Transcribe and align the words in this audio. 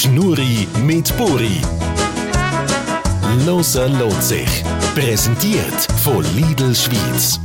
Schnurri 0.00 0.66
mit 0.82 1.14
Buri. 1.18 1.60
Loser 3.44 3.86
lohnt 3.86 4.22
sich. 4.22 4.64
Präsentiert 4.94 5.92
von 6.02 6.24
Lidl 6.34 6.74
Schweiz. 6.74 7.38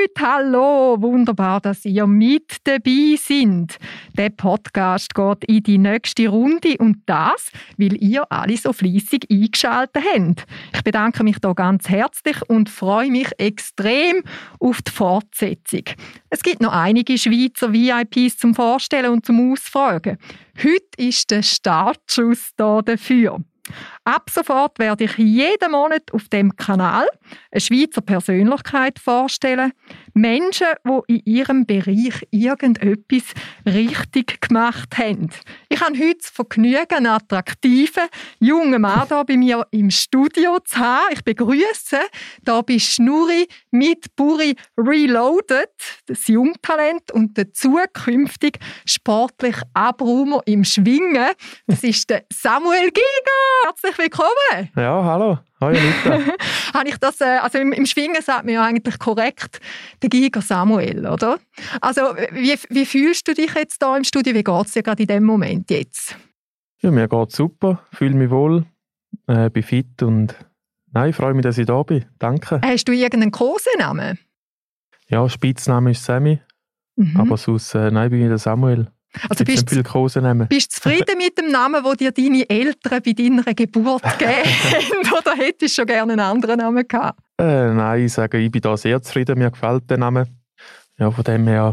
Leute, 0.00 0.20
hallo! 0.20 0.96
Wunderbar, 1.00 1.60
dass 1.60 1.84
ihr 1.84 2.06
mit 2.06 2.56
dabei 2.64 3.16
sind. 3.18 3.76
Der 4.16 4.30
Podcast 4.30 5.14
geht 5.14 5.44
in 5.44 5.62
die 5.62 5.78
nächste 5.78 6.28
Runde 6.28 6.76
und 6.78 6.98
das, 7.06 7.50
weil 7.76 8.02
ihr 8.02 8.24
alle 8.30 8.56
so 8.56 8.72
fließig 8.72 9.26
eingeschaltet 9.30 10.02
habt. 10.14 10.46
Ich 10.74 10.82
bedanke 10.84 11.22
mich 11.22 11.38
da 11.40 11.52
ganz 11.52 11.88
herzlich 11.88 12.36
und 12.48 12.70
freue 12.70 13.10
mich 13.10 13.28
extrem 13.38 14.22
auf 14.58 14.80
die 14.80 14.90
Fortsetzung. 14.90 15.84
Es 16.30 16.42
gibt 16.42 16.62
noch 16.62 16.72
einige 16.72 17.18
Schweizer 17.18 17.72
VIPs 17.72 18.38
zum 18.38 18.54
Vorstellen 18.54 19.12
und 19.12 19.26
zum 19.26 19.52
Ausfragen. 19.52 20.16
Heute 20.62 21.08
ist 21.08 21.30
der 21.30 21.42
Startschuss 21.42 22.52
da 22.56 22.80
dafür. 22.80 23.40
Ab 24.04 24.30
sofort 24.30 24.78
werde 24.78 25.04
ich 25.04 25.16
jeden 25.18 25.72
Monat 25.72 26.12
auf 26.12 26.28
dem 26.28 26.56
Kanal 26.56 27.06
eine 27.50 27.60
Schweizer 27.60 28.00
Persönlichkeit 28.00 28.98
vorstellen. 28.98 29.72
Menschen, 30.14 30.66
die 30.86 31.14
in 31.14 31.22
ihrem 31.24 31.66
Bereich 31.66 32.26
irgendetwas 32.30 33.24
richtig 33.66 34.40
gemacht 34.40 34.96
haben. 34.98 35.30
Ich 35.68 35.80
habe 35.80 35.98
heute 35.98 36.18
das 36.18 36.30
Vergnügen, 36.30 36.96
einen 36.96 37.06
attraktiven 37.06 38.08
jungen 38.38 38.82
Mann 38.82 39.08
hier 39.08 39.24
bei 39.24 39.36
mir 39.36 39.66
im 39.70 39.90
Studio 39.90 40.58
zu 40.64 40.78
haben. 40.78 41.12
Ich 41.12 41.24
begrüße 41.24 41.98
hier 42.44 42.62
bei 42.62 42.78
Schnurri 42.78 43.46
mit 43.70 44.14
Buri 44.16 44.56
Reloaded, 44.76 45.70
das 46.06 46.26
Jungtalent 46.28 47.12
und 47.12 47.36
der 47.36 47.52
zukünftig 47.52 48.58
sportlich 48.84 49.56
Abrumer 49.74 50.42
im 50.46 50.64
Schwingen. 50.64 51.30
Das 51.66 51.82
ist 51.82 52.10
der 52.10 52.24
Samuel 52.32 52.90
Giga. 52.90 53.64
Herzlich 53.64 53.98
willkommen. 53.98 54.70
Ja, 54.76 55.04
hallo. 55.04 55.38
Hallo 55.60 55.76
Anita. 55.78 56.32
Habe 56.74 56.88
ich 56.88 56.96
das, 56.96 57.20
äh, 57.20 57.38
also 57.42 57.58
im, 57.58 57.72
im, 57.72 57.84
Schwingen 57.84 58.22
sagt 58.22 58.46
man 58.46 58.54
ja 58.54 58.64
eigentlich 58.64 58.98
korrekt 58.98 59.60
der 60.00 60.08
Giga 60.08 60.40
Samuel, 60.40 61.06
oder? 61.06 61.38
Also 61.82 62.00
wie, 62.32 62.58
wie 62.70 62.86
fühlst 62.86 63.28
du 63.28 63.34
dich 63.34 63.54
jetzt 63.54 63.82
da 63.82 63.94
im 63.94 64.04
Studio? 64.04 64.34
Wie 64.34 64.42
geht 64.42 64.66
es 64.66 64.72
dir 64.72 64.82
gerade 64.82 65.02
in 65.02 65.08
dem 65.08 65.24
Moment 65.24 65.70
jetzt? 65.70 66.16
Ja, 66.80 66.90
mir 66.90 67.08
geht 67.08 67.32
super, 67.32 67.82
fühle 67.92 68.14
mich 68.14 68.30
wohl, 68.30 68.64
äh, 69.26 69.50
bin 69.50 69.62
fit 69.62 70.02
und 70.02 70.34
nein, 70.92 71.10
ich 71.10 71.16
freue 71.16 71.34
mich, 71.34 71.42
dass 71.42 71.58
ich 71.58 71.66
da 71.66 71.82
bin. 71.82 72.06
Danke. 72.18 72.60
Hast 72.64 72.88
du 72.88 72.92
irgendeinen 72.92 73.30
Kosenamen? 73.30 74.18
Ja, 75.08 75.28
Spitzname 75.28 75.90
ist 75.90 76.04
Sammy, 76.04 76.40
mhm. 76.96 77.20
aber 77.20 77.36
sonst, 77.36 77.74
äh, 77.74 77.90
nein, 77.90 78.10
bin 78.10 78.22
ich 78.22 78.28
der 78.28 78.38
Samuel. 78.38 78.90
Also 79.28 79.44
bist, 79.44 79.66
bist 80.48 80.72
du 80.72 80.80
zufrieden 80.80 81.18
mit 81.18 81.36
dem 81.36 81.50
Namen, 81.50 81.82
den 81.82 81.96
dir 81.96 82.12
deine 82.12 82.48
Eltern 82.48 83.02
bei 83.02 83.12
deiner 83.12 83.42
Geburt 83.54 84.02
gegeben 84.18 84.44
haben? 84.44 85.18
Oder 85.18 85.34
hättest 85.36 85.78
du 85.78 85.80
schon 85.82 85.86
gerne 85.86 86.12
einen 86.12 86.20
anderen 86.20 86.58
Namen 86.58 86.86
gehabt? 86.86 87.18
Äh, 87.38 87.72
nein, 87.72 88.04
ich 88.04 88.12
sage, 88.12 88.38
ich 88.38 88.50
bin 88.50 88.60
da 88.60 88.76
sehr 88.76 89.02
zufrieden. 89.02 89.38
Mir 89.38 89.50
gefällt 89.50 89.90
der 89.90 89.98
Name. 89.98 90.26
Ja, 91.00 91.10
von 91.10 91.24
dem 91.24 91.48
her. 91.48 91.72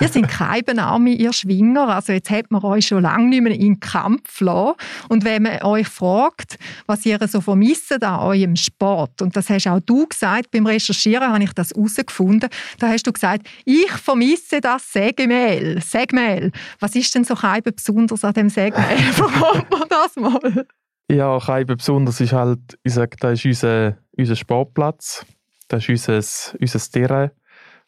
Ihr 0.00 0.08
seid 0.08 0.28
keine 0.28 0.84
Arme, 0.84 1.08
ihr 1.08 1.32
Schwinger. 1.32 1.88
Also 1.88 2.12
jetzt 2.12 2.28
hat 2.28 2.50
man 2.50 2.62
euch 2.62 2.88
schon 2.88 3.02
lange 3.02 3.28
nicht 3.28 3.42
mehr 3.42 3.54
in 3.54 3.60
den 3.60 3.80
Kampf 3.80 4.42
lassen. 4.42 4.74
Und 5.08 5.24
wenn 5.24 5.44
man 5.44 5.62
euch 5.62 5.88
fragt, 5.88 6.58
was 6.84 7.06
ihr 7.06 7.18
so 7.26 7.40
vermisst 7.40 7.90
an 8.04 8.20
eurem 8.20 8.54
Sport, 8.54 9.22
und 9.22 9.34
das 9.34 9.48
hast 9.48 9.66
auch 9.66 9.80
du 9.80 10.06
gesagt, 10.06 10.50
beim 10.50 10.66
Recherchieren 10.66 11.32
habe 11.32 11.42
ich 11.42 11.54
das 11.54 11.70
herausgefunden, 11.70 12.50
da 12.78 12.88
hast 12.88 13.06
du 13.06 13.14
gesagt, 13.14 13.48
ich 13.64 13.90
vermisse 13.92 14.60
das 14.60 14.92
Sägemehl. 14.92 15.80
Sägemehl. 15.80 16.52
Was 16.78 16.94
ist 16.94 17.14
denn 17.14 17.24
so 17.24 17.34
Keibe 17.34 17.72
besonders 17.72 18.24
an 18.24 18.34
dem 18.34 18.50
Sägemehl? 18.50 18.98
Verrat 19.12 19.70
man 19.70 19.88
das 19.88 20.16
mal? 20.16 20.66
Ja, 21.10 21.38
Keibe 21.38 21.76
besonders 21.76 22.20
ist 22.20 22.34
halt, 22.34 22.78
ich 22.82 22.92
sage, 22.92 23.16
das 23.20 23.42
ist 23.42 23.46
unser, 23.46 23.96
unser 24.18 24.36
Sportplatz. 24.36 25.24
Das 25.68 25.88
ist 25.88 26.10
unser, 26.10 26.58
unser 26.60 26.90
Terrain 26.92 27.30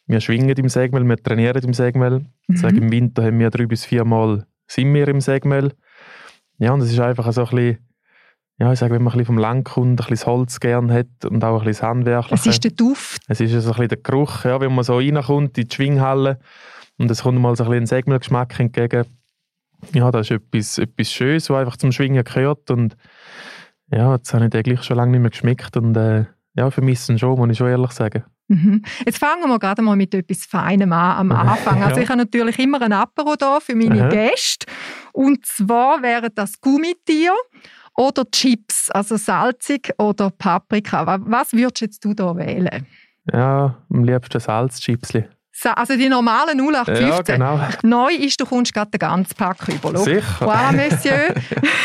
wir 0.09 0.21
schwingen 0.21 0.57
im 0.57 0.69
Segmel, 0.69 1.07
wir 1.07 1.17
trainieren 1.17 1.63
im 1.63 1.73
Segmel. 1.73 2.25
Mhm. 2.47 2.55
Sage, 2.57 2.77
Im 2.77 2.91
Winter 2.91 3.23
haben 3.23 3.39
wir 3.39 3.51
drei 3.51 3.67
bis 3.67 3.85
vier 3.85 4.05
Mal 4.05 4.45
sind 4.67 4.93
wir 4.93 5.07
im 5.07 5.21
Segmel. 5.21 5.73
Ja, 6.57 6.73
und 6.73 6.81
es 6.81 6.91
ist 6.91 6.99
einfach 6.99 7.31
so 7.31 7.41
ein 7.41 7.49
bisschen, 7.49 7.77
ja, 8.59 8.73
ich 8.73 8.79
sage, 8.79 8.95
wenn 8.95 9.03
man 9.03 9.13
ein 9.13 9.17
bisschen 9.17 9.27
vom 9.27 9.37
Land 9.37 9.65
kommt, 9.65 9.91
ein 9.91 9.95
bisschen 9.95 10.15
das 10.15 10.25
Holz 10.25 10.59
gerne 10.59 10.93
hat 10.93 11.25
und 11.25 11.43
auch 11.43 11.61
ein 11.61 11.65
bisschen 11.65 11.81
das 11.81 11.89
Handwerk. 11.89 12.31
Es 12.31 12.45
ist 12.45 12.63
der 12.63 12.71
Duft. 12.71 13.21
Es 13.27 13.39
ist 13.39 13.51
so 13.51 13.57
ein 13.57 13.61
bisschen 13.67 13.87
der 13.87 13.97
Geruch, 13.99 14.45
ja, 14.45 14.59
wenn 14.59 14.73
man 14.73 14.83
so 14.83 14.97
reinkommt 14.97 15.57
in 15.57 15.67
die 15.67 15.75
Schwinghalle 15.75 16.39
und 16.97 17.09
es 17.09 17.21
kommt 17.21 17.39
mal 17.39 17.55
so 17.55 17.63
ein 17.63 17.69
bisschen 17.69 17.83
ein 17.83 17.87
Segmelgeschmack 17.87 18.59
entgegen. 18.59 19.05
Ja, 19.93 20.11
das 20.11 20.29
ist 20.29 20.31
etwas, 20.31 20.77
etwas 20.79 21.11
Schönes, 21.11 21.49
was 21.49 21.57
einfach 21.57 21.77
zum 21.77 21.91
Schwingen 21.91 22.23
gehört 22.23 22.69
und 22.71 22.97
ja, 23.91 24.15
jetzt 24.15 24.33
habe 24.33 24.45
ich 24.45 24.51
den 24.51 24.63
gleich 24.63 24.83
schon 24.83 24.97
lange 24.97 25.11
nicht 25.11 25.21
mehr 25.21 25.31
geschmeckt 25.31 25.77
und 25.77 25.95
äh, 25.95 26.25
ja, 26.55 26.69
vermissen 26.71 27.17
schon, 27.17 27.37
muss 27.37 27.49
ich 27.51 27.57
schon 27.57 27.67
ehrlich 27.67 27.91
sagen. 27.91 28.23
Mhm. 28.47 28.83
Jetzt 29.05 29.19
fangen 29.19 29.47
wir 29.47 29.59
gerade 29.59 29.81
mal 29.81 29.95
mit 29.95 30.13
etwas 30.13 30.45
Feinem 30.45 30.91
an 30.91 31.31
am 31.31 31.31
Anfang. 31.49 31.83
Also 31.83 32.01
ich 32.01 32.09
habe 32.09 32.17
natürlich 32.17 32.57
immer 32.59 32.81
ein 32.81 32.93
Apero 32.93 33.35
da 33.35 33.59
für 33.59 33.75
meine 33.75 34.01
Aha. 34.01 34.09
Gäste. 34.09 34.65
Und 35.13 35.45
zwar 35.45 36.01
wären 36.01 36.31
das 36.33 36.59
Gummitier 36.59 37.33
oder 37.95 38.23
Chips, 38.31 38.89
also 38.91 39.17
salzig 39.17 39.91
oder 39.97 40.31
Paprika. 40.31 41.19
Was 41.25 41.53
würdest 41.53 41.81
jetzt 41.81 42.05
du 42.05 42.13
da 42.13 42.35
wählen? 42.35 42.87
Ja, 43.31 43.77
am 43.89 44.03
liebsten 44.03 44.39
Salzchipsli. 44.39 45.25
Also 45.65 45.95
die 45.95 46.09
normalen 46.09 46.59
0815. 46.59 47.07
Ja, 47.07 47.21
genau. 47.21 47.59
Neu 47.83 48.13
ist, 48.13 48.39
du 48.39 48.45
kommst 48.45 48.73
gerade 48.73 48.91
den 48.91 48.99
ganzen 48.99 49.35
Pack 49.35 49.67
über. 49.67 49.97
Sicher. 49.97 50.21
Voilà, 50.39 50.71
Monsieur. 50.71 51.33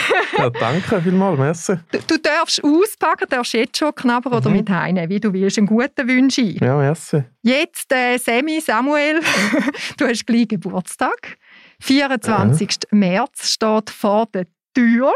ja, 0.39 0.51
danke 0.51 1.01
vielmals, 1.03 1.39
merci. 1.39 1.75
Du, 1.91 1.99
du, 2.07 2.19
darfst 2.19 2.63
auspacken, 2.63 3.27
darfst 3.29 3.55
jetzt 3.55 3.77
schon 3.77 3.95
knabbern 3.95 4.33
mhm. 4.33 4.39
oder 4.39 4.51
mit 4.51 4.71
heine, 4.71 5.09
wie 5.09 5.21
du 5.21 5.33
willst. 5.33 5.59
Einen 5.59 5.67
guten 5.67 6.09
Wunsch 6.09 6.39
ein. 6.39 6.57
Ja, 6.61 6.77
merci. 6.77 7.25
Jetzt, 7.43 7.93
äh, 7.93 8.19
Semi, 8.19 8.61
Samuel, 8.61 9.21
du 9.99 10.07
hast 10.07 10.27
gleich 10.27 10.49
Geburtstag. 10.49 11.37
24. 11.81 12.69
Ja. 12.71 12.97
März 12.97 13.51
steht 13.51 13.91
vor 13.91 14.27
der 14.33 14.47
Tür. 14.75 15.15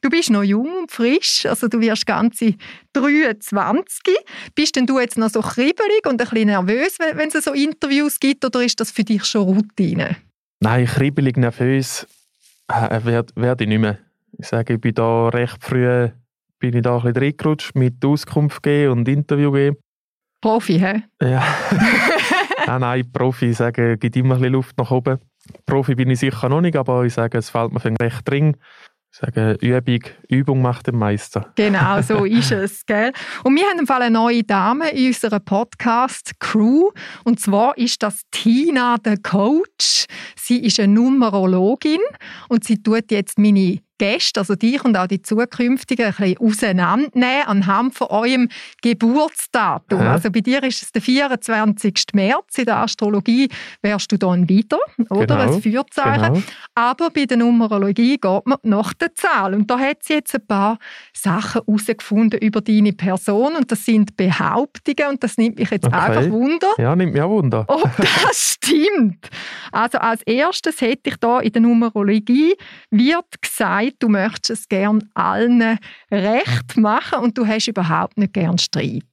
Du 0.00 0.08
bist 0.08 0.30
noch 0.30 0.42
jung 0.42 0.72
und 0.78 0.90
frisch, 0.90 1.44
also 1.46 1.68
du 1.68 1.80
wirst 1.80 2.06
ganze 2.06 2.54
23. 2.92 4.14
Bist 4.54 4.76
denn 4.76 4.86
du 4.86 4.98
jetzt 4.98 5.18
noch 5.18 5.30
so 5.30 5.40
kribbelig 5.40 6.06
und 6.06 6.20
ein 6.20 6.28
bisschen 6.28 6.46
nervös, 6.46 6.96
wenn 6.98 7.28
es 7.28 7.44
so 7.44 7.52
Interviews 7.52 8.18
gibt, 8.20 8.44
oder 8.44 8.62
ist 8.62 8.80
das 8.80 8.90
für 8.90 9.04
dich 9.04 9.24
schon 9.24 9.42
Routine? 9.42 10.16
Nein, 10.60 10.86
kribbelig, 10.86 11.36
nervös 11.36 12.06
äh, 12.68 13.04
werde 13.04 13.32
werd 13.34 13.60
ich 13.60 13.68
nicht 13.68 13.80
mehr. 13.80 13.98
Ich 14.38 14.46
sage, 14.46 14.74
ich 14.74 14.80
bin 14.80 14.94
da 14.94 15.28
recht 15.28 15.62
früh 15.62 16.08
bin 16.60 16.76
ich 16.76 16.82
da 16.82 16.96
ein 16.96 17.02
bisschen 17.02 17.22
reingerutscht 17.22 17.74
mit 17.74 18.04
Auskunft 18.04 18.62
geben 18.62 18.92
und 18.92 19.08
Interview 19.08 19.50
geben. 19.50 19.76
Profi, 20.42 20.78
hä? 20.78 21.02
Ja. 21.22 21.42
nein, 22.66 22.80
nein, 22.80 23.12
Profi, 23.12 23.50
ich 23.50 23.56
sage, 23.56 23.98
gibt 23.98 24.16
immer 24.16 24.34
ein 24.34 24.40
bisschen 24.40 24.52
Luft 24.52 24.78
nach 24.78 24.90
oben. 24.90 25.18
Profi 25.66 25.94
bin 25.94 26.10
ich 26.10 26.20
sicher 26.20 26.48
noch 26.48 26.60
nicht, 26.60 26.76
aber 26.76 27.04
ich 27.04 27.14
sage, 27.14 27.38
es 27.38 27.50
fällt 27.50 27.72
mir 27.72 28.00
recht 28.00 28.28
dringend 28.28 28.58
sagen, 29.10 29.56
Übung, 29.60 30.00
Übung 30.28 30.62
macht 30.62 30.86
den 30.86 30.96
Meister. 30.96 31.52
Genau, 31.56 32.00
so 32.02 32.24
ist 32.24 32.52
es. 32.52 32.86
Gell? 32.86 33.12
Und 33.44 33.56
wir 33.56 33.64
haben 33.64 33.80
im 33.80 33.86
Fall 33.86 34.02
eine 34.02 34.14
neue 34.14 34.44
Dame 34.44 34.90
in 34.90 35.08
unserer 35.08 35.40
Podcast-Crew. 35.40 36.90
Und 37.24 37.40
zwar 37.40 37.76
ist 37.76 38.02
das 38.02 38.22
Tina, 38.30 38.96
der 38.98 39.18
Coach. 39.18 40.06
Sie 40.36 40.64
ist 40.64 40.80
eine 40.80 40.92
Numerologin 40.92 42.00
und 42.48 42.64
sie 42.64 42.82
tut 42.82 43.10
jetzt 43.10 43.38
meine 43.38 43.80
Gäste, 44.00 44.40
also 44.40 44.54
dich 44.54 44.82
und 44.82 44.96
auch 44.96 45.06
die 45.06 45.20
zukünftigen, 45.20 46.06
ein 46.06 46.14
bisschen 46.14 46.38
auseinandernehmen 46.38 47.46
anhand 47.46 47.94
von 47.94 48.06
eurem 48.08 48.48
Geburtsdatum. 48.80 50.00
Ja. 50.00 50.12
Also 50.12 50.30
bei 50.30 50.40
dir 50.40 50.62
ist 50.62 50.82
es 50.82 50.90
der 50.90 51.02
24. 51.02 51.94
März. 52.14 52.56
In 52.56 52.64
der 52.64 52.78
Astrologie 52.78 53.50
wärst 53.82 54.10
du 54.10 54.16
dann 54.16 54.48
wieder, 54.48 54.78
oder? 55.10 55.26
Genau. 55.36 55.54
Ein 55.54 55.60
Führzeichen. 55.62 56.34
Genau. 56.34 56.46
Aber 56.74 57.10
bei 57.10 57.26
der 57.26 57.36
Numerologie 57.36 58.16
geht 58.16 58.46
man 58.46 58.56
nach 58.62 58.94
der 58.94 59.14
Zahl. 59.14 59.52
Und 59.52 59.70
da 59.70 59.78
hat 59.78 60.02
sie 60.02 60.14
jetzt 60.14 60.34
ein 60.34 60.46
paar 60.46 60.78
Sachen 61.12 61.60
herausgefunden 61.66 62.40
über 62.40 62.62
deine 62.62 62.94
Person. 62.94 63.54
Und 63.54 63.70
das 63.70 63.84
sind 63.84 64.16
Behauptungen. 64.16 65.10
Und 65.10 65.22
das 65.22 65.36
nimmt 65.36 65.58
mich 65.58 65.70
jetzt 65.70 65.86
okay. 65.86 65.94
einfach 65.94 66.30
Wunder. 66.30 66.68
Ja, 66.78 66.96
nimmt 66.96 67.12
mich 67.12 67.20
auch 67.20 67.28
Wunder. 67.28 67.66
Ob 67.68 67.94
das 67.98 68.56
stimmt. 68.56 69.28
Also 69.72 69.98
als 69.98 70.22
erstes 70.22 70.80
hätte 70.80 71.10
ich 71.10 71.16
da 71.16 71.40
in 71.40 71.52
der 71.52 71.60
Numerologie 71.60 72.54
wird 72.90 73.42
gesagt, 73.42 73.89
gesagt, 73.90 74.02
du 74.02 74.08
möchtest 74.08 74.50
es 74.50 74.68
gern 74.68 75.08
allen 75.14 75.78
recht 76.10 76.76
machen 76.76 77.20
und 77.20 77.36
du 77.36 77.46
hast 77.46 77.68
überhaupt 77.68 78.18
nicht 78.18 78.32
gern 78.32 78.58
Streit. 78.58 79.04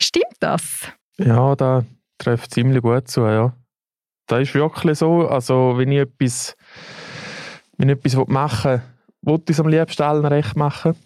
Stimmt 0.00 0.36
das? 0.40 0.88
Ja, 1.18 1.54
da 1.56 1.84
trifft 2.18 2.52
ziemlich 2.52 2.82
gut 2.82 3.08
zu, 3.08 3.22
ja. 3.22 3.54
Das 4.26 4.40
ist 4.40 4.54
wirklich 4.54 4.98
so. 4.98 5.28
Also, 5.28 5.74
wenn 5.76 5.92
ich 5.92 6.00
etwas, 6.00 6.56
wenn 7.76 7.90
ich 7.90 7.98
etwas 7.98 8.26
machen 8.28 8.82
will, 9.22 9.34
will 9.34 9.42
ich 9.48 9.50
es 9.50 9.60
am 9.60 9.68
liebsten 9.68 10.02
allen 10.02 10.24
recht 10.24 10.56
machen. 10.56 10.96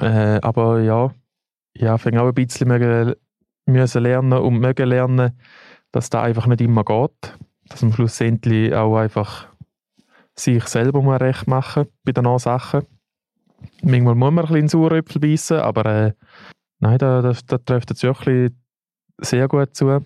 Äh, 0.00 0.38
aber 0.42 0.80
ja, 0.80 1.10
ich 1.72 1.86
auch 1.88 2.04
ein 2.04 2.34
bisschen 2.34 2.68
mögen, 2.68 3.14
müssen 3.66 4.02
lernen 4.02 4.38
und 4.38 4.58
mögen 4.58 4.88
lernen, 4.88 5.38
dass 5.92 6.10
das 6.10 6.22
einfach 6.22 6.46
nicht 6.46 6.60
immer 6.60 6.84
geht. 6.84 7.34
Dass 7.68 7.82
man 7.82 7.92
schlussendlich 7.92 8.74
auch 8.74 8.96
einfach 8.96 9.46
sich 10.40 10.64
selber 10.64 11.02
muss 11.02 11.20
recht 11.20 11.46
machen 11.46 11.86
bei 12.04 12.12
den 12.12 12.38
Sachen. 12.38 12.82
Manchmal 13.82 14.14
muss 14.14 14.32
man 14.32 14.44
ein 14.44 14.52
bisschen 14.52 14.68
Saueröpfel 14.68 15.20
beißen, 15.20 15.58
aber 15.58 15.86
äh, 15.86 16.12
nein, 16.80 16.98
da, 16.98 17.20
da, 17.20 17.32
da 17.46 17.58
trifft 17.58 17.90
es 17.90 18.02
wirklich 18.02 18.52
sehr 19.18 19.48
gut 19.48 19.74
zu. 19.74 20.00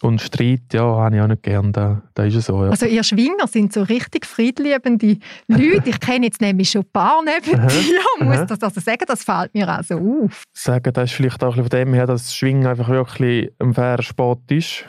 Und 0.00 0.20
Streit, 0.20 0.72
ja, 0.72 0.82
habe 0.82 1.16
ich 1.16 1.22
auch 1.22 1.26
nicht 1.26 1.42
gern, 1.42 1.72
da, 1.72 2.02
da 2.14 2.24
ist 2.24 2.36
es 2.36 2.46
so. 2.46 2.62
Ja. 2.62 2.70
Also 2.70 2.86
ihr 2.86 3.02
Schwinger 3.02 3.48
sind 3.48 3.72
so 3.72 3.82
richtig 3.82 4.26
friedliebende 4.26 5.18
Leute. 5.48 5.90
Ich 5.90 5.98
kenne 5.98 6.26
jetzt 6.26 6.40
nämlich 6.40 6.70
schon 6.70 6.82
ein 6.82 6.90
paar 6.92 7.20
neben 7.24 7.66
dir, 7.68 8.00
muss 8.20 8.46
das 8.46 8.62
also 8.62 8.80
sagen, 8.80 9.04
das 9.08 9.24
fällt 9.24 9.54
mir 9.54 9.68
auch 9.68 9.82
so 9.82 9.96
auf. 9.96 10.44
Sagen, 10.52 10.92
das 10.92 11.10
ist 11.10 11.16
vielleicht 11.16 11.42
auch 11.42 11.56
von 11.56 11.68
dem 11.68 11.94
her, 11.94 12.06
dass 12.06 12.32
Schwingen 12.32 12.66
einfach 12.68 12.88
wirklich 12.88 13.50
ein 13.58 13.74
fairer 13.74 14.02
Sport 14.02 14.50
ist. 14.52 14.84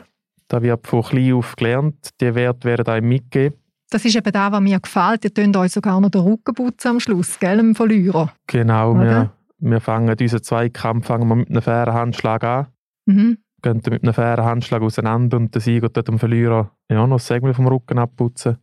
Da 0.46 0.62
wird 0.62 0.86
von 0.86 1.02
klein 1.02 1.34
auf 1.34 1.56
gelernt, 1.56 2.10
die 2.20 2.34
Werte 2.34 2.68
werden 2.68 2.86
einem 2.86 3.08
mitgegeben. 3.08 3.58
Das 3.90 4.04
ist 4.04 4.16
eben 4.16 4.32
das, 4.32 4.52
was 4.52 4.60
mir 4.60 4.80
gefällt. 4.80 5.24
Ihr 5.24 5.30
könnt 5.30 5.56
euch 5.56 5.72
sogar 5.72 6.00
noch 6.00 6.10
den 6.10 6.20
Rücken 6.20 6.54
putzen 6.54 6.88
am 6.88 7.00
Schluss, 7.00 7.38
gell, 7.38 7.58
im 7.58 7.74
Verlierer. 7.74 8.32
Genau, 8.46 8.94
wir, 8.94 9.32
wir 9.58 9.80
fangen 9.80 10.16
unseren 10.18 10.42
Zweikampf 10.42 11.06
fangen 11.06 11.28
wir 11.28 11.34
mit 11.34 11.50
einem 11.50 11.62
fairen 11.62 11.94
Handschlag 11.94 12.44
an. 12.44 12.66
Mhm 13.06 13.38
gehen 13.62 13.82
mit 13.90 14.02
einem 14.02 14.14
fairen 14.14 14.44
Handschlag 14.44 14.82
auseinander 14.82 15.36
und 15.36 15.54
der 15.54 15.60
Sieger 15.60 15.92
tut 15.92 16.08
dem 16.08 16.18
Verlierer 16.18 16.70
ja, 16.88 17.06
noch 17.06 17.16
das 17.16 17.26
Segel 17.26 17.54
vom 17.54 17.68
Rücken 17.68 17.98
abputzen. 17.98 18.58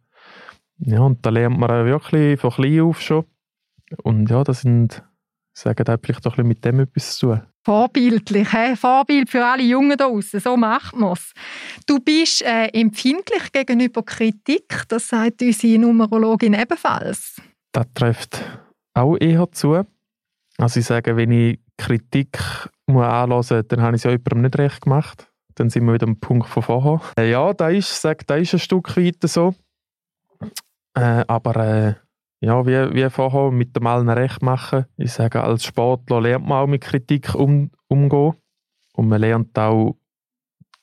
Ja, 0.80 1.02
und 1.02 1.26
da 1.26 1.30
lernt 1.30 1.58
man 1.58 1.86
wirklich 1.86 2.40
von 2.40 2.52
klein 2.52 2.82
auf 2.82 3.02
schon. 3.02 3.26
Und 4.04 4.30
ja, 4.30 4.44
das 4.44 4.62
sind, 4.62 5.04
sagen 5.54 5.84
da 5.86 5.98
vielleicht 6.02 6.26
doch 6.26 6.34
ein 6.34 6.36
bisschen 6.36 6.48
mit 6.48 6.66
dem 6.66 6.80
etwas 6.82 7.18
zu 7.18 7.28
tun. 7.28 7.42
Vorbildlich, 7.68 8.50
he? 8.54 8.78
Vorbild 8.78 9.30
für 9.30 9.46
alle 9.46 9.62
Jungen 9.62 9.98
da 9.98 10.08
draußen. 10.08 10.40
So 10.40 10.56
macht 10.56 10.96
man 10.96 11.12
es. 11.12 11.34
Du 11.86 12.00
bist 12.00 12.42
äh, 12.42 12.68
empfindlich 12.68 13.52
gegenüber 13.52 14.04
Kritik, 14.04 14.86
das 14.88 15.10
sagt 15.10 15.42
unsere 15.42 15.78
Numerologin 15.78 16.54
ebenfalls. 16.54 17.42
Das 17.74 17.86
trifft 17.94 18.42
auch 18.94 19.18
eher 19.18 19.52
zu. 19.52 19.84
Also 20.58 20.80
ich 20.80 20.86
sage, 20.86 21.18
wenn 21.18 21.30
ich 21.34 21.60
Kritik 21.76 22.40
muss 22.86 23.50
dann 23.50 23.82
habe 23.82 23.98
ich 23.98 24.06
es 24.06 24.10
jemandem 24.10 24.44
nicht 24.44 24.58
recht 24.58 24.84
gemacht. 24.84 25.30
Dann 25.56 25.70
sind 25.70 25.84
wir 25.88 25.96
wieder 25.96 26.08
am 26.08 26.22
Punkt 26.22 26.48
von 26.48 26.64
vorher. 26.64 27.02
Äh, 27.20 27.32
ja, 27.32 27.52
da 27.52 27.68
ist, 27.68 28.02
sage, 28.02 28.24
da 28.26 28.38
ist 28.38 28.54
ein 28.54 28.60
Stück 28.60 28.96
weit 28.96 29.18
so. 29.24 29.54
Äh, 30.94 31.26
aber 31.28 31.56
äh, 31.58 31.94
ja, 32.40 32.66
wie, 32.66 32.94
wie 32.94 33.10
vorher, 33.10 33.52
mit 33.52 33.76
dem 33.76 33.88
allen 33.88 34.10
recht 34.10 34.42
machen. 34.42 34.86
Ich 34.98 35.14
sage, 35.14 35.44
als 35.44 35.66
Sportler 35.66 36.22
lernt 36.22 36.46
man 36.46 36.64
auch 36.64 36.68
mit 36.68 36.82
Kritik 36.82 37.34
um, 37.34 37.72
umgehen. 37.88 38.34
Und 38.94 39.08
man 39.08 39.22
lernt 39.22 39.58
auch, 39.58 39.98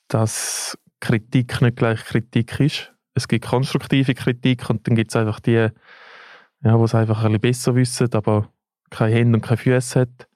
dass 0.07 0.77
Kritik 0.99 1.61
nicht 1.61 1.77
gleich 1.77 2.03
Kritik 2.03 2.59
ist. 2.59 2.93
Es 3.13 3.27
gibt 3.27 3.45
konstruktive 3.45 4.13
Kritik 4.13 4.69
und 4.69 4.87
dann 4.87 4.95
gibt 4.95 5.11
es 5.11 5.15
einfach 5.15 5.39
die, 5.39 5.51
ja, 5.53 6.77
die 6.77 6.83
es 6.83 6.95
einfach 6.95 7.23
ein 7.23 7.31
bisschen 7.39 7.41
besser 7.41 7.75
wissen, 7.75 8.13
aber 8.13 8.49
keine 8.89 9.15
Hände 9.15 9.37
und 9.37 9.41
keine 9.41 9.57
Füße 9.57 10.01
hat. 10.01 10.27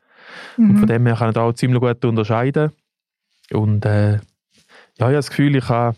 Mhm. 0.58 0.70
Und 0.70 0.78
von 0.80 0.88
dem 0.88 1.06
her 1.06 1.16
kann 1.16 1.32
ich 1.32 1.38
auch 1.38 1.54
ziemlich 1.54 1.82
gut 1.82 2.06
unterscheiden. 2.06 2.72
Und 3.52 3.86
äh, 3.86 4.14
ja, 4.14 4.20
ich 4.98 5.02
habe 5.02 5.14
das 5.14 5.30
Gefühl, 5.30 5.56
ich 5.56 5.66
kann 5.66 5.96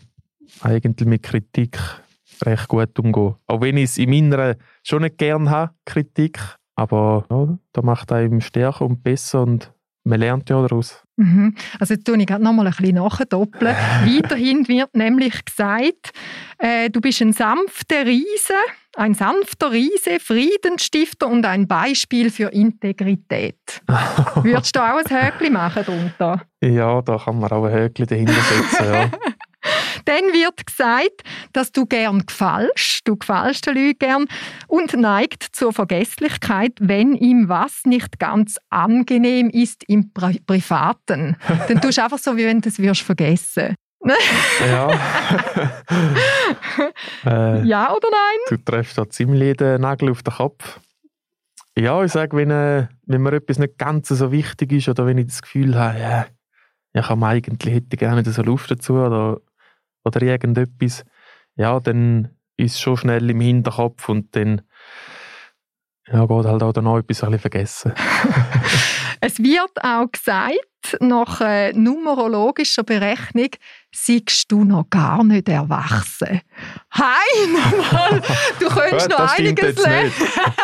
eigentlich 0.62 1.08
mit 1.08 1.22
Kritik 1.22 1.78
recht 2.46 2.68
gut 2.68 2.98
umgehen. 2.98 3.34
Auch 3.46 3.60
wenn 3.60 3.76
ich 3.76 3.84
es 3.84 3.98
im 3.98 4.12
Inneren 4.12 4.56
schon 4.82 5.02
nicht 5.02 5.18
gerne 5.18 5.50
habe, 5.50 5.74
Kritik. 5.84 6.38
Aber 6.74 7.24
ja, 7.30 7.58
da 7.72 7.82
macht 7.82 8.12
einem 8.12 8.40
stärker 8.40 8.84
und 8.84 9.02
besser 9.02 9.42
und 9.42 9.72
man 10.04 10.18
lernt 10.18 10.50
ja 10.50 10.60
daraus. 10.60 11.02
Mhm. 11.16 11.54
Also 11.78 11.94
jetzt 11.94 12.04
tue 12.04 12.16
ich 12.18 12.26
gerade 12.26 12.42
nochmal 12.42 12.66
ein 12.66 12.72
bisschen 12.72 12.96
nachdoppeln. 12.96 13.74
Weiterhin 14.04 14.66
wird 14.66 14.94
nämlich 14.94 15.44
gesagt, 15.44 16.10
äh, 16.58 16.90
du 16.90 17.00
bist 17.00 17.20
ein 17.20 17.32
sanfter 17.32 18.04
Riese, 18.06 18.54
ein 18.96 19.14
sanfter 19.14 19.70
Riese, 19.70 20.18
Friedensstifter 20.18 21.28
und 21.28 21.46
ein 21.46 21.68
Beispiel 21.68 22.30
für 22.30 22.48
Integrität. 22.48 23.82
Würdest 24.42 24.74
du 24.74 24.80
auch 24.80 24.98
ein 24.98 25.08
Höckli 25.08 25.50
machen 25.50 25.84
darunter? 25.86 26.42
Ja, 26.62 27.00
da 27.02 27.18
kann 27.18 27.38
man 27.38 27.50
auch 27.52 27.64
ein 27.64 27.72
Höckli 27.72 28.06
dahinter 28.06 28.32
setzen, 28.32 28.92
ja. 28.92 29.10
Dann 30.04 30.24
wird 30.32 30.66
gesagt, 30.66 31.22
dass 31.52 31.72
du 31.72 31.86
gern 31.86 32.26
gefällst, 32.26 33.02
du 33.04 33.16
gefällst 33.16 33.66
den 33.66 33.74
Leuten 33.74 33.98
gern 33.98 34.26
und 34.66 34.94
neigt 34.94 35.42
zur 35.52 35.72
Vergesslichkeit, 35.72 36.72
wenn 36.80 37.14
ihm 37.14 37.48
was 37.48 37.84
nicht 37.84 38.18
ganz 38.18 38.56
angenehm 38.70 39.50
ist 39.50 39.84
im 39.88 40.12
Pri 40.12 40.40
Privaten. 40.46 41.36
Dann 41.68 41.80
tust 41.80 41.98
du 41.98 42.04
einfach 42.04 42.18
so, 42.18 42.36
wie 42.36 42.46
wenn 42.46 42.60
du 42.60 42.68
es 42.68 42.78
wirst 42.78 43.02
vergessen. 43.02 43.74
ja. 44.60 44.90
äh, 47.24 47.64
ja 47.64 47.94
oder 47.94 48.08
nein? 48.10 48.38
Du 48.48 48.56
treffst 48.56 48.98
da 48.98 49.08
ziemlich 49.08 49.56
den 49.56 49.80
Nagel 49.80 50.10
auf 50.10 50.22
den 50.22 50.34
Kopf. 50.34 50.80
Ja, 51.76 52.02
ich 52.04 52.12
sage, 52.12 52.36
wenn, 52.36 52.50
äh, 52.50 52.88
wenn 53.06 53.22
mir 53.22 53.32
etwas 53.32 53.58
nicht 53.58 53.78
ganz 53.78 54.08
so 54.08 54.30
wichtig 54.32 54.72
ist 54.72 54.88
oder 54.88 55.06
wenn 55.06 55.18
ich 55.18 55.26
das 55.26 55.40
Gefühl 55.40 55.78
habe, 55.78 55.98
ja, 55.98 56.26
ich 56.92 57.08
habe 57.08 57.26
eigentlich 57.26 57.74
hätte 57.74 57.96
gerne 57.96 58.24
so 58.24 58.42
Lust 58.42 58.70
dazu 58.70 58.94
oder 58.94 59.40
oder 60.04 60.22
irgendetwas, 60.22 61.04
ja, 61.56 61.80
dann 61.80 62.30
ist 62.56 62.74
es 62.74 62.80
schon 62.80 62.96
schnell 62.96 63.28
im 63.30 63.40
Hinterkopf 63.40 64.08
und 64.08 64.34
dann 64.36 64.62
ja, 66.08 66.26
geht 66.26 66.44
halt 66.46 66.62
auch 66.62 66.74
noch 66.74 66.98
etwas 66.98 67.22
ein 67.22 67.30
bisschen 67.30 67.38
vergessen. 67.38 67.92
es 69.20 69.38
wird 69.38 69.72
auch 69.82 70.10
gesagt, 70.10 70.66
nach 71.00 71.40
äh, 71.40 71.72
numerologischer 71.72 72.82
Berechnung 72.82 73.50
siehst 73.92 74.50
du 74.50 74.64
noch 74.64 74.90
gar 74.90 75.22
nicht 75.22 75.48
erwachsen. 75.48 76.40
Hi, 76.90 77.46
nochmal, 77.52 78.20
du 78.58 78.66
könntest 78.66 79.08
noch 79.10 79.38
einiges 79.38 79.76
lernen. 79.76 80.12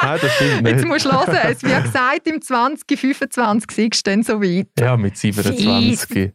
Nein, 0.02 0.18
das 0.20 0.34
stimmt 0.34 0.62
nicht. 0.62 0.72
Jetzt 0.72 0.86
musst 0.86 1.04
du 1.04 1.12
hören, 1.12 1.36
es 1.44 1.62
wird 1.62 1.84
gesagt, 1.84 2.26
im 2.26 2.42
2025 2.42 3.70
siehst 3.70 4.06
du 4.06 4.10
dann 4.10 4.22
so 4.22 4.42
weit. 4.42 4.68
Ja, 4.78 4.96
mit 4.96 5.16
27. 5.16 6.32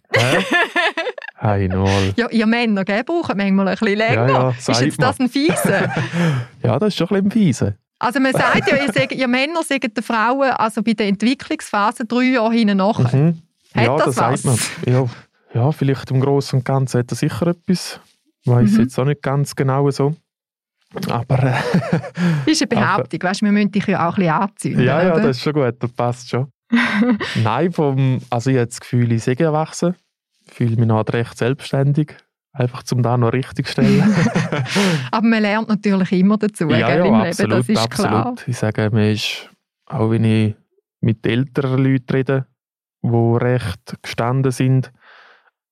Hey, 1.38 1.68
null. 1.68 2.14
Ja, 2.16 2.30
ihr 2.30 2.46
Männer 2.46 2.86
gell, 2.86 3.04
brauchen 3.04 3.36
manchmal 3.36 3.68
ein 3.68 3.78
bisschen 3.78 3.98
länger. 3.98 4.28
Ja, 4.28 4.50
ja, 4.50 4.50
ist 4.50 4.82
jetzt 4.82 5.02
das 5.02 5.20
ein 5.20 5.28
Fiese? 5.28 5.92
ja, 6.64 6.80
das 6.80 6.90
ist 6.90 6.98
schon 6.98 7.08
ein 7.10 7.24
bisschen 7.24 7.32
Fiese. 7.32 7.78
Also 8.00 8.20
man 8.20 8.34
sagt 8.34 8.70
ja, 8.70 8.78
ihr, 8.78 8.92
sagt, 8.92 9.12
ihr 9.12 9.28
Männer 9.28 9.64
sagen 9.64 9.94
den 9.94 10.04
Frauen 10.04 10.52
also 10.52 10.82
bei 10.82 10.94
der 10.94 11.08
Entwicklungsphase 11.08 12.06
drei 12.06 12.24
Jahre 12.24 12.54
hinten 12.54 12.78
nach. 12.78 13.00
Mhm. 13.14 13.42
Hat 13.76 13.86
ja, 13.86 13.96
das, 13.98 14.06
das 14.06 14.18
was? 14.18 14.42
sagt 14.42 14.86
man. 14.86 14.94
Ja, 14.94 15.10
ja, 15.54 15.72
vielleicht 15.72 16.12
im 16.12 16.20
Großen 16.20 16.60
und 16.60 16.66
Ganzen 16.66 17.00
hat 17.00 17.12
er 17.12 17.16
sicher 17.16 17.48
etwas. 17.48 18.00
Ich 18.42 18.52
weiß 18.52 18.72
mhm. 18.72 18.80
jetzt 18.82 19.00
auch 19.00 19.06
nicht 19.06 19.22
ganz 19.22 19.56
genau 19.56 19.90
so. 19.90 20.16
Aber. 21.10 21.44
Äh, 21.44 21.54
ist 22.52 22.62
eine 22.62 22.68
Behauptung, 22.68 23.20
aber, 23.22 23.30
weißt, 23.30 23.42
wir 23.42 23.52
müssen 23.52 23.72
dich 23.72 23.88
ja 23.88 24.08
auch 24.08 24.14
ein 24.14 24.24
bisschen 24.24 24.34
anzünden. 24.34 24.84
Ja, 24.84 25.04
ja, 25.04 25.14
oder? 25.14 25.24
das 25.24 25.38
ist 25.38 25.44
schon 25.44 25.54
gut, 25.54 25.76
das 25.80 25.92
passt 25.92 26.30
schon. 26.30 26.48
Nein, 27.44 27.72
vom, 27.72 28.20
also 28.30 28.50
ich 28.50 28.58
habe 28.58 28.68
das 28.68 28.80
Gefühl, 28.80 29.12
ich 29.12 29.24
sehe 29.24 29.38
erwachsen 29.40 29.96
fühle 30.46 30.76
mich 30.76 30.88
noch 30.88 31.04
recht 31.12 31.38
selbstständig. 31.38 32.16
Einfach 32.52 32.84
zum 32.84 33.02
da 33.02 33.18
noch 33.18 33.34
richtig 33.34 33.68
stellen. 33.68 34.04
Aber 35.12 35.26
man 35.26 35.42
lernt 35.42 35.70
natürlich 35.70 36.12
immer 36.12 36.38
dazu 36.38 36.70
ja, 36.70 36.88
gell, 36.88 37.00
ja, 37.00 37.06
im 37.06 37.14
absolut, 37.16 37.52
Leben, 37.52 37.60
das 37.60 37.70
ist 37.70 37.78
absolut. 37.78 38.12
klar. 38.12 38.36
Ich 38.46 38.58
sage, 38.58 38.90
man 38.92 39.12
ist, 39.12 39.50
auch 39.88 40.12
wenn 40.12 40.24
ich 40.24 40.56
mit 41.02 41.26
älteren 41.26 41.84
Leuten 41.84 42.14
rede, 42.14 42.46
die 43.02 43.38
recht 43.44 43.98
gestanden 44.04 44.52
sind, 44.52 44.92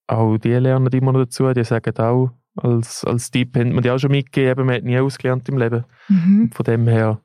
auch 0.07 0.37
die 0.37 0.53
lernen 0.53 0.91
immer 0.91 1.13
noch 1.13 1.21
dazu. 1.21 1.53
Die 1.53 1.63
sagen 1.63 1.95
auch, 1.97 2.31
als, 2.55 3.05
als 3.05 3.29
Tipp 3.29 3.55
haben 3.55 3.73
wir 3.73 3.81
die 3.81 3.91
auch 3.91 3.99
schon 3.99 4.11
mitgegeben, 4.11 4.65
man 4.65 4.75
hat 4.75 4.83
nie 4.83 4.99
ausgelernt 4.99 5.47
im 5.49 5.57
Leben. 5.57 5.85
Mhm. 6.09 6.51
Von 6.51 6.63
dem 6.63 6.87
her 6.87 7.21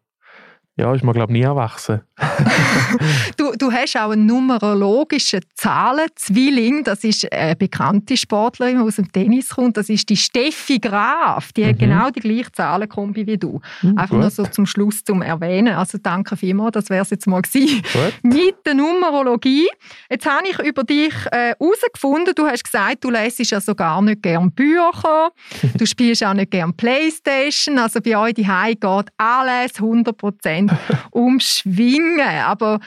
ja, 0.78 0.92
ist 0.94 1.02
man 1.02 1.14
glaube 1.14 1.32
ich 1.32 1.38
nie 1.38 1.44
erwachsen. 1.44 2.02
du, 3.38 3.52
du 3.58 3.72
hast 3.72 3.96
auch 3.96 4.10
einen 4.10 4.26
numerologischen 4.26 5.40
Zahlenzwilling. 5.54 6.84
Das 6.84 7.02
ist 7.02 7.30
eine 7.32 7.56
bekannte 7.56 8.16
Sportlerin, 8.16 8.76
die 8.76 8.82
aus 8.82 8.96
dem 8.96 9.10
Tennis 9.10 9.50
kommt. 9.50 9.78
Das 9.78 9.88
ist 9.88 10.08
die 10.10 10.18
Steffi 10.18 10.78
Graf. 10.78 11.52
Die 11.54 11.64
mhm. 11.64 11.68
hat 11.68 11.78
genau 11.78 12.10
die 12.10 12.20
gleiche 12.20 12.52
Zahlenkombi 12.52 13.26
wie 13.26 13.38
du. 13.38 13.60
Mhm, 13.80 13.96
Einfach 13.96 14.10
gut. 14.10 14.20
nur 14.20 14.30
so 14.30 14.44
zum 14.44 14.66
Schluss 14.66 15.02
zum 15.02 15.22
Erwähnen. 15.22 15.74
Also 15.74 15.96
danke 15.96 16.36
vielmals, 16.36 16.72
das 16.72 16.90
wäre 16.90 17.02
es 17.02 17.10
jetzt 17.10 17.26
mal 17.26 17.40
gewesen. 17.40 17.82
Mit 18.22 18.56
der 18.66 18.74
Numerologie. 18.74 19.68
Jetzt 20.10 20.26
habe 20.26 20.46
ich 20.46 20.58
über 20.58 20.84
dich 20.84 21.14
herausgefunden, 21.32 22.32
äh, 22.32 22.34
du 22.34 22.46
hast 22.46 22.64
gesagt, 22.64 23.02
du 23.02 23.08
lesest 23.08 23.50
ja 23.50 23.62
so 23.62 23.74
gar 23.74 24.02
nicht 24.02 24.22
gern 24.22 24.52
Bücher. 24.52 25.30
du 25.78 25.86
spielst 25.86 26.22
auch 26.22 26.34
nicht 26.34 26.50
gern 26.50 26.74
Playstation. 26.74 27.78
Also 27.78 28.02
bei 28.02 28.18
euch 28.18 28.34
die 28.34 28.44
geht 28.44 29.06
alles 29.16 29.76
100 29.76 30.16
Prozent 30.16 30.65
umschwingen. 31.10 32.40
Aber 32.44 32.80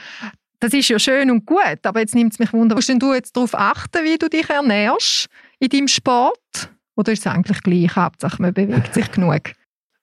das 0.60 0.72
ist 0.74 0.88
ja 0.88 0.98
schön 0.98 1.30
und 1.30 1.46
gut. 1.46 1.78
Aber 1.84 2.00
jetzt 2.00 2.14
nimmt 2.14 2.32
es 2.32 2.38
mich 2.38 2.52
wunder, 2.52 2.74
musst 2.74 2.88
du 2.88 3.14
jetzt 3.14 3.36
darauf 3.36 3.54
achten, 3.54 4.04
wie 4.04 4.18
du 4.18 4.28
dich 4.28 4.48
ernährst 4.48 5.26
in 5.58 5.68
deinem 5.68 5.88
Sport? 5.88 6.70
Oder 6.96 7.12
ist 7.12 7.20
es 7.20 7.26
eigentlich 7.26 7.62
gleich? 7.62 7.96
Hauptsache, 7.96 8.40
man 8.42 8.52
bewegt 8.52 8.94
sich 8.94 9.10
genug. 9.10 9.52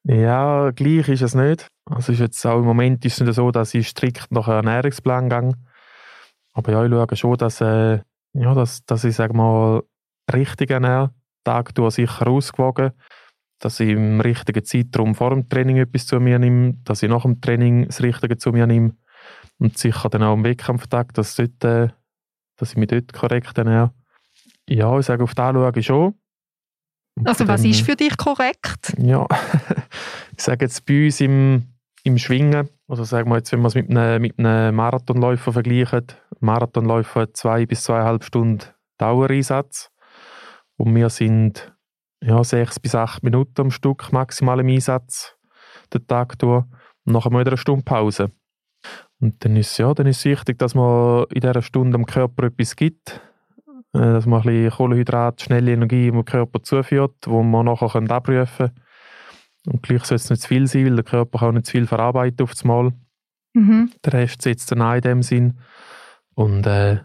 Ja, 0.04 0.72
gleich 0.72 1.10
ist 1.10 1.22
es 1.22 1.36
nicht. 1.36 1.68
Also 1.86 2.12
ist 2.12 2.20
jetzt 2.20 2.46
auch 2.46 2.60
im 2.60 2.66
Moment 2.66 3.06
ist 3.06 3.20
es 3.20 3.28
nicht 3.28 3.36
so, 3.36 3.52
dass 3.52 3.74
ich 3.74 3.90
strikt 3.90 4.32
nach 4.32 4.48
einem 4.48 4.68
Ernährungsplan 4.68 5.30
gehe. 5.30 5.52
Aber 6.54 6.72
ja, 6.72 6.86
ich 6.86 6.92
schaue 6.92 7.16
schon, 7.16 7.38
dass, 7.38 7.62
äh, 7.62 8.00
ja, 8.34 8.54
dass, 8.54 8.84
dass 8.86 9.04
ich 9.04 9.16
sag 9.16 9.34
mal, 9.34 9.84
richtig 10.34 10.72
ernähre. 10.72 11.12
Tag 11.44 11.76
durch 11.76 11.96
sicher 11.96 12.28
ausgewogen. 12.28 12.92
Dass 13.60 13.80
ich 13.80 13.90
im 13.90 14.22
richtigen 14.22 14.64
Zeitraum 14.64 15.16
vor 15.16 15.32
dem 15.32 15.50
Training 15.50 15.78
etwas 15.78 16.06
zu 16.06 16.20
mir 16.20 16.40
nehme, 16.40 16.76
dass 16.84 17.02
ich 17.04 17.10
nach 17.10 17.24
dem 17.24 17.42
Training 17.42 17.86
das 17.88 18.02
Richtige 18.02 18.38
zu 18.38 18.52
mir 18.52 18.68
nehme 18.68 18.96
und 19.58 19.78
sicher 19.78 20.10
dann 20.10 20.24
auch 20.24 20.34
am 20.34 20.44
Wettkampftag, 20.44 21.14
dass, 21.14 21.36
dort, 21.36 21.64
äh, 21.64 21.90
dass 22.58 22.72
ich 22.72 22.78
mich 22.78 22.88
dort 22.88 23.14
korrekt 23.14 23.58
ernähre. 23.58 23.94
Ja, 24.70 24.98
ich 25.00 25.06
sage, 25.06 25.24
auf 25.24 25.34
das 25.34 25.54
schaue 25.54 25.72
ich 25.76 25.86
schon. 25.86 26.14
Und 27.16 27.28
Also 27.28 27.48
was 27.48 27.62
dem- 27.64 27.72
ist 27.72 27.82
für 27.82 27.96
dich 27.96 28.16
korrekt? 28.18 28.94
Ja, 29.00 29.26
ich 30.38 30.44
sage 30.44 30.66
jetzt 30.66 30.86
bei 30.86 31.06
uns 31.06 31.20
im, 31.20 31.64
im 32.04 32.18
Schwingen, 32.20 32.70
also 32.88 33.04
sagen 33.06 33.30
wir 33.32 33.38
jetzt, 33.38 33.52
wenn 33.52 33.62
wir 33.62 33.68
es 33.70 33.76
mit 33.76 33.90
einem, 33.90 34.22
mit 34.22 34.38
einem 34.38 34.76
Marathonläufer 34.76 35.52
vergleichen, 35.52 36.04
ein 36.10 36.16
Marathonläufer 36.42 37.22
hat 37.22 37.36
zwei 37.38 37.66
bis 37.66 37.84
zweieinhalb 37.84 38.24
Stunden 38.24 38.60
Dauereinsatz 39.00 39.90
und 40.76 40.94
wir 40.96 41.10
sind 41.10 41.74
ja, 42.24 42.44
sechs 42.44 42.80
bis 42.80 42.96
acht 42.96 43.24
Minuten 43.24 43.62
am 43.62 43.72
Stück 43.72 44.12
maximal 44.12 44.60
im 44.60 44.68
Einsatz 44.68 45.36
den 45.94 46.06
Tag 46.08 46.38
durch 46.40 46.64
und 47.06 47.14
nachher 47.14 47.32
mal 47.32 47.42
wieder 47.42 47.52
eine 47.52 47.58
Stunde 47.58 47.84
Pause. 47.84 48.32
Und 49.20 49.44
dann 49.44 49.56
ist, 49.56 49.78
ja, 49.78 49.94
dann 49.94 50.08
ist 50.08 50.20
es 50.20 50.26
wichtig, 50.26 50.60
dass 50.60 50.76
man 50.76 51.26
in 51.34 51.42
dieser 51.42 51.62
Stunde 51.62 51.98
dem 51.98 52.06
Körper 52.06 52.48
etwas 52.48 52.76
gibt, 52.76 53.22
äh, 53.94 54.00
dass 54.00 54.26
man 54.26 54.42
ein 54.42 54.46
bisschen 54.46 54.72
Kohlenhydrat, 54.72 55.42
schnelle 55.42 55.74
Energie 55.74 56.08
im 56.08 56.24
Körper 56.24 56.62
zuführt, 56.62 57.16
wo 57.26 57.42
man 57.42 57.66
nachher 57.66 57.90
können 57.90 58.12
abrufen 58.12 58.68
kann. 58.68 59.74
Und 59.74 59.84
gleich 59.84 60.06
soll 60.06 60.18
es 60.18 60.30
nicht 60.30 60.42
zu 60.42 60.48
viel 60.48 60.68
sein, 60.68 60.86
weil 60.86 60.96
der 60.96 61.04
Körper 61.04 61.40
kann 61.40 61.50
auch 61.50 61.54
nicht 61.54 61.66
zu 61.66 61.72
viel 61.72 61.88
verarbeiten 61.88 62.44
auf 62.44 62.52
das 62.52 62.64
Mal. 62.64 62.94
Mhm. 63.54 63.92
Der 64.06 64.14
Rest 64.14 64.42
setzt 64.44 64.72
dann 64.72 64.82
an 64.82 64.98
in 64.98 65.02
dem 65.02 65.24
Sinn. 65.24 65.60
Und 66.36 66.66
äh, 66.68 67.00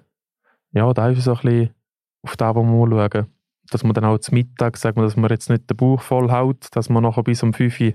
ja, 0.72 0.92
da 0.92 1.08
ist 1.08 1.24
so 1.24 1.34
ein 1.34 1.40
bisschen 1.40 1.74
auf 2.22 2.36
das, 2.36 2.54
wo 2.54 2.62
mal 2.62 3.08
schauen. 3.10 3.26
Dass 3.72 3.84
man 3.84 3.94
dann 3.94 4.04
auch 4.04 4.18
zum 4.18 4.34
Mittag, 4.34 4.76
sagen 4.76 4.96
wir, 4.96 5.04
dass 5.04 5.16
man 5.16 5.30
jetzt 5.30 5.48
nicht 5.48 5.68
den 5.68 5.76
Bauch 5.76 6.02
voll 6.02 6.30
haut, 6.30 6.66
dass 6.72 6.88
man 6.88 7.02
nachher 7.02 7.22
bis 7.22 7.42
um 7.42 7.54
5 7.54 7.80
Uhr 7.80 7.92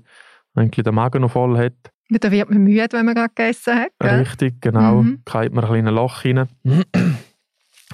eigentlich 0.55 0.83
den 0.83 0.95
Magen 0.95 1.21
noch 1.21 1.31
voll 1.31 1.57
hat. 1.57 1.75
Ja, 2.09 2.17
Da 2.19 2.31
wird 2.31 2.49
man 2.49 2.63
müde, 2.63 2.87
wenn 2.91 3.05
man 3.05 3.15
gerade 3.15 3.33
gegessen 3.35 3.75
hat. 3.75 3.91
Gell? 3.99 4.19
Richtig, 4.19 4.61
genau. 4.61 5.03
Mhm. 5.03 5.21
Kriegt 5.25 5.53
man 5.53 5.63
ein 5.65 5.87
ein 5.87 5.93
Loch 5.93 6.25
rein. 6.25 6.49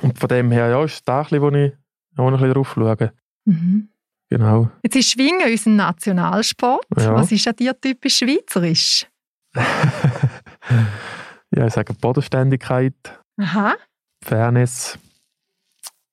Und 0.01 0.19
von 0.19 0.29
dem 0.29 0.51
her, 0.51 0.69
ja, 0.69 0.83
ist 0.83 1.07
das 1.07 1.31
ein 1.31 1.41
bisschen, 1.41 1.41
wo 1.41 1.49
ich, 1.49 1.73
wo 2.15 2.27
ich 2.27 2.27
ein 2.27 2.31
bisschen 2.33 2.53
drauf 2.53 2.73
schaue. 2.73 3.13
Mhm. 3.45 3.89
Genau. 4.29 4.69
Jetzt 4.81 4.95
ist 4.95 5.11
Schwingen 5.11 5.51
unser 5.51 5.69
Nationalsport. 5.69 6.85
Ja. 6.97 7.13
Was 7.13 7.31
ist 7.31 7.47
an 7.47 7.55
dir 7.55 7.79
typisch 7.79 8.17
schweizerisch? 8.17 9.05
ja, 11.55 11.67
ich 11.67 11.73
sage 11.73 11.93
Bodenständigkeit, 11.93 12.95
Aha. 13.39 13.75
Fairness, 14.23 14.97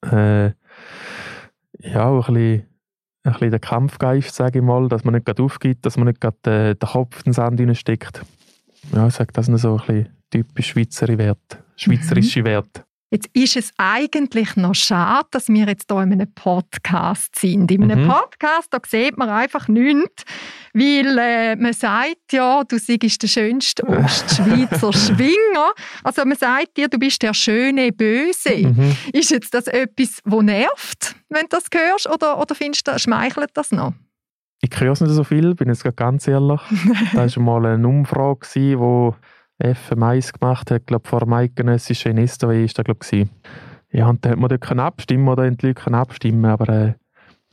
äh, 0.02 0.50
ja, 1.82 2.06
auch 2.06 2.28
ein 2.28 2.34
bisschen, 2.34 2.66
ein 3.24 3.32
bisschen 3.32 3.50
der 3.50 3.60
Kampfgeist, 3.60 4.34
sage 4.34 4.58
ich 4.58 4.64
mal, 4.64 4.88
dass 4.88 5.04
man 5.04 5.14
nicht 5.14 5.26
gerade 5.26 5.42
aufgibt, 5.42 5.84
dass 5.86 5.96
man 5.96 6.08
nicht 6.08 6.20
gerade 6.20 6.70
äh, 6.70 6.74
den 6.74 6.88
Kopf 6.88 7.18
in 7.18 7.24
den 7.24 7.32
Sand 7.32 7.60
hineinsteckt. 7.60 8.22
Ja, 8.94 9.06
ich 9.06 9.14
sage, 9.14 9.32
das 9.32 9.46
sind 9.46 9.58
so 9.58 9.72
ein 9.72 9.86
bisschen 9.86 10.08
typisch 10.30 10.68
Schweizerische 10.68 11.18
Werte. 11.18 11.58
Schweizerische 11.76 12.44
Werte. 12.44 12.84
Jetzt 13.12 13.28
ist 13.32 13.56
es 13.56 13.72
eigentlich 13.76 14.54
noch 14.54 14.74
schade, 14.74 15.26
dass 15.32 15.48
wir 15.48 15.66
jetzt 15.66 15.86
hier 15.90 16.00
in 16.02 16.12
einem 16.12 16.32
Podcast 16.32 17.36
sind. 17.36 17.68
In 17.72 17.82
einem 17.90 18.04
Mhm. 18.04 18.08
Podcast, 18.08 18.68
da 18.70 18.78
sieht 18.86 19.18
man 19.18 19.28
einfach 19.28 19.66
nichts, 19.66 20.22
weil 20.72 21.18
äh, 21.18 21.56
man 21.56 21.72
sagt 21.72 22.32
ja, 22.32 22.62
du 22.62 22.78
seist 22.78 23.20
der 23.22 23.26
schönste 23.26 23.82
Ostschweizer 23.88 24.92
Schwinger. 24.92 25.72
Also 26.04 26.24
man 26.24 26.36
sagt 26.38 26.76
dir, 26.76 26.86
du 26.86 26.98
bist 26.98 27.20
der 27.22 27.34
schöne 27.34 27.90
Böse. 27.90 28.68
Mhm. 28.68 28.96
Ist 29.12 29.32
jetzt 29.32 29.54
das 29.54 29.66
etwas, 29.66 30.20
wo 30.24 30.40
nervt, 30.40 31.16
wenn 31.30 31.42
du 31.42 31.48
das 31.50 31.64
hörst, 31.74 32.08
oder, 32.08 32.38
oder 32.40 32.54
findest 32.54 32.86
du, 32.86 32.96
schmeichelt 32.96 33.50
das 33.54 33.72
noch? 33.72 33.92
Ich 34.62 34.78
höre 34.78 34.92
es 34.92 35.00
nicht 35.00 35.10
so 35.10 35.24
viel, 35.24 35.54
bin 35.56 35.68
jetzt 35.68 35.84
ganz 35.96 36.28
ehrlich. 36.28 36.60
da 37.12 37.26
war 37.26 37.42
mal 37.42 37.66
eine 37.66 37.88
Umfrage, 37.88 38.46
die 38.54 38.76
FM1 39.60 40.38
gemacht 40.38 40.70
hat, 40.70 40.86
glaube 40.86 41.08
vor 41.08 41.20
dem 41.20 41.32
eidgenössischen 41.32 42.18
Estoy 42.18 42.64
ist 42.64 42.78
da 42.78 42.82
glaube 42.82 43.00
ich. 43.10 43.26
Ja, 43.92 44.08
und 44.08 44.24
da 44.24 44.30
hat 44.30 44.38
man 44.38 44.48
dort 44.48 44.60
können 44.60 44.80
abstimmen 44.80 45.28
oder 45.28 45.50
die 45.50 45.66
Leute 45.66 45.82
können 45.82 45.96
abstimmen, 45.96 46.44
aber 46.44 46.68
äh, 46.68 46.94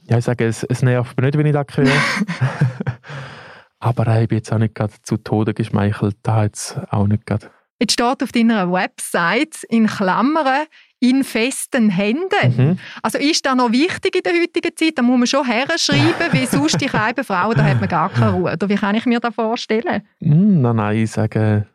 ja, 0.09 0.17
ich 0.17 0.25
sage, 0.25 0.45
es, 0.45 0.63
es 0.63 0.81
nervt 0.81 1.17
mich 1.17 1.25
nicht, 1.25 1.37
wenn 1.37 1.45
ich 1.45 1.53
das 1.53 1.65
höre. 1.75 1.87
aber 3.79 4.07
äh, 4.07 4.23
ich 4.23 4.29
bin 4.29 4.37
jetzt 4.37 4.53
auch 4.53 4.57
nicht 4.57 4.75
gerade 4.75 4.93
zu 5.03 5.17
Tode 5.17 5.53
geschmeichelt, 5.53 6.17
da 6.23 6.43
jetzt 6.43 6.79
auch 6.89 7.07
nicht 7.07 7.25
gerade. 7.25 7.49
Jetzt 7.79 7.93
steht 7.93 8.23
auf 8.23 8.31
deiner 8.31 8.71
Website 8.71 9.63
in 9.69 9.85
Klammern 9.85 10.65
in 10.99 11.23
festen 11.23 11.89
Händen. 11.89 12.57
Mhm. 12.57 12.79
Also 13.03 13.19
ist 13.19 13.45
das 13.45 13.55
noch 13.55 13.71
wichtig 13.71 14.15
in 14.15 14.23
der 14.23 14.33
heutigen 14.33 14.75
Zeit? 14.75 14.97
Da 14.97 15.03
muss 15.03 15.17
man 15.17 15.27
schon 15.27 15.45
herschreiben, 15.45 16.31
wie 16.31 16.45
sonst 16.47 16.81
die 16.81 16.89
Frauen, 17.23 17.55
da 17.55 17.63
hat 17.63 17.79
man 17.79 17.87
gar 17.87 18.09
keine 18.09 18.31
Ruhe. 18.31 18.53
Oder 18.53 18.69
wie 18.69 18.75
kann 18.75 18.95
ich 18.95 19.05
mir 19.05 19.19
das 19.19 19.35
vorstellen? 19.35 20.01
Mm, 20.19 20.61
nein, 20.61 20.75
nein, 20.75 20.97
ich 20.97 21.11
sage, 21.11 21.67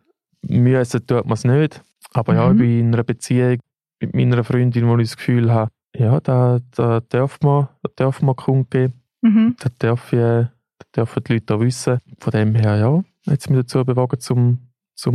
müssen 0.49 1.07
tut 1.07 1.25
man 1.25 1.35
es 1.35 1.45
nicht. 1.45 1.83
Aber 2.13 2.35
ja, 2.35 2.47
Mhm. 2.49 2.53
ich 2.53 2.59
bin 2.59 2.79
in 2.81 2.95
einer 2.95 3.05
Beziehung 3.05 3.59
mit 4.01 4.15
meiner 4.15 4.45
Freundin, 4.45 4.87
wo 4.89 4.97
ich 4.99 5.09
das 5.09 5.17
Gefühl 5.17 5.53
habe, 5.53 5.71
ja, 5.97 6.21
da, 6.21 6.59
da 6.75 7.01
darf 7.01 7.39
man, 7.43 7.69
da 7.83 7.91
darf 7.97 8.23
man 8.23 8.35
kundgeben. 8.37 8.95
Mhm. 9.23 9.57
Das 9.61 9.73
dürfen, 9.79 10.19
äh, 10.19 10.47
das 10.79 10.91
dürfen 10.97 11.25
die 11.25 11.33
Leute 11.35 11.55
auch 11.55 11.61
wissen. 11.61 11.99
Von 12.19 12.31
dem 12.33 12.55
her, 12.55 12.77
ja, 12.77 13.03
es 13.27 13.49
mich 13.49 13.61
dazu 13.61 13.85
bewogen, 13.85 14.19
zum 14.21 14.59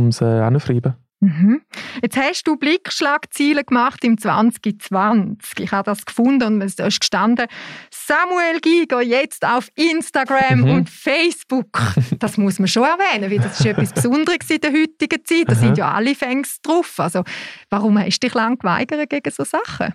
es 0.08 0.20
äh. 0.20 0.94
Mhm. 1.20 1.62
Jetzt 2.00 2.16
hast 2.16 2.44
du 2.44 2.56
Blickschlagziele 2.56 3.64
gemacht 3.64 4.04
im 4.04 4.18
2020. 4.18 5.60
Ich 5.64 5.72
habe 5.72 5.84
das 5.90 6.04
gefunden 6.04 6.44
und 6.54 6.62
es 6.62 6.74
ist 6.74 7.00
gestanden, 7.00 7.46
Samuel 7.90 8.60
Giger 8.60 9.02
jetzt 9.02 9.44
auf 9.44 9.68
Instagram 9.74 10.60
Mhm. 10.60 10.70
und 10.70 10.90
Facebook. 10.90 11.80
Das 12.18 12.36
muss 12.36 12.58
man 12.58 12.68
schon 12.68 12.84
erwähnen, 12.84 13.30
weil 13.30 13.38
das 13.38 13.58
ist 13.60 13.66
etwas 13.66 13.92
Besonderes 13.92 14.48
in 14.48 14.60
der 14.60 14.70
heutigen 14.72 15.24
Zeit. 15.24 15.44
Da 15.48 15.54
sind 15.54 15.76
ja 15.78 15.90
alle 15.92 16.14
Fängs 16.14 16.60
drauf. 16.62 16.94
Also, 16.98 17.24
warum 17.70 17.98
hast 17.98 18.20
du 18.22 18.26
dich 18.28 18.34
lange 18.34 18.56
geweigert 18.56 19.10
gegen 19.10 19.30
so 19.30 19.44
Sachen? 19.44 19.94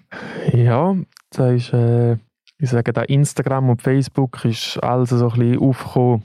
Ja, 0.53 0.95
da 1.31 1.51
ist, 1.51 1.71
äh, 1.73 2.13
ich 2.59 2.69
sage, 2.69 2.93
da 2.93 3.01
Instagram 3.03 3.69
und 3.69 3.81
Facebook 3.81 4.43
ist 4.45 4.77
alles 4.83 5.09
so 5.09 5.29
ein 5.29 5.39
bisschen 5.39 5.59
aufgekommen 5.59 6.23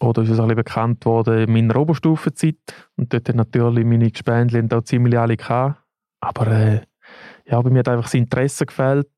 oder 0.00 0.22
ist 0.22 0.28
es 0.30 0.38
ein 0.38 0.44
bisschen 0.48 0.56
bekannt 0.56 1.04
worden 1.04 1.38
in 1.38 1.52
meiner 1.52 1.76
Oberstufenzeit. 1.76 2.56
Und 2.96 3.12
dort 3.12 3.28
haben 3.28 3.36
natürlich 3.36 3.84
meine 3.84 4.10
Gespendli 4.10 4.62
auch 4.72 4.82
ziemlich 4.82 5.18
alle 5.18 5.36
gehabt. 5.36 5.80
Aber 6.20 6.46
äh, 6.48 6.80
ja, 7.46 7.60
bei 7.60 7.70
mir 7.70 7.80
hat 7.80 7.88
einfach 7.88 8.04
das 8.04 8.14
Interesse 8.14 8.66
gefällt, 8.66 9.08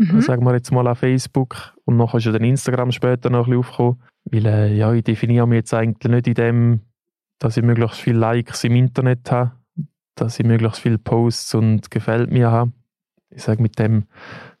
Mhm. 0.00 0.22
sagen 0.22 0.44
wir 0.46 0.54
jetzt 0.54 0.72
mal 0.72 0.86
an 0.86 0.96
Facebook. 0.96 1.74
Und 1.84 1.98
nachher 1.98 2.16
ist 2.16 2.24
ja 2.24 2.32
dann 2.32 2.42
Instagram 2.42 2.90
später 2.90 3.28
noch 3.28 3.40
ein 3.46 3.50
bisschen 3.50 3.58
aufgekommen. 3.58 4.02
Weil 4.24 4.46
äh, 4.46 4.74
ja, 4.74 4.92
ich 4.94 5.04
definiere 5.04 5.46
mich 5.46 5.56
jetzt 5.56 5.74
eigentlich 5.74 6.10
nicht 6.10 6.26
in 6.26 6.34
dem, 6.34 6.80
dass 7.38 7.58
ich 7.58 7.62
möglichst 7.62 8.00
viele 8.00 8.18
Likes 8.18 8.64
im 8.64 8.76
Internet 8.76 9.30
habe, 9.30 9.52
dass 10.14 10.40
ich 10.40 10.46
möglichst 10.46 10.80
viele 10.80 10.96
Posts 10.96 11.54
und 11.54 11.90
gefällt 11.90 12.30
mir 12.30 12.50
habe. 12.50 12.72
Ich 13.28 13.42
sage, 13.42 13.60
mit 13.60 13.78
dem 13.78 14.06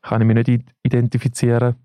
kann 0.02 0.20
ich 0.20 0.26
mich 0.26 0.46
nicht 0.46 0.64
identifizieren. 0.82 1.76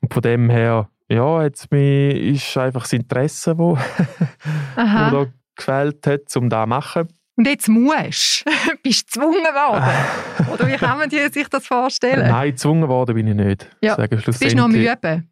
Und 0.00 0.12
von 0.12 0.22
dem 0.22 0.50
her, 0.50 0.88
ja, 1.14 1.44
jetzt 1.44 1.70
mir 1.70 2.20
ist 2.20 2.56
einfach 2.56 2.82
das 2.82 2.92
Interesse, 2.92 3.56
wo, 3.56 3.76
wo 4.76 4.76
da 4.76 5.26
gefällt 5.56 6.06
hat, 6.06 6.36
um 6.36 6.48
das 6.50 6.62
zu 6.62 6.68
machen. 6.68 7.08
Und 7.36 7.46
jetzt 7.46 7.68
musst 7.68 8.44
du. 8.46 8.50
Bist 8.82 9.14
du 9.14 9.20
gezwungen 9.20 9.44
worden? 9.44 10.52
Oder 10.52 10.68
wie 10.68 10.76
kann 10.76 10.98
man 10.98 11.10
sich 11.10 11.48
das 11.48 11.66
vorstellen? 11.66 12.28
Nein, 12.28 12.50
gezwungen 12.50 12.88
worden 12.88 13.14
bin 13.14 13.28
ich 13.28 13.34
nicht. 13.34 13.68
Ja, 13.82 13.92
Ich 13.92 13.96
sage, 13.96 14.16
Du 14.16 14.38
bist 14.38 14.56
noch 14.56 14.68
müde. 14.68 15.24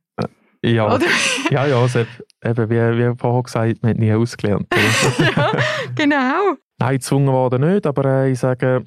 Ja, 0.65 0.95
Oder? 0.95 1.07
ja, 1.51 1.67
ja 1.67 1.77
also, 1.77 2.05
eben, 2.45 2.71
wie, 2.71 2.77
wie 2.77 3.17
vorher 3.19 3.43
gesagt, 3.43 3.83
man 3.83 3.91
hat 3.91 3.99
nie 3.99 4.13
ausgelernt. 4.13 4.67
ja, 5.19 5.53
genau. 5.97 6.55
Nein, 6.79 6.95
gezwungen 6.95 7.33
worden 7.33 7.73
nicht, 7.73 7.87
aber 7.87 8.05
äh, 8.05 8.31
ich 8.31 8.39
sage, 8.39 8.85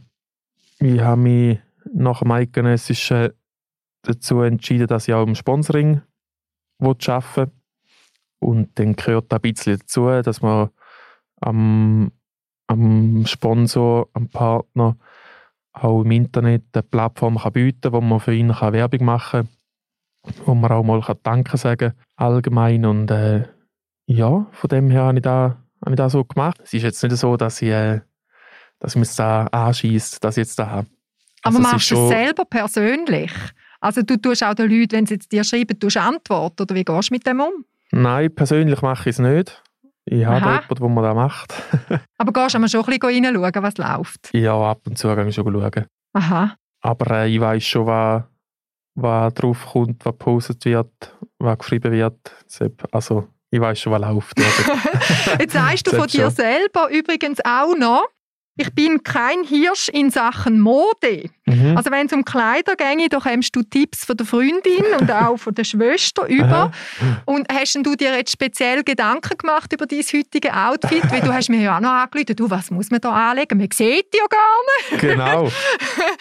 ich 0.79 1.01
habe 1.01 1.21
mich 1.21 1.59
nach 1.93 2.19
dem 2.19 2.31
Eidgenössischen 2.31 3.31
dazu 4.03 4.41
entschieden, 4.41 4.87
dass 4.87 5.07
ich 5.07 5.13
auch 5.13 5.27
im 5.27 5.35
Sponsoring 5.35 6.01
arbeiten 6.79 7.35
will. 7.35 7.51
Und 8.39 8.77
dann 8.77 8.95
gehört 8.95 9.31
da 9.31 9.37
ein 9.37 9.41
bisschen 9.41 9.79
dazu, 9.79 10.07
dass 10.21 10.41
man 10.41 10.69
am, 11.41 12.11
am 12.67 13.25
Sponsor, 13.25 14.09
am 14.13 14.29
Partner 14.29 14.97
auch 15.73 16.01
im 16.03 16.11
Internet 16.11 16.63
eine 16.73 16.83
Plattform 16.83 17.37
kann 17.37 17.53
bieten 17.53 17.81
kann, 17.81 17.93
wo 17.93 18.01
man 18.01 18.19
für 18.19 18.33
ihn 18.33 18.53
kann 18.53 18.73
Werbung 18.73 19.05
machen 19.05 19.49
kann, 20.23 20.35
wo 20.45 20.53
man 20.53 20.71
auch 20.71 20.83
mal 20.83 21.01
kann 21.01 21.17
Danke 21.23 21.57
sagen 21.57 21.93
allgemein. 22.15 22.85
Und 22.85 23.11
äh, 23.11 23.47
ja, 24.07 24.47
von 24.51 24.67
dem 24.69 24.89
her 24.89 25.03
habe 25.03 25.17
ich 25.17 25.23
da 25.23 25.57
habe 25.85 25.93
ich 25.93 25.97
das 25.97 26.13
so 26.13 26.23
gemacht. 26.23 26.59
Es 26.63 26.73
ist 26.73 26.83
jetzt 26.83 27.03
nicht 27.03 27.15
so, 27.15 27.37
dass 27.37 27.61
ich, 27.61 27.69
äh, 27.69 28.01
dass 28.79 28.93
ich 28.93 28.99
mich 28.99 29.15
da 29.15 29.45
anschießt, 29.47 30.23
dass 30.23 30.37
ich 30.37 30.41
jetzt 30.41 30.57
da 30.57 30.69
habe. 30.69 30.87
Aber 31.43 31.57
Also 31.57 31.59
machst 31.59 31.91
du 31.91 31.95
es 31.95 32.09
selber 32.09 32.45
persönlich? 32.45 33.31
Also 33.79 34.01
du 34.01 34.17
tust 34.17 34.43
auch 34.43 34.53
den 34.53 34.69
Leuten, 34.69 34.93
wenn 34.93 35.05
sie 35.05 35.15
jetzt 35.15 35.31
dir 35.31 35.43
schreiben, 35.43 35.79
tust 35.79 35.97
Antwort 35.97 36.59
oder 36.59 36.75
wie 36.75 36.83
gehst 36.83 37.09
du 37.09 37.13
mit 37.13 37.25
dem 37.25 37.39
um? 37.39 37.65
Nein, 37.91 38.33
persönlich 38.33 38.81
mache 38.81 39.09
ich 39.09 39.15
es 39.15 39.19
nicht. 39.19 39.61
Ich 40.05 40.23
habe 40.25 40.37
Aha. 40.37 40.61
jemanden, 40.61 40.75
der 40.75 40.89
mir 40.89 41.01
das 41.01 41.15
macht. 41.15 41.53
Aber 42.17 42.31
gehst 42.31 42.55
du 42.55 42.67
schon 42.67 42.83
ein 42.85 42.99
bisschen 42.99 43.25
reinschauen, 43.25 43.63
was 43.63 43.77
läuft? 43.77 44.29
ja, 44.33 44.55
ab 44.55 44.81
und 44.85 44.97
zu 44.97 45.13
gehe 45.15 45.27
ich 45.27 45.35
schon 45.35 45.51
schauen. 45.51 45.85
Aha. 46.13 46.55
Aber 46.81 47.11
äh, 47.15 47.29
ich 47.29 47.39
weiß 47.39 47.63
schon, 47.63 47.87
was, 47.87 48.23
was 48.93 49.33
drauf 49.33 49.65
kommt, 49.65 50.05
was 50.05 50.13
gepostet 50.13 50.63
wird, 50.65 51.15
was 51.39 51.57
geschrieben 51.57 51.91
wird. 51.91 52.31
Also, 52.91 53.27
ich 53.49 53.59
weiß 53.59 53.79
schon, 53.79 53.93
was 53.93 54.01
läuft. 54.01 54.39
Jetzt 55.39 55.53
sagst 55.53 55.87
du 55.87 55.91
von 55.95 56.07
dir 56.07 56.29
selber 56.29 56.89
übrigens 56.91 57.39
auch 57.43 57.75
noch, 57.75 58.05
ich 58.57 58.73
bin 58.73 59.03
kein 59.03 59.43
Hirsch 59.43 59.89
in 59.89 60.09
Sachen 60.09 60.61
Mode. 60.61 61.29
Mhm. 61.45 61.75
Also 61.75 61.91
wenn 61.91 62.07
es 62.07 62.13
um 62.13 62.23
Kleider 62.23 62.75
geht, 62.75 63.11
da 63.11 63.19
kommst 63.19 63.53
du 63.55 63.63
Tipps 63.63 64.05
von 64.05 64.15
der 64.15 64.25
Freundin 64.25 64.85
und 64.99 65.11
auch 65.11 65.37
von 65.37 65.53
der 65.53 65.65
Schwester 65.65 66.25
über. 66.27 66.71
Und 67.25 67.47
hast 67.51 67.75
du 67.75 67.95
dir 67.95 68.15
jetzt 68.15 68.31
speziell 68.31 68.83
Gedanken 68.83 69.37
gemacht 69.37 69.73
über 69.73 69.85
dein 69.85 69.99
heutige 69.99 70.53
Outfit? 70.53 71.03
Weil 71.11 71.21
du 71.21 71.33
hast 71.33 71.49
mir 71.49 71.61
ja 71.61 71.75
auch 71.75 71.81
noch 71.81 71.89
angerufen, 71.89 72.35
du, 72.35 72.49
was 72.49 72.71
muss 72.71 72.89
man 72.91 73.01
da 73.01 73.31
anlegen? 73.31 73.57
Man 73.57 73.69
sieht 73.71 74.15
ja 74.15 74.25
gar 74.29 74.91
nicht. 74.91 75.01
Genau. 75.01 75.51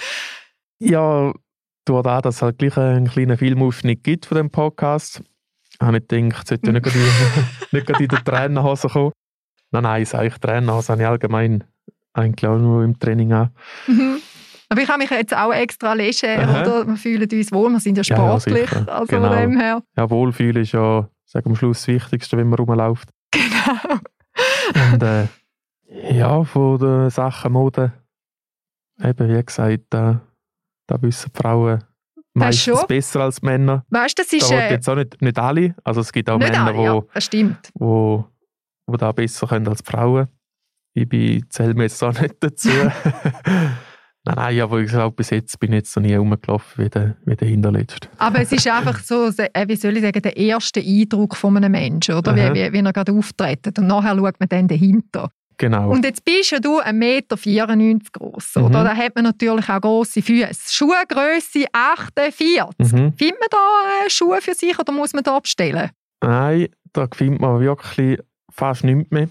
ja, 0.81 1.33
durch 1.85 2.03
das, 2.03 2.23
dass 2.23 2.37
es 2.37 2.43
halt 2.43 2.59
gleich 2.59 2.77
einen 2.77 3.09
kleinen 3.09 3.39
Filmaufschnitt 3.39 4.03
gibt 4.03 4.27
von 4.27 4.37
dem 4.37 4.51
Podcast, 4.51 5.23
habe 5.81 5.99
ich 5.99 6.09
gedacht, 6.09 6.43
es 6.43 6.49
sollte 6.49 6.73
nicht, 6.73 6.87
nicht 7.73 7.87
gerade 7.87 8.03
in 8.03 8.09
der 8.09 8.25
Trainerhose 8.25 8.89
kommen. 8.89 9.13
Nein, 9.71 9.83
nein, 9.85 10.05
sage 10.05 10.29
ich 10.29 10.39
Trainerhose 10.39 10.93
habe 10.93 11.03
ich 11.03 11.09
allgemein 11.09 11.65
eigentlich 12.15 12.49
auch 12.49 12.59
nur 12.59 12.85
im 12.85 12.99
Training 12.99 13.33
an. 13.33 13.51
Mhm. 13.87 14.21
Aber 14.69 14.81
ich 14.81 14.89
habe 14.89 14.99
mich 14.99 15.11
jetzt 15.11 15.37
auch 15.37 15.53
extra 15.53 15.93
leger, 15.93 16.35
oder? 16.35 16.87
Wir 16.87 16.97
fühlen 16.97 17.29
uns 17.31 17.53
wohl, 17.53 17.71
wir 17.71 17.81
sind 17.81 17.97
ja 17.99 18.05
sportlich. 18.05 18.71
Ja, 18.71 18.81
ja, 18.81 18.87
also 18.87 19.07
genau. 19.07 19.29
von 19.29 19.37
dem 19.37 19.59
her. 19.61 19.83
Ja, 19.97 20.11
Wohlfühlen 20.11 20.63
ist 20.63 20.73
ja 20.73 21.09
sag, 21.25 21.47
am 21.47 21.55
Schluss 21.55 21.81
das 21.81 21.89
Wichtigste, 21.89 22.37
wenn 22.37 22.49
man 22.49 22.59
rumläuft. 22.59 23.11
Genau. 23.35 24.93
Und 24.93 25.03
äh, 25.03 25.29
ja, 26.13 26.43
von 26.43 26.79
den 26.79 27.11
Sachen 27.11 27.53
Mode, 27.53 27.93
eben 29.01 29.29
wie 29.29 29.45
gesagt, 29.45 29.85
da, 29.91 30.23
da 30.89 31.03
wissen 31.03 31.31
die 31.33 31.41
Frauen 31.41 31.85
meistens 32.33 32.85
besser 32.87 33.21
als 33.21 33.43
Männer. 33.43 33.85
Weißt 33.91 34.19
du, 34.19 34.23
das 34.23 34.33
ist... 34.33 34.51
Da 34.51 34.59
äh, 34.59 34.73
jetzt 34.73 34.89
auch 34.89 34.97
nicht, 34.97 35.21
nicht 35.23 35.39
alle, 35.39 35.75
also 35.85 36.01
es 36.01 36.13
gibt 36.13 36.29
auch 36.31 36.39
Männer, 36.39 36.67
alle, 36.67 36.77
wo, 36.77 37.09
ja, 37.15 37.21
stimmt. 37.21 37.71
Wo, 37.75 38.25
wo 38.87 38.97
da 38.97 39.13
besser 39.13 39.47
können 39.47 39.69
als 39.69 39.83
Frauen. 39.83 40.27
Ich 40.95 41.43
zähle 41.49 41.75
mir 41.75 41.85
jetzt 41.85 42.03
auch 42.03 42.19
nicht 42.19 42.37
dazu. 42.41 42.71
Nein, 44.27 44.37
nein, 44.37 44.61
aber 44.63 44.81
ich 44.81 44.89
glaube, 44.89 45.15
bis 45.17 45.29
jetzt 45.29 45.61
bin 45.61 45.73
ich 45.73 45.81
jetzt 45.81 45.97
noch 45.97 46.03
nie 46.03 46.15
rumgelaufen 46.15 46.83
wie 46.83 46.89
der, 46.89 47.15
wie 47.27 47.37
der 47.37 47.47
Hinterletzte. 47.47 48.09
Aber 48.17 48.41
es 48.41 48.53
ist 48.53 48.67
einfach 48.67 48.99
so, 49.01 49.29
äh, 49.37 49.69
wie 49.69 49.77
soll 49.77 49.99
ich 49.99 50.03
sagen, 50.03 50.23
der 50.23 50.35
erste 50.35 50.81
Eindruck 50.81 51.37
von 51.37 51.59
einem 51.59 51.73
Menschen, 51.73 52.15
oder? 52.15 52.35
Wie, 52.35 52.55
wie, 52.55 52.73
wie 52.73 52.79
er 52.79 52.93
gerade 52.95 53.13
auftritt. 53.13 53.79
Und 53.79 53.87
nachher 53.87 54.17
schaut 54.17 54.41
man 54.41 54.49
dann 54.49 54.67
dahinter. 54.67 55.29
Genau. 55.59 55.91
Und 55.91 56.07
jetzt 56.07 56.25
bist 56.25 56.53
ja 56.53 56.59
du 56.59 56.81
1,94 56.81 56.93
Meter 57.77 58.11
groß, 58.13 58.57
oder? 58.57 58.69
Mhm. 58.69 58.85
Da 58.85 58.97
hat 58.97 59.15
man 59.15 59.25
natürlich 59.25 59.69
auch 59.69 59.81
grosse 59.81 60.23
Füße. 60.23 60.73
Schuhgröße 60.73 61.67
48. 61.71 62.49
Mhm. 62.79 63.13
Findet 63.13 63.41
man 63.41 63.49
da 63.51 64.07
äh, 64.07 64.11
Schuhe 64.11 64.41
für 64.41 64.55
sich 64.55 64.79
oder 64.79 64.93
muss 64.93 65.13
man 65.13 65.23
da 65.23 65.37
abstellen? 65.37 65.91
Nein, 66.23 66.69
da 66.95 67.07
findet 67.15 67.43
man 67.43 67.61
wirklich 67.61 68.19
fast 68.51 68.85
nichts 68.85 69.11
mehr. 69.11 69.29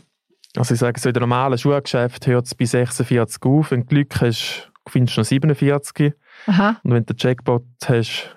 Also 0.55 0.75
ich 0.75 0.79
sage, 0.79 0.99
so 0.99 1.09
in 1.09 1.13
der 1.13 1.21
normalen 1.21 1.57
Schuhgeschäft 1.57 2.27
hört 2.27 2.45
es 2.45 2.55
bei 2.55 2.65
46 2.65 3.43
auf. 3.43 3.71
Wenn 3.71 3.81
du 3.81 3.87
Glück 3.87 4.21
hast, 4.21 4.71
findest 4.87 5.17
du 5.17 5.21
noch 5.21 5.25
47. 5.25 6.13
Aha. 6.47 6.79
Und 6.83 6.91
wenn 6.91 7.05
du 7.05 7.13
den 7.13 7.17
Jackpot 7.17 7.65
hast, 7.85 8.35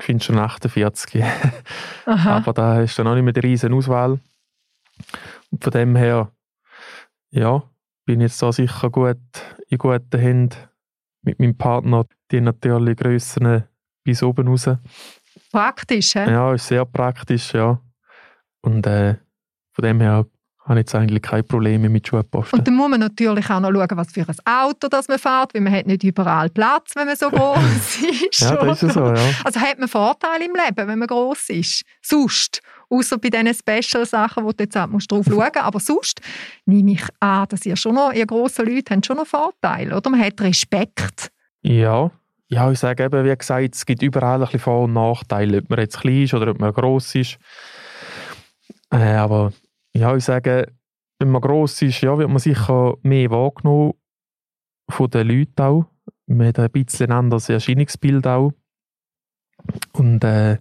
findest 0.00 0.28
du 0.28 0.34
noch 0.34 0.42
48. 0.42 1.24
Aber 2.04 2.52
da 2.52 2.74
hast 2.76 2.98
du 2.98 3.02
auch 3.02 3.14
nicht 3.14 3.24
mehr 3.24 3.32
die 3.32 3.40
riesen 3.40 3.72
Auswahl. 3.72 4.20
Und 5.50 5.64
von 5.64 5.70
dem 5.72 5.96
her, 5.96 6.30
ja, 7.30 7.62
bin 8.04 8.20
ich 8.20 8.30
jetzt 8.30 8.42
da 8.42 8.52
sicher 8.52 8.90
gut 8.90 9.16
in 9.68 9.78
guten 9.78 10.18
Händen 10.20 10.56
mit 11.22 11.38
meinem 11.38 11.56
Partner. 11.56 12.06
Die 12.30 12.40
natürlich 12.40 12.96
Grössen 12.96 13.64
bis 14.02 14.22
oben 14.22 14.48
raus. 14.48 14.68
Praktisch, 15.50 16.14
hä? 16.14 16.30
Ja, 16.30 16.52
ist 16.52 16.66
sehr 16.66 16.84
praktisch, 16.84 17.54
ja. 17.54 17.80
Und 18.60 18.86
äh, 18.86 19.16
von 19.72 19.82
dem 19.82 20.00
her 20.00 20.26
habe 20.66 20.78
jetzt 20.78 20.94
eigentlich 20.94 21.22
keine 21.22 21.42
Probleme 21.42 21.88
mit 21.88 22.08
Schuhposten. 22.08 22.58
Und 22.58 22.66
dann 22.66 22.74
muss 22.74 22.88
man 22.88 23.00
natürlich 23.00 23.50
auch 23.50 23.60
noch 23.60 23.70
schauen, 23.70 23.96
was 23.96 24.12
für 24.12 24.26
ein 24.26 24.36
Auto 24.46 24.88
das 24.88 25.08
man 25.08 25.18
fährt, 25.18 25.52
weil 25.54 25.60
man 25.60 25.72
hat 25.72 25.86
nicht 25.86 26.02
überall 26.02 26.48
Platz, 26.48 26.92
wenn 26.94 27.06
man 27.06 27.16
so 27.16 27.28
groß 27.28 27.98
ist. 28.30 28.40
ja, 28.40 28.56
das 28.56 28.82
ist 28.82 28.94
so, 28.94 29.06
ja. 29.06 29.14
Also 29.44 29.60
hat 29.60 29.78
man 29.78 29.88
Vorteile 29.88 30.44
im 30.44 30.52
Leben, 30.52 30.88
wenn 30.88 30.98
man 30.98 31.08
groß 31.08 31.50
ist. 31.50 31.82
Sonst, 32.00 32.62
außer 32.88 33.18
bei 33.18 33.28
diesen 33.28 33.52
Special-Sachen, 33.54 34.44
wo 34.44 34.52
du 34.52 34.64
jetzt 34.64 34.76
auch 34.76 34.88
drauf 34.88 35.02
schauen 35.02 35.36
musst. 35.36 35.56
Aber 35.56 35.80
sonst 35.80 36.20
nehme 36.64 36.92
ich 36.92 37.04
an, 37.20 37.46
dass 37.48 37.66
ihr 37.66 37.76
schon 37.76 37.94
noch, 37.94 38.12
ihr 38.12 38.26
grossen 38.26 38.66
Leute 38.66 38.94
habt 38.94 39.04
schon 39.04 39.18
noch 39.18 39.26
Vorteile, 39.26 39.94
oder? 39.94 40.08
Man 40.08 40.20
hat 40.20 40.40
Respekt. 40.40 41.30
Ja, 41.60 42.10
ja, 42.48 42.70
ich 42.70 42.78
sage 42.78 43.04
eben, 43.04 43.24
wie 43.24 43.36
gesagt, 43.36 43.74
es 43.74 43.84
gibt 43.84 44.02
überall 44.02 44.34
ein 44.34 44.40
bisschen 44.40 44.60
Vor- 44.60 44.84
und 44.84 44.92
Nachteile, 44.92 45.58
ob 45.58 45.70
man 45.70 45.78
jetzt 45.80 46.00
klein 46.00 46.22
ist 46.22 46.34
oder 46.34 46.50
ob 46.50 46.60
man 46.60 46.72
groß 46.72 47.16
ist. 47.16 47.38
Äh, 48.90 49.14
aber 49.14 49.52
ja, 49.96 50.14
ich 50.16 50.24
sage, 50.24 50.72
wenn 51.18 51.30
man 51.30 51.40
gross 51.40 51.80
ist, 51.82 52.00
ja, 52.00 52.18
wird 52.18 52.28
man 52.28 52.38
sicher 52.38 52.94
mehr 53.02 53.30
wahrgenommen 53.30 53.94
von 54.90 55.10
den 55.10 55.28
Leuten 55.28 55.62
auch. 55.62 55.86
Man 56.26 56.48
hat 56.48 56.58
ein 56.58 56.70
bisschen 56.70 57.12
anderes 57.12 57.48
Erscheinungsbild 57.48 58.26
auch. 58.26 58.52
Und 59.92 60.24
äh, 60.24 60.58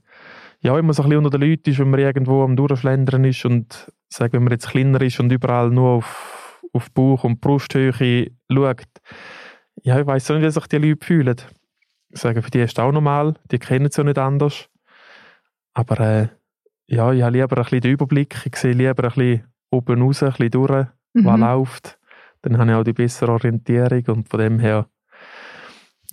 ja, 0.62 0.76
wenn 0.76 0.86
man 0.86 0.94
so 0.94 1.04
ein 1.04 1.10
bisschen 1.10 1.26
unter 1.26 1.38
den 1.38 1.50
Leuten 1.50 1.70
ist, 1.70 1.80
wenn 1.80 1.90
man 1.90 2.00
irgendwo 2.00 2.44
am 2.44 2.56
Durchschlendern 2.56 3.26
ist 3.26 3.46
und 3.46 3.92
sage, 4.08 4.34
wenn 4.34 4.44
man 4.44 4.54
jetzt 4.54 4.70
kleiner 4.70 5.02
ist 5.02 5.20
und 5.20 5.32
überall 5.32 5.70
nur 5.70 5.90
auf, 5.90 6.62
auf 6.72 6.92
Bauch- 6.92 7.24
und 7.24 7.42
Brusthöhe 7.42 7.92
schaut, 7.92 8.86
ja, 9.82 10.00
ich 10.00 10.06
weiß 10.06 10.30
nicht, 10.30 10.42
wie 10.44 10.52
sich 10.52 10.68
die 10.68 10.78
Leute 10.78 11.06
fühlen. 11.06 11.36
Ich 12.10 12.22
sage, 12.22 12.42
für 12.42 12.52
die 12.52 12.60
ist 12.60 12.78
es 12.78 12.84
auch 12.84 12.92
normal, 12.92 13.34
die 13.52 13.60
kennen 13.60 13.88
es 13.88 13.98
ja 13.98 14.04
nicht 14.04 14.20
anders. 14.20 14.70
Aber 15.74 16.00
äh, 16.00 16.28
ja, 16.94 17.12
ich 17.12 17.22
habe 17.22 17.38
lieber 17.38 17.58
ein 17.58 17.64
bisschen 17.64 17.82
den 17.82 17.92
Überblick. 17.92 18.46
Ich 18.46 18.56
sehe 18.56 18.74
lieber 18.74 19.04
ein 19.04 19.10
bisschen 19.10 19.44
oben 19.72 20.02
raus, 20.02 20.24
ein 20.24 20.30
bisschen 20.30 20.52
durch, 20.52 20.88
mhm. 21.14 21.26
was 21.26 21.40
läuft. 21.40 22.00
Dann 22.42 22.58
habe 22.58 22.72
ich 22.72 22.78
auch 22.78 22.84
die 22.84 22.94
bessere 22.94 23.32
Orientierung 23.32 24.04
und 24.08 24.30
von 24.30 24.40
dem 24.40 24.60
her 24.60 24.88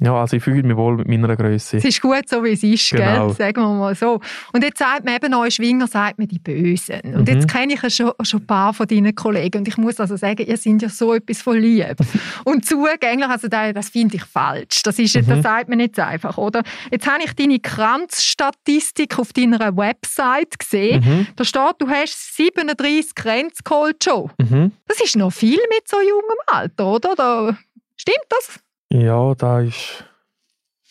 ja, 0.02 0.14
also 0.14 0.36
ich 0.36 0.42
fühle 0.42 0.62
mich 0.62 0.76
wohl 0.76 0.96
mit 0.96 1.08
meiner 1.08 1.36
Größe. 1.36 1.76
Es 1.76 1.84
ist 1.84 2.00
gut, 2.00 2.26
so 2.26 2.42
wie 2.42 2.52
es 2.52 2.62
ist, 2.62 2.90
genau. 2.90 3.26
gell? 3.26 3.36
sagen 3.36 3.60
wir 3.60 3.74
mal 3.74 3.94
so. 3.94 4.18
Und 4.52 4.64
jetzt 4.64 4.78
sagt 4.78 5.04
man 5.04 5.14
eben, 5.14 5.30
neue 5.30 5.50
Schwinger 5.50 5.86
sagt 5.86 6.18
man 6.18 6.26
die 6.26 6.38
Bösen. 6.38 7.00
Und 7.04 7.28
mhm. 7.28 7.34
jetzt 7.34 7.48
kenne 7.48 7.74
ich 7.74 7.82
ja 7.82 7.90
schon, 7.90 8.12
schon 8.22 8.40
ein 8.40 8.46
paar 8.46 8.72
von 8.72 8.86
deinen 8.86 9.14
Kollegen 9.14 9.58
und 9.58 9.68
ich 9.68 9.76
muss 9.76 10.00
also 10.00 10.16
sagen, 10.16 10.46
ihr 10.46 10.56
seid 10.56 10.80
ja 10.80 10.88
so 10.88 11.12
etwas 11.12 11.42
von 11.42 11.58
lieb. 11.58 11.96
und 12.44 12.64
zugänglich, 12.64 13.28
also 13.28 13.48
das, 13.48 13.90
finde 13.90 14.16
ich 14.16 14.24
falsch. 14.24 14.82
Das, 14.82 14.98
ist, 14.98 15.16
mhm. 15.16 15.26
das 15.26 15.42
sagt 15.42 15.68
man 15.68 15.76
nicht 15.76 15.98
einfach, 15.98 16.38
oder? 16.38 16.62
Jetzt 16.90 17.06
habe 17.06 17.22
ich 17.22 17.34
deine 17.34 17.58
Kranzstatistik 17.58 19.18
auf 19.18 19.34
deiner 19.34 19.76
Website 19.76 20.58
gesehen. 20.58 21.04
Mhm. 21.04 21.26
Da 21.36 21.44
steht, 21.44 21.74
du 21.78 21.88
hast 21.88 22.36
37 22.36 23.14
Kränze 23.14 23.62
geholt 23.62 24.02
schon. 24.02 24.30
Mhm. 24.38 24.72
Das 24.88 24.98
ist 25.02 25.16
noch 25.16 25.30
viel 25.30 25.60
mit 25.68 25.86
so 25.86 25.98
jungem 26.00 26.38
Alter, 26.46 26.86
oder? 26.86 27.14
Da, 27.14 27.58
stimmt 27.96 28.24
das? 28.30 28.60
Ja, 28.92 29.34
da 29.34 29.60
ist. 29.60 30.04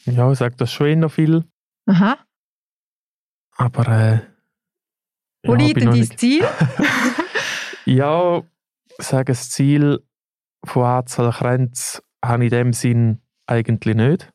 Ja, 0.06 0.32
ich 0.32 0.40
sage 0.40 0.56
das 0.56 0.72
schon 0.72 1.00
noch 1.00 1.12
viel. 1.12 1.44
Aha. 1.86 2.18
Aber. 3.58 3.88
Äh, 3.88 4.20
Wo 5.44 5.54
ja, 5.54 5.60
liegt 5.60 5.82
denn 5.82 5.92
dein 5.92 6.18
Ziel? 6.18 6.46
ja, 7.86 8.42
ich 8.98 9.06
sage, 9.06 9.32
das 9.34 9.50
Ziel 9.50 10.04
von 10.64 10.84
Anzahl 10.84 11.32
Kränze 11.32 12.02
habe 12.24 12.46
ich 12.46 12.52
in 12.52 12.58
dem 12.58 12.74
Sinn 12.74 13.22
eigentlich 13.48 13.96
nicht. 13.96 14.32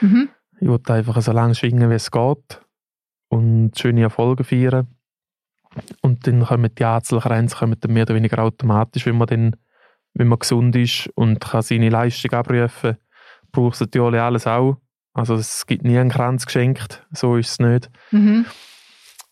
Mhm. 0.00 0.30
Ich 0.60 0.68
wollte 0.68 0.94
einfach 0.94 1.20
so 1.20 1.32
lange 1.32 1.54
schwingen, 1.54 1.90
wie 1.90 1.94
es 1.94 2.10
geht 2.10 2.60
und 3.28 3.78
schöne 3.78 4.02
Erfolge 4.02 4.44
feiern. 4.44 4.88
Und 6.00 6.26
dann 6.26 6.44
kommen 6.44 6.74
die 6.74 6.84
Anzahlgrenzen 6.84 7.58
kommen 7.58 7.78
dann 7.78 7.92
mehr 7.92 8.04
oder 8.04 8.14
weniger 8.14 8.42
automatisch, 8.42 9.06
wenn 9.06 9.18
man 9.18 9.28
dann 9.28 9.56
wenn 10.14 10.28
man 10.28 10.38
gesund 10.38 10.74
ist 10.76 11.08
und 11.14 11.40
kann 11.40 11.62
seine 11.62 11.90
Leistung 11.90 12.32
abrufen, 12.32 12.96
braucht 13.52 13.74
es 13.74 13.80
natürlich 13.80 14.20
alles 14.20 14.46
auch. 14.46 14.76
Also 15.14 15.34
es 15.34 15.66
gibt 15.66 15.84
nie 15.84 15.98
einen 15.98 16.10
Kranz 16.10 16.46
geschenkt, 16.46 17.04
so 17.12 17.36
ist 17.36 17.50
es 17.50 17.58
nicht. 17.58 17.90
Mhm. 18.10 18.46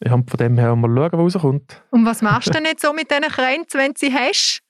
Ja, 0.04 0.10
von 0.10 0.24
dem 0.38 0.58
her 0.58 0.76
mal 0.76 0.88
schauen, 0.88 1.24
was 1.24 1.34
rauskommt. 1.36 1.82
Und 1.90 2.04
was 2.04 2.22
machst 2.22 2.48
du 2.48 2.52
denn 2.52 2.64
jetzt 2.64 2.82
so 2.82 2.92
mit 2.92 3.10
diesen 3.10 3.22
Kränzen, 3.22 3.80
wenn 3.80 3.92
du 3.92 3.98
sie 3.98 4.12
hast? 4.12 4.60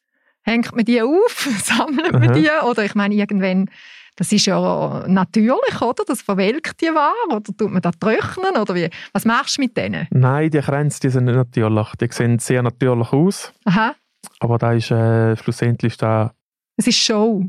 Hängt 0.42 0.75
man 0.75 0.85
die 0.85 1.03
auf? 1.03 1.49
Sammelt 1.64 2.12
man 2.12 2.33
die? 2.33 2.49
Oder 2.64 2.85
ich 2.85 2.95
meine, 2.95 3.14
irgendwann, 3.14 3.69
das 4.14 4.31
ist 4.31 4.47
ja 4.47 5.05
natürlich, 5.09 5.81
oder? 5.81 6.05
Das 6.07 6.23
verwelkt 6.23 6.81
die 6.81 6.87
wahr? 6.87 7.14
Oder 7.29 7.42
tut 7.42 7.71
man 7.71 7.83
das 7.83 7.99
trocknen? 7.99 8.57
Oder 8.57 8.75
wie? 8.75 8.88
Was 9.12 9.25
machst 9.25 9.59
du 9.59 9.62
mit 9.62 9.77
denen? 9.77 10.07
Nein, 10.11 10.51
die 10.51 10.61
Kränze 10.61 11.01
die 11.01 11.11
sind 11.11 11.25
nicht 11.25 11.35
natürlich. 11.35 11.88
Die 12.01 12.09
sehen 12.11 12.38
sehr 12.38 12.62
natürlich 12.62 13.12
aus. 13.12 13.53
Aha. 13.64 13.95
Aber 14.41 14.59
da 14.59 14.73
ist 14.73 14.91
äh, 14.91 15.37
schlussendlich 15.37 15.97
da. 15.97 16.33
Es 16.77 16.87
ist 16.87 16.99
Show. 16.99 17.45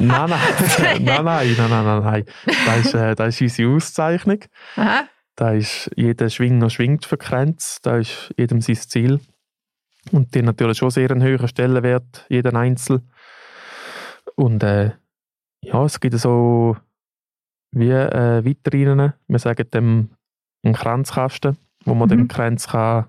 nein, 0.00 0.06
nein, 0.06 0.30
nein, 0.30 1.04
nein, 1.04 1.24
nein, 1.24 1.56
nein, 1.58 1.84
nein, 1.84 2.02
nein. 2.02 2.24
Da 2.66 2.74
ist, 2.74 2.94
äh, 2.94 3.14
da 3.14 3.26
ist 3.26 3.40
unsere 3.40 3.74
Auszeichnung. 3.74 4.40
Aha. 4.76 5.04
Da 5.36 5.52
ist 5.52 5.90
jeder 5.96 6.30
Schwinger 6.30 6.70
schwingt 6.70 7.04
für 7.06 7.16
Grenz. 7.16 7.80
Da 7.82 7.96
ist 7.98 8.32
jedem 8.36 8.60
sein 8.60 8.76
Ziel. 8.76 9.20
Und 10.12 10.34
die 10.34 10.42
natürlich 10.42 10.78
schon 10.78 10.90
sehr 10.90 11.10
einen 11.10 11.22
höheren 11.22 11.48
Stellenwert, 11.48 12.24
jeden 12.28 12.56
Einzel. 12.56 13.02
Und 14.36 14.62
äh, 14.62 14.92
ja, 15.62 15.84
es 15.84 16.00
gibt 16.00 16.18
so 16.18 16.76
wie 17.72 17.90
äh, 17.90 18.44
Vitrinen. 18.44 19.12
Wir 19.26 19.38
sagen 19.38 19.70
dem 19.70 20.10
einen 20.64 20.74
Kranzkasten, 20.74 21.56
wo 21.84 21.94
man 21.94 22.08
Mhm. 22.08 22.12
den 22.16 22.28
Kranz 22.28 22.68
kann 22.68 23.06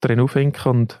drin 0.00 0.20
aufhängen 0.20 0.54
und 0.64 0.98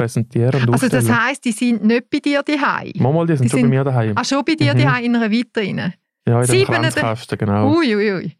präsentieren 0.00 0.62
und 0.62 0.72
Also 0.72 0.88
das 0.88 0.98
aufstellen. 1.04 1.24
heisst, 1.26 1.44
die 1.44 1.52
sind 1.52 1.84
nicht 1.84 2.10
bei 2.10 2.18
dir 2.18 2.42
daheim. 2.42 2.92
Manchmal, 2.96 3.26
die 3.26 3.36
sind 3.36 3.44
die 3.44 3.50
schon 3.50 3.60
sind- 3.60 3.70
bei 3.70 3.76
mir 3.76 3.84
daheim. 3.84 4.12
Ah, 4.16 4.24
schon 4.24 4.44
bei 4.44 4.54
dir 4.54 4.74
Mhm. 4.74 4.78
daheim 4.78 5.04
in 5.04 5.16
einer 5.16 5.30
Vitrine. 5.30 5.94
Ja, 6.28 6.42
in 6.42 6.46
dem 6.50 6.64
Kranzkasten, 6.66 7.38
genau. 7.38 7.76
Ui, 7.76 7.94
ui, 7.96 8.12
ui. 8.12 8.36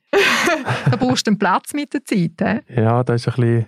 da 0.90 0.96
brauchst 0.96 1.26
du 1.26 1.30
einen 1.30 1.38
Platz 1.38 1.72
mit 1.72 1.92
der 1.94 2.04
Zeit. 2.04 2.62
He? 2.68 2.80
Ja, 2.80 3.02
da 3.02 3.14
ist 3.14 3.26
ein 3.28 3.34
bisschen, 3.34 3.66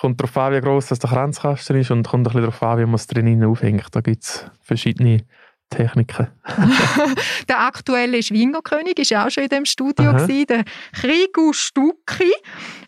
kommt 0.00 0.20
darauf 0.20 0.36
an, 0.36 0.52
wie 0.54 0.60
gross 0.60 0.86
das 0.86 0.98
der 1.00 1.10
Kranzkasten 1.10 1.76
ist 1.76 1.90
und 1.90 2.06
kommt 2.06 2.20
ein 2.22 2.24
bisschen 2.24 2.42
darauf 2.42 2.62
an, 2.62 2.78
wie 2.78 2.84
man 2.86 2.94
es 2.94 3.06
drinnen 3.06 3.44
aufhängt. 3.44 3.86
Da 3.92 4.00
gibt 4.00 4.22
es 4.22 4.46
verschiedene 4.62 5.24
Techniken. 5.70 6.28
Der 7.48 7.60
aktuelle 7.66 8.22
Schwingerkönig 8.22 8.96
war 9.10 9.26
auch 9.26 9.30
schon 9.30 9.44
in 9.44 9.48
dem 9.50 9.64
Studio, 9.64 10.12
gewesen, 10.12 10.46
der 10.46 10.64
Krigu 10.92 11.52
Stucki. 11.52 12.32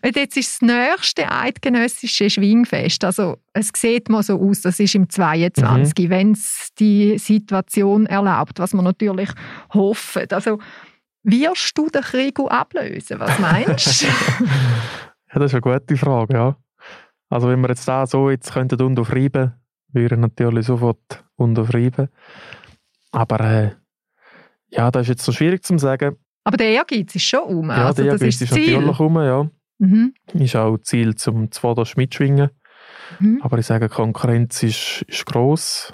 Und 0.03 0.15
jetzt 0.15 0.35
ist 0.37 0.61
das 0.61 0.67
nächste 0.67 1.31
eidgenössische 1.31 2.29
Schwingfest. 2.29 3.03
Also 3.05 3.37
es 3.53 3.69
sieht 3.75 4.09
mal 4.09 4.23
so 4.23 4.39
aus, 4.41 4.61
das 4.61 4.79
ist 4.79 4.95
im 4.95 5.09
22, 5.09 6.05
Mhm. 6.05 6.09
wenn 6.09 6.31
es 6.31 6.69
die 6.79 7.17
Situation 7.17 8.05
erlaubt, 8.07 8.59
was 8.59 8.73
wir 8.73 8.81
natürlich 8.81 9.29
hoffen. 9.73 10.25
Also 10.31 10.59
wirst 11.23 11.77
du 11.77 11.87
den 11.89 12.01
Krigu 12.01 12.47
ablösen? 12.47 13.19
Was 13.19 13.37
meinst 13.39 14.03
du? 14.03 14.07
Ja, 15.33 15.39
das 15.39 15.53
ist 15.53 15.63
eine 15.63 15.79
gute 15.79 15.95
Frage, 15.95 16.33
ja. 16.33 16.55
Also 17.29 17.47
wenn 17.47 17.61
wir 17.61 17.69
jetzt 17.69 17.87
da 17.87 18.05
so 18.05 18.29
jetzt 18.29 18.51
könnten 18.51 18.81
unterschreiben, 18.81 19.53
würde 19.93 20.15
ich 20.15 20.19
natürlich 20.19 20.65
sofort 20.65 21.23
unterschreiben. 21.37 22.09
Aber 23.11 23.39
äh, 23.39 23.71
ja, 24.69 24.89
das 24.91 25.03
ist 25.03 25.07
jetzt 25.09 25.25
so 25.25 25.31
schwierig 25.31 25.63
zu 25.63 25.77
sagen. 25.77 26.15
Aber 26.43 26.57
der 26.57 26.69
Ehrgeiz 26.69 27.13
ist 27.15 27.23
schon 27.25 27.43
um. 27.43 27.69
Ja, 27.69 27.87
also, 27.87 28.03
der 28.03 28.13
das 28.13 28.21
Ehrgeiz 28.21 28.41
ist 28.41 28.51
das 28.51 28.57
Ziel. 28.57 28.73
natürlich 28.77 28.99
um, 28.99 29.15
ja. 29.17 29.49
Mhm. 29.79 30.13
Ist 30.33 30.55
auch 30.55 30.77
Ziel 30.77 31.15
zum 31.15 31.51
Zweiter 31.51 31.83
mitschwingen. 31.95 32.49
Mhm. 33.19 33.39
Aber 33.41 33.57
ich 33.57 33.65
sage, 33.65 33.89
Konkurrenz 33.89 34.63
ist, 34.63 35.03
ist 35.07 35.25
gross. 35.25 35.93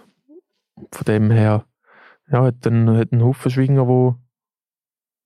Von 0.92 1.06
dem 1.06 1.32
her 1.32 1.66
ja, 2.32 2.44
hat 2.44 2.66
ein, 2.68 2.90
hat 2.98 3.12
ein 3.12 3.24
Haufen 3.24 3.50
Schwinger, 3.52 3.88
wo, 3.88 4.16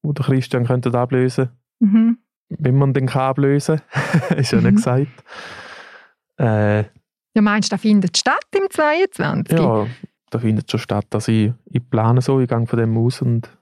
wo 0.01 0.13
der 0.13 0.25
Christian 0.25 0.65
könnte 0.65 0.97
ablösen 0.97 1.49
Mhm. 1.79 2.19
wenn 2.49 2.75
man 2.75 2.93
den 2.93 3.07
kann 3.07 3.21
ablösen 3.23 3.81
ist 4.37 4.51
ja 4.51 4.59
Mhm. 4.59 4.65
nicht 4.65 4.75
gesagt. 4.77 5.07
Äh, 6.39 6.79
Ja, 7.33 7.41
meinst 7.41 7.71
du, 7.71 7.75
das 7.75 7.81
findet 7.81 8.17
statt 8.17 8.45
im 8.55 8.69
22? 8.69 9.57
ja, 9.57 9.87
da 10.31 10.39
findet 10.39 10.69
schon 10.71 10.79
statt. 10.79 11.05
Also 11.13 11.31
ich, 11.31 11.53
ich 11.65 11.87
plane 11.89 12.21
so, 12.21 12.39
ich 12.39 12.47
gehe 12.49 12.65
von 12.65 12.79
dem 12.79 12.97
aus 12.97 13.21
und, 13.21 13.55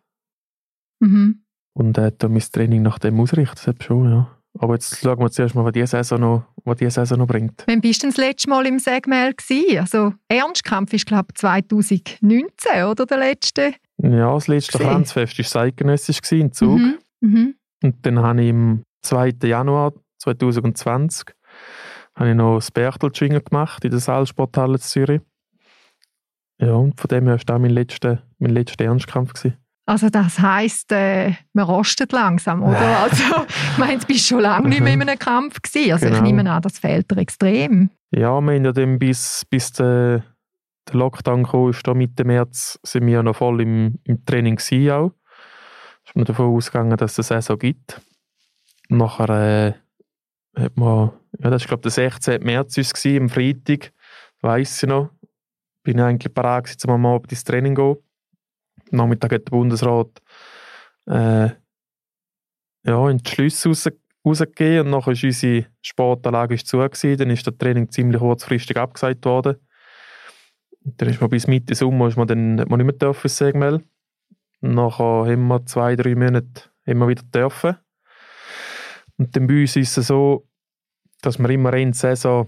Mhm. 1.01 1.43
und 1.73 1.97
äh, 1.97 2.11
tu 2.11 2.27
mein 2.29 2.39
Training 2.41 2.81
nach 2.81 2.99
dem 2.99 3.19
ausrichten. 3.19 3.67
Hat 3.67 3.83
schon, 3.83 4.09
ja. 4.09 4.35
Aber 4.57 4.73
jetzt 4.73 4.97
schauen 4.99 5.19
wir 5.19 5.29
zuerst 5.31 5.55
mal, 5.55 5.63
was 5.63 5.71
diese 5.73 5.87
Saison 5.87 6.19
noch, 6.19 6.43
was 6.65 6.77
diese 6.77 6.91
Saison 6.91 7.19
noch 7.19 7.27
bringt. 7.27 7.63
Wann 7.67 7.81
bist 7.81 8.01
du 8.01 8.07
denn 8.07 8.15
das 8.15 8.17
letzte 8.17 8.49
Mal 8.49 8.65
im 8.65 8.79
Segmel 8.79 9.33
gewesen? 9.33 9.79
Also 9.79 10.13
Ernstkampf 10.27 10.91
ist 10.93 11.05
glaube 11.05 11.27
ich 11.31 11.35
2019 11.39 12.83
oder 12.89 13.05
der 13.05 13.17
letzte? 13.17 13.73
Ja, 14.01 14.33
das 14.33 14.47
letzte. 14.47 14.79
Kranzfest 14.79 15.37
war 15.37 15.45
zeitgenössisch 15.45 16.19
in 16.31 16.51
Zug. 16.51 16.79
Mhm. 16.79 16.97
Mhm. 17.21 17.55
Und 17.83 17.95
dann 18.05 18.19
habe 18.19 18.41
ich 18.41 18.49
im 18.49 18.83
2. 19.03 19.35
Januar 19.43 19.93
2020 20.21 21.27
habe 22.15 22.29
ich 22.31 22.35
noch 22.35 22.55
das 22.55 22.71
Berchtelschwingen 22.71 23.41
gemacht 23.43 23.85
in 23.85 23.91
der 23.91 23.99
Saalsporthalle 24.01 24.73
in 24.73 24.81
Zürich. 24.81 25.21
Ja, 26.61 26.73
und 26.73 26.99
von 26.99 27.07
dem 27.07 27.25
her 27.25 27.33
war 27.37 27.43
das 27.45 27.59
mein 27.59 27.71
letzter, 27.71 28.23
mein 28.37 28.51
letzter 28.51 28.85
Ernstkampf. 28.85 29.33
Gewesen. 29.33 29.57
Also 29.85 30.09
das 30.09 30.39
heisst, 30.39 30.91
äh, 30.91 31.33
man 31.53 31.65
rostet 31.65 32.11
langsam, 32.11 32.61
oder? 32.61 32.99
Also 32.99 33.23
ich 33.71 33.77
meine, 33.77 33.97
du 33.97 34.05
bist 34.05 34.27
schon 34.27 34.41
lange 34.41 34.69
nicht 34.69 34.81
mehr 34.81 34.93
in 34.93 35.01
einem 35.01 35.17
Kampf 35.17 35.61
gewesen. 35.61 35.93
Also 35.93 36.05
ich 36.05 36.11
Genau. 36.11 36.23
nehme 36.23 36.51
an, 36.51 36.61
das 36.61 36.77
fehlt 36.77 37.09
dir 37.09 37.17
extrem. 37.17 37.89
Ja, 38.11 38.39
wir 38.39 38.53
haben 38.53 38.65
ja 38.65 38.71
dann 38.71 38.99
bis, 38.99 39.45
bis 39.49 39.71
der, 39.71 40.23
der 40.87 40.95
Lockdown 40.95 41.43
kam, 41.47 41.69
ist 41.69 41.87
da 41.87 41.93
Mitte 41.95 42.23
März, 42.23 42.79
sind 42.83 43.05
wir 43.07 43.13
ja 43.13 43.23
noch 43.23 43.37
voll 43.37 43.61
im, 43.61 43.97
im 44.03 44.23
Training 44.25 44.57
gewesen 44.57 44.91
auch. 44.91 45.11
Ist 46.05 46.15
man 46.15 46.25
davon 46.25 46.55
ausgegangen, 46.55 46.97
dass 46.97 47.17
es 47.17 47.31
eine 47.31 47.41
Saison 47.41 47.57
gibt. 47.57 47.99
Nachher 48.89 49.29
äh, 50.55 50.61
hat 50.61 50.77
man, 50.77 51.11
ja, 51.39 51.49
das 51.49 51.63
war 51.63 51.67
glaube 51.67 51.81
der 51.83 51.91
16. 51.91 52.43
März 52.43 52.77
ist 52.77 52.87
es 52.95 53.01
gewesen, 53.01 53.23
am 53.23 53.29
Freitag, 53.29 53.91
weiss 54.41 54.83
ich 54.83 54.89
noch. 54.89 55.09
Bin 55.83 55.97
ich 55.97 56.03
eigentlich 56.03 56.33
parat 56.33 56.65
gewesen, 56.65 56.89
am 56.89 57.05
Abend 57.05 57.31
ins 57.31 57.43
Training 57.43 57.75
zu 57.75 57.95
gehen. 57.95 58.03
Am 58.91 58.97
Nachmittag 58.97 59.33
hat 59.33 59.47
der 59.47 59.51
Bundesrat 59.51 60.21
äh, 61.07 61.49
ja, 62.83 63.09
in 63.09 63.17
die 63.17 63.41
raus, 63.41 63.89
rausgegeben 64.25 64.85
und 64.85 64.91
nachher 64.91 65.13
ist 65.13 65.23
unsere 65.23 65.65
Sportanlage 65.81 66.57
zu 66.57 66.77
gewesen. 66.77 67.17
Dann 67.17 67.29
ist 67.29 67.45
das 67.45 67.57
Training 67.57 67.89
ziemlich 67.89 68.19
kurzfristig 68.19 68.77
abgesagt 68.77 69.25
worden. 69.25 69.57
Und 70.83 71.01
dann 71.01 71.09
ist 71.09 71.21
man 71.21 71.29
bis 71.29 71.47
Mitte 71.47 71.75
Sommer 71.75 72.07
ist 72.07 72.17
man 72.17 72.27
dann, 72.27 72.55
man 72.55 72.77
nicht 72.77 72.85
mehr 72.85 72.93
dürfen, 72.93 73.27
ins 73.27 73.37
Segmel. 73.37 73.83
Nachher 74.61 75.31
haben 75.31 75.47
wir 75.47 75.65
zwei, 75.65 75.95
drei 75.95 76.15
Monate 76.15 76.69
wir 76.99 77.07
wieder 77.07 77.23
dürfen. 77.23 77.77
Und 79.17 79.35
dann 79.35 79.47
bei 79.47 79.61
uns 79.61 79.75
ist 79.75 79.97
es 79.97 80.07
so, 80.07 80.47
dass 81.21 81.39
man 81.39 81.51
immer 81.51 81.73
in 81.73 81.91
der 81.91 81.95
Saison 81.95 82.47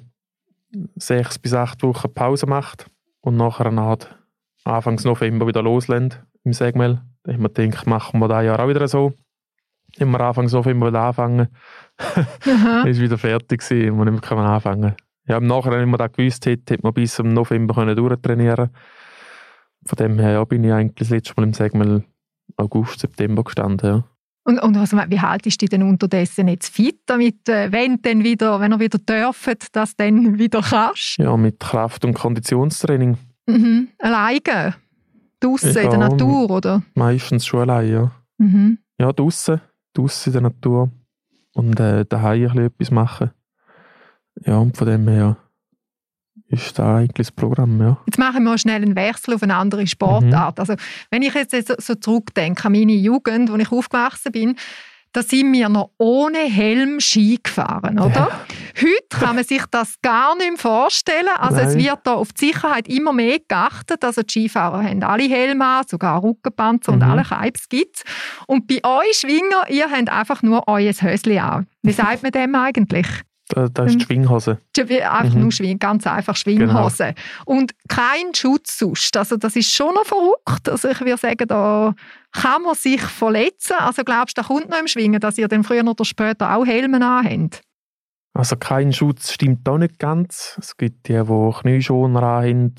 sechs 0.96 1.38
bis 1.38 1.54
acht 1.54 1.84
Wochen 1.84 2.14
Pause 2.14 2.46
macht 2.46 2.91
und 3.22 3.38
nachher 3.38 3.72
Art 3.72 4.18
Anfangs 4.64 5.04
November 5.06 5.48
wieder 5.48 5.64
loslässt 5.64 6.22
im 6.44 6.54
Segmel. 6.54 7.02
Da 7.24 7.34
haben 7.34 7.42
wir 7.42 7.50
gedacht, 7.50 7.88
machen 7.88 8.20
wir 8.20 8.28
das 8.28 8.46
Jahr 8.46 8.60
auch 8.60 8.68
wieder 8.68 8.88
so. 8.88 9.14
Wir 9.98 10.08
Anfangs 10.22 10.54
November 10.54 10.88
wieder 10.88 11.02
anfangen. 11.02 11.48
Ist 12.86 13.02
wieder 13.02 13.18
fertig 13.18 13.62
gewesen, 13.62 14.00
und 14.00 14.12
nicht 14.12 14.32
mehr 14.32 14.40
anfangen. 14.40 14.96
Ja, 15.28 15.38
im 15.38 15.48
Nachhinein, 15.48 15.82
wenn 15.82 15.90
man 15.90 16.00
das 16.00 16.12
gewusst 16.14 16.46
hätte, 16.46 16.74
hätte 16.74 16.84
man 16.84 16.94
bis 16.94 17.16
zum 17.16 17.34
November 17.34 17.76
können 17.76 17.96
durchtrainieren 17.96 18.70
Von 19.86 19.96
dem 19.98 20.20
her 20.20 20.32
ja, 20.32 20.44
bin 20.46 20.64
ich 20.64 20.72
eigentlich 20.72 20.96
das 20.96 21.10
letzte 21.10 21.34
Mal 21.38 21.44
im 21.44 21.54
Segmel 21.54 22.04
August, 22.58 23.00
September 23.00 23.44
gestanden. 23.44 23.90
Ja. 23.90 24.04
Und, 24.52 24.60
und 24.60 24.76
was, 24.76 24.92
wie 24.92 25.20
haltest 25.22 25.62
du 25.62 25.64
dich 25.64 25.70
denn 25.70 25.84
unterdessen 25.84 26.50
jetzt 26.50 26.76
fit, 26.76 27.00
damit, 27.06 27.48
äh, 27.48 27.72
wenn, 27.72 28.02
dann 28.02 28.22
wieder, 28.24 28.60
wenn 28.60 28.74
ihr 28.74 28.80
wieder 28.82 29.00
dürft, 29.00 29.74
dass 29.74 29.96
du 29.96 30.04
dann 30.04 30.38
wieder 30.38 30.62
kannst? 30.62 31.18
ja, 31.18 31.38
mit 31.38 31.60
Kraft- 31.62 32.04
und 32.04 32.14
Konditionstraining. 32.14 33.18
Mhm. 33.48 33.88
Alleine? 34.00 34.76
Draussen 35.40 35.70
in 35.70 35.74
der 35.76 35.84
Ja, 35.84 35.98
Natur, 35.98 36.50
oder? 36.50 36.84
Meistens 36.96 37.46
schon 37.46 37.62
allein, 37.62 37.92
ja. 37.92 38.12
Mhm. 38.40 38.80
Ja, 39.00 39.14
draussen, 39.14 39.62
draussen 39.94 40.30
in 40.30 40.34
der 40.34 40.42
Natur. 40.42 40.92
Und 41.54 41.80
äh, 41.80 42.06
daheim 42.06 42.42
ein 42.42 42.48
bisschen 42.50 42.66
etwas 42.66 42.92
machen. 42.92 43.32
Ja, 44.46 44.58
und 44.58 44.76
von 44.76 44.88
dem 44.88 45.08
her 45.08 45.38
ist 46.52 46.78
da 46.78 46.98
eigentlich 46.98 47.28
das 47.28 47.32
Programm, 47.32 47.80
ja. 47.82 47.98
Jetzt 48.06 48.20
machen 48.20 48.44
wir 48.44 48.58
schnell 48.58 48.82
einen 48.82 48.96
Wechsel 48.96 49.34
auf 49.34 49.44
eine 49.44 49.56
andere 49.56 49.88
Sportart. 49.88 50.58
Mhm. 50.58 50.62
Also, 50.62 50.76
wenn 51.10 51.22
ich 51.22 51.34
jetzt 51.34 51.56
so, 51.68 51.74
so 51.78 51.96
zurückdenke 51.96 52.66
an 52.66 52.72
meine 52.74 52.94
Jugend, 52.94 53.52
wo 53.52 53.56
ich 53.56 53.72
aufgewachsen 53.72 54.32
bin, 54.32 54.56
da 55.14 55.22
sind 55.22 55.52
wir 55.52 55.68
noch 55.68 55.90
ohne 55.98 56.38
Helm 56.38 57.02
Ski 57.02 57.38
gefahren, 57.44 58.00
oder? 58.00 58.32
Heute 58.80 59.08
kann 59.26 59.36
man 59.36 59.44
sich 59.44 59.62
das 59.70 59.96
gar 60.02 60.38
nicht 60.38 60.52
mehr 60.52 60.58
vorstellen. 60.58 61.28
Also 61.38 61.58
es 61.58 61.76
Nein. 61.76 61.84
wird 61.84 62.00
da 62.06 62.14
auf 62.14 62.32
die 62.32 62.46
Sicherheit 62.46 62.88
immer 62.88 63.12
mehr 63.12 63.40
geachtet. 63.46 64.06
Also 64.06 64.22
die 64.22 64.32
Skifahrer 64.32 64.82
haben 64.82 65.04
alle 65.04 65.24
Helme 65.24 65.66
an, 65.66 65.84
sogar 65.86 66.24
Rückenpanzer 66.24 66.94
und 66.94 67.00
Mhm. 67.04 67.12
alle 67.12 67.24
Keips 67.24 67.68
gibt's. 67.68 68.04
Und 68.48 68.68
bei 68.68 68.80
euch 68.86 69.18
Schwinger, 69.18 69.70
ihr 69.70 69.92
habt 69.92 70.10
einfach 70.10 70.44
nur 70.44 70.66
euer 70.70 70.94
Hösli 70.94 71.40
an. 71.40 71.68
Wie 71.82 71.92
sagt 71.92 72.24
man 72.24 72.32
dem 72.32 72.56
eigentlich? 72.56 73.08
Da, 73.54 73.68
da 73.68 73.84
ist 73.86 73.96
die 74.00 74.06
Schwinghose. 74.06 74.60
Ja, 74.78 74.88
wie- 74.90 75.02
Einfach 75.04 75.36
Mhm. 75.36 75.42
nur 75.42 75.52
Schwing, 75.52 75.78
ganz 75.80 76.08
einfach 76.08 76.36
Schwinghose. 76.36 77.14
Und 77.46 77.74
kein 77.90 78.34
Schutz 78.36 78.78
sonst. 78.80 79.16
Also 79.18 79.38
das 79.38 79.56
ist 79.56 79.72
schon 79.74 79.94
noch 79.94 80.06
verrückt. 80.06 80.70
Also 80.70 80.90
ich 80.90 81.00
würde 81.02 81.18
sagen, 81.18 81.48
da 81.48 81.94
kann 82.32 82.62
man 82.64 82.76
sich 82.76 83.02
verletzen. 83.02 83.76
Also 83.80 84.04
glaubst 84.04 84.38
du, 84.38 84.42
da 84.42 84.48
kommt 84.48 84.70
noch 84.70 84.80
im 84.80 84.88
Schwingen, 84.88 85.20
dass 85.20 85.38
ihr 85.38 85.48
dann 85.48 85.64
früher 85.64 85.86
oder 85.86 86.06
später 86.06 86.56
auch 86.56 86.66
Helme 86.66 86.98
anhabt? 87.06 87.62
Also 88.34 88.56
kein 88.56 88.94
Schutz 88.94 89.32
stimmt 89.34 89.68
da 89.68 89.78
nicht 89.78 90.00
ganz. 90.00 90.58
Es 90.60 90.78
gibt 90.78 91.08
die, 91.10 91.14
die 91.22 91.52
Knieschoner 91.62 92.22
haben, 92.22 92.76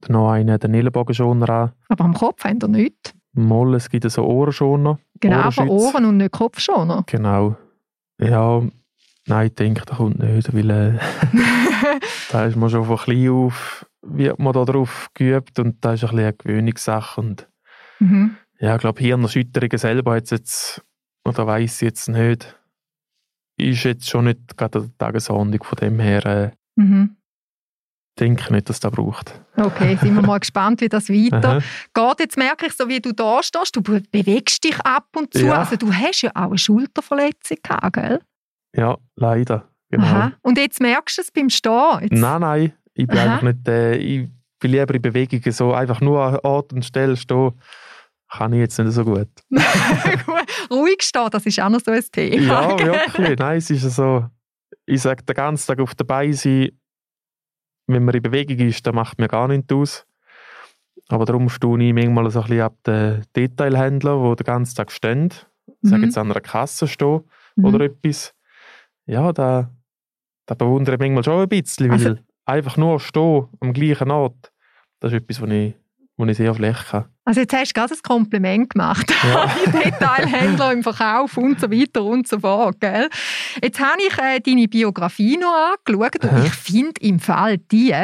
dann 0.00 0.12
noch 0.12 0.30
einen, 0.32 0.58
den 0.58 0.74
Ellenbogenschoner 0.74 1.48
an. 1.48 1.72
Aber 1.88 2.04
am 2.04 2.14
Kopf 2.14 2.42
habt 2.44 2.64
ihr 2.64 2.68
nichts. 2.68 3.12
Moll, 3.34 3.76
es 3.76 3.88
gibt 3.88 4.10
so 4.10 4.24
Ohrenschoner. 4.24 4.98
Genau, 5.20 5.36
aber. 5.38 5.66
Ohren 5.68 6.04
und 6.06 6.16
nicht 6.16 6.32
Kopfschoner. 6.32 7.04
Genau. 7.06 7.56
Ja, 8.20 8.62
nein, 9.28 9.46
ich 9.48 9.54
denke, 9.54 9.82
das 9.86 9.96
kommt 9.96 10.18
nicht, 10.18 10.54
weil 10.54 10.70
äh, 10.70 10.98
da 12.30 12.44
ist 12.46 12.56
man 12.56 12.70
schon 12.70 12.84
von 12.84 12.96
klein 12.96 13.28
auf, 13.28 13.86
wird 14.02 14.38
man 14.38 14.52
da 14.52 14.64
drauf 14.64 15.08
geübt 15.14 15.58
und 15.58 15.84
das 15.84 16.02
ist 16.02 16.04
ein 16.04 16.16
bisschen 16.16 16.26
eine 16.26 16.32
Gewöhnungssache. 16.34 17.20
Und 17.20 17.48
mhm. 18.00 18.36
ja, 18.58 18.74
ich 18.74 18.80
glaube, 18.80 19.00
Hirnerschütterungen 19.00 19.78
selber 19.78 20.16
hat 20.16 20.30
jetzt, 20.30 20.84
oder 21.24 21.46
weiß 21.46 21.76
ich 21.76 21.86
jetzt 21.86 22.08
nicht, 22.08 22.58
ist 23.56 23.84
jetzt 23.84 24.08
schon 24.08 24.26
nicht 24.26 24.56
gerade 24.56 24.80
der 24.80 24.98
Tagesordnung 24.98 25.62
von 25.62 25.76
dem 25.76 25.98
her. 25.98 26.26
Äh, 26.26 26.50
Mhm. 26.78 27.16
denke 28.20 28.52
nicht, 28.52 28.68
dass 28.68 28.78
das 28.80 28.92
braucht. 28.92 29.40
Okay, 29.56 29.96
sind 30.00 30.14
wir 30.14 30.22
mal 30.22 30.38
gespannt, 30.38 30.80
wie 30.80 30.88
das 30.88 31.08
weitergeht. 31.08 32.20
Jetzt 32.20 32.36
merke 32.36 32.66
ich, 32.66 32.72
so 32.72 32.88
wie 32.88 33.00
du 33.00 33.12
da 33.12 33.42
stehst, 33.42 33.74
du 33.74 33.82
bewegst 33.82 34.62
dich 34.62 34.78
ab 34.80 35.08
und 35.16 35.34
zu. 35.34 35.46
Ja. 35.46 35.54
Also 35.58 35.76
du 35.76 35.92
hast 35.92 36.22
ja 36.22 36.30
auch 36.34 36.48
eine 36.48 36.58
Schulterverletzung 36.58 37.58
gehabt, 37.62 37.92
gell? 37.94 38.20
Ja, 38.74 38.98
leider. 39.16 39.68
Genau. 39.90 40.04
Aha. 40.04 40.32
Und 40.42 40.58
jetzt 40.58 40.80
merkst 40.80 41.18
du 41.18 41.22
es 41.22 41.30
beim 41.30 41.48
Stehen? 41.48 41.98
Jetzt... 42.02 42.12
Nein, 42.12 42.40
nein. 42.40 42.72
Ich 42.94 43.06
bin 43.06 43.18
Aha. 43.18 43.24
einfach 43.24 43.42
nicht, 43.42 43.68
äh, 43.68 43.96
ich 43.96 44.28
bin 44.58 44.72
lieber 44.72 44.94
in 44.94 45.02
Bewegungen 45.02 45.52
so 45.52 45.72
einfach 45.72 46.00
nur 46.00 46.22
an 46.22 46.38
Ort 46.42 46.72
und 46.72 46.84
Stelle 46.84 47.16
stehen 47.16 47.52
kann 48.30 48.52
ich 48.52 48.58
jetzt 48.58 48.78
nicht 48.78 48.92
so 48.92 49.04
gut. 49.04 49.28
Ruhig 50.70 51.02
stehen, 51.02 51.28
das 51.30 51.46
ist 51.46 51.60
auch 51.60 51.70
noch 51.70 51.80
so 51.80 51.90
ein 51.90 52.04
Thema. 52.12 52.76
Ja, 52.76 52.78
wirklich. 52.78 53.38
Nein, 53.38 53.56
es 53.56 53.70
ist 53.70 53.82
so, 53.94 54.26
ich 54.84 55.00
sage 55.00 55.24
den 55.24 55.34
ganzen 55.34 55.66
Tag 55.66 55.80
auf 55.80 55.94
der 55.94 56.04
Beine 56.04 56.34
sein, 56.34 56.70
wenn 57.86 58.04
man 58.04 58.14
in 58.14 58.22
Bewegung 58.22 58.58
ist, 58.58 58.86
dann 58.86 58.94
macht 58.94 59.18
mir 59.18 59.28
gar 59.28 59.48
nichts 59.48 59.72
aus. 59.72 60.06
Aber 61.08 61.24
darum 61.24 61.48
stehe 61.48 61.78
ich 61.78 61.94
manchmal 61.94 62.30
so 62.30 62.40
ein 62.40 62.46
bisschen 62.46 62.60
ab 62.60 62.76
den 62.86 63.24
Detailhändlern, 63.34 64.30
die 64.30 64.36
den 64.36 64.44
ganzen 64.44 64.76
Tag 64.76 64.92
stehen. 64.92 65.32
Mhm. 65.80 65.88
Sage 65.88 66.04
jetzt 66.04 66.18
an 66.18 66.30
einer 66.30 66.40
Kasse 66.40 66.86
stehen 66.86 67.22
mhm. 67.56 67.64
oder 67.64 67.86
etwas. 67.86 68.34
Ja, 69.08 69.32
da, 69.32 69.74
da 70.46 70.54
bewundere 70.54 70.96
ich 70.96 71.00
manchmal 71.00 71.24
schon 71.24 71.40
ein 71.40 71.48
bisschen, 71.48 71.88
weil 71.90 71.94
also, 71.94 72.16
einfach 72.44 72.76
nur 72.76 73.00
stehen 73.00 73.48
am 73.60 73.72
gleichen 73.72 74.10
Ort, 74.10 74.52
das 75.00 75.12
ist 75.12 75.22
etwas, 75.22 75.40
was 75.40 75.50
ich, 75.50 75.74
was 76.18 76.28
ich 76.30 76.36
sehr 76.36 76.54
schlecht 76.54 76.88
kann. 76.90 77.04
Also 77.24 77.40
jetzt 77.40 77.52
hast 77.52 77.70
du 77.70 77.80
gerade 77.80 77.94
ein 77.94 78.02
Kompliment 78.02 78.70
gemacht 78.70 79.14
ja. 79.22 79.50
die 79.66 79.70
Detailhändler 79.70 80.72
im 80.72 80.82
Verkauf 80.82 81.36
und 81.36 81.60
so 81.60 81.70
weiter 81.70 82.02
und 82.02 82.26
so 82.26 82.40
fort. 82.40 82.80
Gell? 82.80 83.08
Jetzt 83.62 83.78
habe 83.78 83.98
ich 84.06 84.18
äh, 84.18 84.40
deine 84.40 84.66
Biografie 84.66 85.36
noch 85.36 85.54
angeschaut 85.86 86.24
und 86.24 86.32
Aha. 86.32 86.44
ich 86.44 86.54
finde 86.54 87.00
im 87.02 87.20
Fall, 87.20 87.58
die 87.58 87.94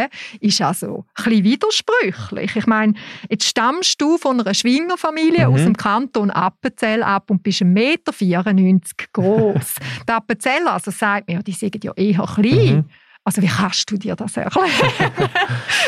ist 0.40 0.60
also 0.60 1.06
ein 1.14 1.24
bisschen 1.24 1.44
widersprüchlich. 1.44 2.56
Ich 2.56 2.66
meine, 2.66 2.94
jetzt 3.28 3.46
stammst 3.46 4.00
du 4.00 4.16
von 4.16 4.40
einer 4.40 4.54
Schwingerfamilie 4.54 5.48
mhm. 5.48 5.54
aus 5.54 5.62
dem 5.62 5.76
Kanton 5.76 6.30
Appenzell 6.30 7.02
ab 7.02 7.30
und 7.30 7.42
bist 7.42 7.62
1,94 7.62 7.64
Meter 7.64 8.80
groß. 9.12 9.74
die 10.08 10.12
Appenzeller 10.12 10.74
also 10.74 10.90
sagt 10.90 11.28
mir, 11.28 11.42
die 11.42 11.52
sind 11.52 11.82
ja 11.82 11.92
eher 11.96 12.28
klein. 12.32 12.76
Mhm. 12.76 12.84
Also 13.24 13.40
wie 13.40 13.48
kannst 13.48 13.90
du 13.90 13.96
dir 13.96 14.14
das 14.14 14.36
erklären? 14.36 14.68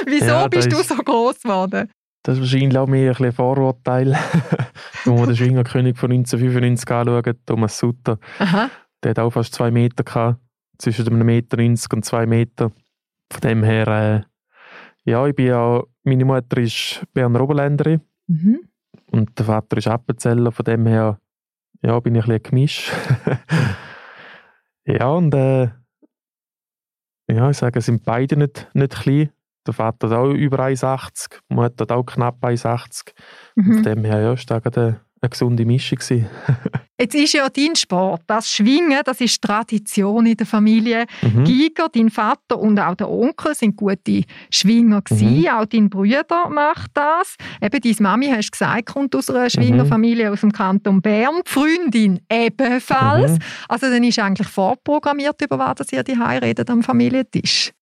Wieso 0.06 0.24
ja, 0.24 0.48
bist 0.48 0.72
du 0.72 0.76
so 0.82 0.94
groß 0.96 1.42
geworden? 1.42 1.90
Das 2.26 2.38
ist 2.38 2.40
wahrscheinlich 2.40 2.76
auch 2.76 2.88
mehr 2.88 3.14
ein 3.20 3.32
Vorurteil. 3.32 4.08
Wenn 5.04 5.16
wir 5.16 5.26
den 5.26 5.36
Schwingerkönig 5.36 5.96
von 5.96 6.10
1995 6.10 6.90
anschauen, 6.90 7.38
Thomas 7.46 7.78
Sutter, 7.78 8.18
Aha. 8.40 8.68
der 9.00 9.10
hat 9.10 9.20
auch 9.20 9.30
fast 9.30 9.54
zwei 9.54 9.70
Meter 9.70 10.02
gehabt, 10.02 10.40
zwischen 10.76 11.06
einem 11.06 11.24
Meter 11.24 11.56
90 11.56 11.92
und 11.92 12.04
zwei 12.04 12.26
Meter. 12.26 12.72
Von 13.30 13.40
dem 13.42 13.62
her, 13.62 13.86
äh, 13.86 15.08
ja, 15.08 15.24
ich 15.24 15.36
bin 15.36 15.46
ja, 15.46 15.84
meine 16.02 16.24
Mutter 16.24 16.58
ist 16.58 17.04
Berner 17.14 17.42
Oberländerin 17.42 18.00
mhm. 18.26 18.58
und 19.12 19.38
der 19.38 19.46
Vater 19.46 19.76
ist 19.76 19.86
Appenzeller, 19.86 20.50
von 20.50 20.64
dem 20.64 20.84
her, 20.84 21.20
ja, 21.80 22.00
bin 22.00 22.16
ich 22.16 22.24
ein 22.24 22.26
bisschen 22.26 22.42
gemischt. 22.42 22.92
ja, 24.84 25.08
und 25.10 25.32
äh, 25.32 25.68
ja, 27.28 27.50
ich 27.50 27.56
sage, 27.56 27.80
sind 27.80 28.02
beide 28.04 28.36
nicht, 28.36 28.68
nicht 28.74 28.96
klein. 28.96 29.30
Der 29.66 29.74
Vater 29.74 30.08
hat 30.08 30.16
auch 30.16 30.32
über 30.32 30.60
1,80, 30.60 31.40
die 31.50 31.54
Mutter 31.54 31.82
hat 31.82 31.92
auch 31.92 32.04
knapp 32.04 32.42
1,80. 32.44 33.12
Mhm. 33.56 33.74
Von 33.74 33.82
dem 33.82 34.04
her 34.04 34.20
ja, 34.20 34.32
ist 34.32 34.50
das 34.50 34.64
eine, 34.64 35.00
eine 35.20 35.30
gesunde 35.30 35.64
Mischung. 35.64 35.98
Jetzt 36.98 37.14
ist 37.14 37.34
ja 37.34 37.46
dein 37.50 37.76
Sport, 37.76 38.22
das 38.26 38.50
Schwingen, 38.50 39.00
das 39.04 39.20
ist 39.20 39.42
Tradition 39.42 40.24
in 40.24 40.36
der 40.36 40.46
Familie. 40.46 41.04
Mhm. 41.20 41.44
Giger, 41.44 41.88
dein 41.92 42.08
Vater 42.08 42.58
und 42.58 42.78
auch 42.78 42.94
der 42.94 43.10
Onkel 43.10 43.54
sind 43.54 43.76
gute 43.76 44.22
Schwinger 44.50 45.02
gewesen. 45.02 45.40
Mhm. 45.40 45.48
Auch 45.48 45.66
dein 45.66 45.90
Bruder 45.90 46.48
macht 46.48 46.92
das. 46.94 47.36
Eben, 47.60 47.80
deine 47.80 47.96
Mami, 48.00 48.28
hast 48.28 48.46
du 48.46 48.50
gesagt, 48.52 48.86
kommt 48.86 49.14
aus 49.14 49.28
einer 49.28 49.50
Schwingerfamilie 49.50 50.28
mhm. 50.28 50.32
aus 50.32 50.40
dem 50.40 50.52
Kanton 50.52 51.02
Bern. 51.02 51.42
Die 51.46 51.50
Freundin 51.50 52.20
ebenfalls. 52.32 53.32
Mhm. 53.32 53.38
Also 53.68 53.90
dann 53.90 54.02
ist 54.02 54.18
eigentlich 54.18 54.48
vorprogrammiert, 54.48 55.42
über 55.42 55.58
was 55.58 55.92
ihr 55.92 56.02
die 56.02 56.12
redet 56.12 56.70
am 56.70 56.82
Familientisch. 56.82 57.72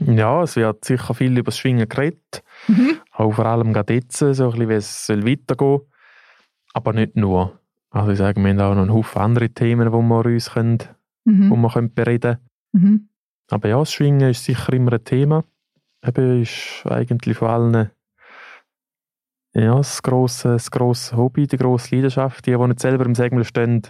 Ja, 0.00 0.42
es 0.42 0.56
wird 0.56 0.84
sicher 0.84 1.14
viel 1.14 1.38
über 1.38 1.46
das 1.46 1.58
Schwingen 1.58 1.88
geredet. 1.88 2.42
Mhm. 2.66 2.98
Auch 3.12 3.32
vor 3.32 3.46
allem 3.46 3.72
gerade 3.72 3.94
jetzt, 3.94 4.18
so 4.18 4.26
ein 4.26 4.34
bisschen, 4.34 4.68
wie 4.68 4.74
es 4.74 5.08
weitergehen 5.08 5.56
soll. 5.58 5.86
Aber 6.72 6.92
nicht 6.92 7.16
nur. 7.16 7.60
Also 7.90 8.10
ich 8.10 8.18
sage, 8.18 8.42
wir 8.42 8.50
haben 8.50 8.60
auch 8.60 8.74
noch 8.74 8.82
einen 8.82 8.92
Haufen 8.92 9.22
andere 9.22 9.50
Themen, 9.50 9.86
die 9.86 9.92
wir 9.92 10.26
uns 10.26 10.50
können, 10.50 10.82
mhm. 11.24 11.50
wo 11.50 11.56
wir 11.56 11.70
können 11.70 11.94
bereden 11.94 12.38
können. 12.72 12.84
Mhm. 12.84 13.08
Aber 13.50 13.68
ja, 13.68 13.78
das 13.78 13.92
Schwingen 13.92 14.30
ist 14.30 14.44
sicher 14.44 14.72
immer 14.72 14.94
ein 14.94 15.04
Thema. 15.04 15.44
Eben 16.04 16.42
ist 16.42 16.84
eigentlich 16.86 17.38
vor 17.38 17.50
allem 17.50 17.90
ja, 19.54 19.76
das, 19.76 20.02
grosse, 20.02 20.48
das 20.48 20.70
grosse 20.70 21.16
Hobby, 21.16 21.46
die 21.46 21.56
grosse 21.56 21.94
Leidenschaft. 21.94 22.44
Die, 22.46 22.56
die 22.56 22.66
nicht 22.66 22.80
selber 22.80 23.06
im 23.06 23.14
Segel 23.14 23.44
stehen, 23.44 23.82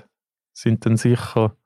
sind 0.53 0.85
dann 0.85 0.99
sicher 0.99 1.57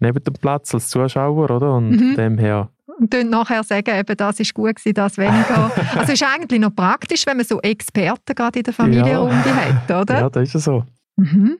neben 0.00 0.22
dem 0.22 0.34
Platz 0.34 0.74
als 0.74 0.88
Zuschauer, 0.88 1.50
oder? 1.50 1.74
Und 1.76 1.90
mhm. 1.90 2.14
dem 2.16 2.38
her 2.38 2.70
und 2.98 3.12
dann 3.12 3.30
nachher 3.30 3.62
sagen, 3.62 3.94
eben, 3.94 4.16
das 4.16 4.40
ist 4.40 4.54
gut 4.54 4.76
gewesen, 4.76 4.94
das 4.94 5.18
weniger. 5.18 5.70
also 5.94 6.12
es 6.12 6.20
ist 6.20 6.22
eigentlich 6.22 6.60
noch 6.60 6.74
praktisch, 6.74 7.26
wenn 7.26 7.36
man 7.36 7.46
so 7.46 7.60
Experten 7.60 8.34
gerade 8.34 8.58
in 8.58 8.64
der 8.64 8.74
Familienrunde 8.74 9.48
ja. 9.48 9.56
hat, 9.56 9.90
oder? 9.90 10.20
Ja, 10.20 10.30
das 10.30 10.54
ist 10.54 10.64
so. 10.64 10.84
Mhm. 11.16 11.58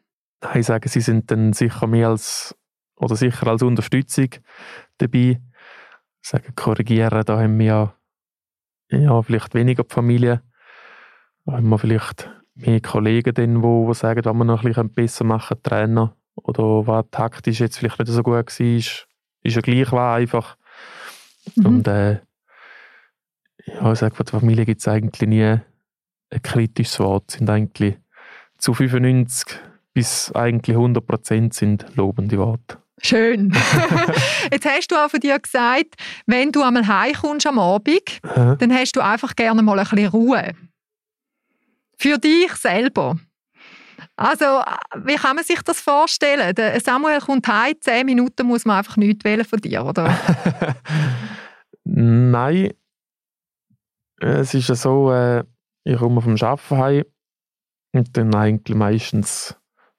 Ich 0.55 0.66
sage, 0.66 0.88
sie 0.88 1.01
sind 1.01 1.31
dann 1.31 1.53
sicher 1.53 1.87
mehr 1.87 2.09
als, 2.09 2.55
oder 2.96 3.16
sicher 3.16 3.46
als 3.49 3.62
Unterstützung 3.62 4.29
dabei. 4.99 5.40
Ich 6.22 6.29
sage, 6.29 6.53
korrigieren, 6.55 7.22
da 7.25 7.40
haben 7.40 7.59
wir 7.59 7.94
ja, 8.90 9.22
vielleicht 9.22 9.55
weniger 9.55 9.85
die 9.85 9.94
Familie. 9.94 10.42
Da 11.44 11.53
haben 11.55 11.68
wir 11.68 11.79
vielleicht 11.79 12.31
mehr 12.55 12.81
Kollegen, 12.81 13.35
die, 13.35 13.46
die 13.46 13.94
sagen, 13.94 14.25
was 14.25 14.35
wir 14.35 14.44
noch 14.44 14.62
ein 14.62 14.72
bisschen 14.72 14.90
besser 14.90 15.25
machen 15.25 15.62
Trainer. 15.62 16.16
Oder 16.35 16.87
was 16.87 17.07
taktisch 17.11 17.61
jetzt 17.61 17.79
vielleicht 17.79 17.99
nicht 17.99 18.11
so 18.11 18.22
gut 18.22 18.35
war, 18.35 18.46
ist 18.46 19.07
ja 19.42 19.61
gleich 19.61 19.92
war 19.92 20.16
einfach. 20.16 20.57
Mhm. 21.55 21.67
Und 21.67 21.89
äh, 21.89 22.21
ja, 23.67 23.93
ich 23.93 23.99
sage, 23.99 24.15
von 24.15 24.27
der 24.27 24.41
Familie 24.41 24.65
gibt 24.65 24.81
es 24.81 24.89
eigentlich 24.89 25.29
nie 25.29 25.43
ein 25.43 26.43
kritisches 26.43 26.99
Wort. 27.01 27.31
sind 27.31 27.49
eigentlich 27.51 27.97
zu 28.59 28.75
95 28.75 29.59
bis 29.93 30.33
eigentlich 30.33 30.77
100 30.77 31.07
Prozent 31.07 31.55
sind 31.55 31.87
lobende 31.97 32.39
Worte. 32.39 32.79
Schön. 33.03 33.53
Jetzt 34.53 34.67
hast 34.67 34.89
du 34.91 34.97
auch 34.97 35.11
von 35.11 35.21
dir 35.21 35.39
gesagt, 35.39 35.95
wenn 36.27 36.53
du 36.53 36.63
einmal 36.63 36.87
heimkommst 36.87 37.47
am 37.47 37.59
Abend, 37.59 38.21
äh. 38.23 38.57
dann 38.57 38.73
hast 38.73 38.93
du 38.93 39.01
einfach 39.01 39.37
gerne 39.37 39.63
mal 39.63 39.79
ein 39.79 39.87
bisschen 39.87 40.09
Ruhe. 40.09 40.55
Für 41.99 42.19
dich 42.19 42.53
selber. 42.55 43.19
Also, 44.16 44.62
wie 45.05 45.16
kann 45.16 45.37
man 45.37 45.44
sich 45.44 45.61
das 45.62 45.81
vorstellen? 45.81 46.55
Der 46.55 46.81
Samuel 46.81 47.20
kommt 47.20 47.46
heim, 47.48 47.74
zehn 47.81 48.07
Minuten 48.07 48.46
muss 48.46 48.64
man 48.64 48.79
einfach 48.79 48.96
nichts 48.96 49.24
wählen 49.24 49.44
von 49.44 49.61
dir, 49.61 49.85
oder? 49.85 50.18
Nein. 51.85 52.72
Es 54.18 54.55
ist 54.55 54.68
ja 54.68 54.74
so, 54.74 55.12
äh, 55.12 55.44
ich 55.85 55.98
komme 55.98 56.22
vom 56.22 56.37
Arbeiten 56.40 56.79
heim 56.79 57.05
und 57.92 58.16
dann 58.16 58.35
eigentlich 58.35 58.76
meistens 58.76 59.55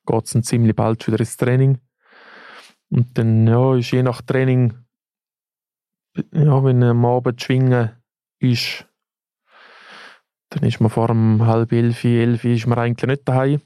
geht 0.08 0.26
es 0.26 0.48
ziemlich 0.48 0.76
bald 0.76 1.06
wieder 1.06 1.20
ins 1.20 1.38
Training. 1.38 1.80
Und 2.90 3.18
dann 3.18 3.46
ja, 3.46 3.76
ist 3.76 3.92
je 3.92 4.02
nach 4.02 4.22
Training, 4.22 4.74
ja, 6.32 6.64
wenn 6.64 6.82
am 6.84 7.06
Abend 7.06 7.42
schwingen 7.42 7.92
ist, 8.40 8.88
dann 10.50 10.64
ist 10.64 10.80
man 10.80 10.90
vor 10.90 11.10
halb 11.10 11.72
elf, 11.72 12.04
elf 12.04 12.44
ist 12.46 12.66
man 12.66 12.80
eigentlich 12.80 13.08
nicht 13.08 13.28
daheim. 13.28 13.62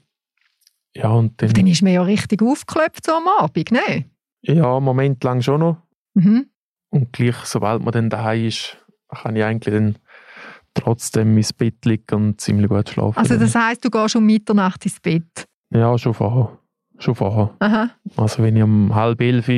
Ja, 0.94 1.10
und 1.10 1.40
dann, 1.40 1.52
dann 1.52 1.66
ist 1.66 1.82
man 1.82 1.92
ja 1.92 2.02
richtig 2.02 2.42
aufgeklopft 2.42 3.06
so 3.06 3.12
am 3.12 3.28
Abend, 3.38 3.72
ne? 3.72 4.04
Ja, 4.42 4.76
einen 4.76 4.84
Moment 4.84 5.22
lang 5.24 5.40
schon 5.40 5.60
noch. 5.60 5.76
Mhm. 6.14 6.46
Und 6.90 7.12
gleich, 7.12 7.36
sobald 7.44 7.82
man 7.82 7.92
dann 7.92 8.10
daheim 8.10 8.46
ist, 8.46 8.76
kann 9.08 9.36
ich 9.36 9.44
eigentlich 9.44 9.74
dann 9.74 9.96
trotzdem 10.74 11.36
ins 11.36 11.52
Bett 11.52 11.84
liegen 11.84 12.14
und 12.14 12.40
ziemlich 12.40 12.68
gut 12.68 12.88
schlafen. 12.88 13.18
Also 13.18 13.38
das 13.38 13.54
heißt, 13.54 13.84
du 13.84 13.90
gehst 13.90 14.16
um 14.16 14.26
Mitternacht 14.26 14.84
ins 14.84 15.00
Bett? 15.00 15.46
Ja, 15.70 15.96
schon 15.96 16.14
vorher. 16.14 16.58
Schon 16.98 17.14
vorher. 17.14 17.54
Aha. 17.60 17.90
Also 18.16 18.42
wenn 18.42 18.56
ich 18.56 18.62
um 18.62 18.94
halb 18.94 19.20
elf 19.20 19.50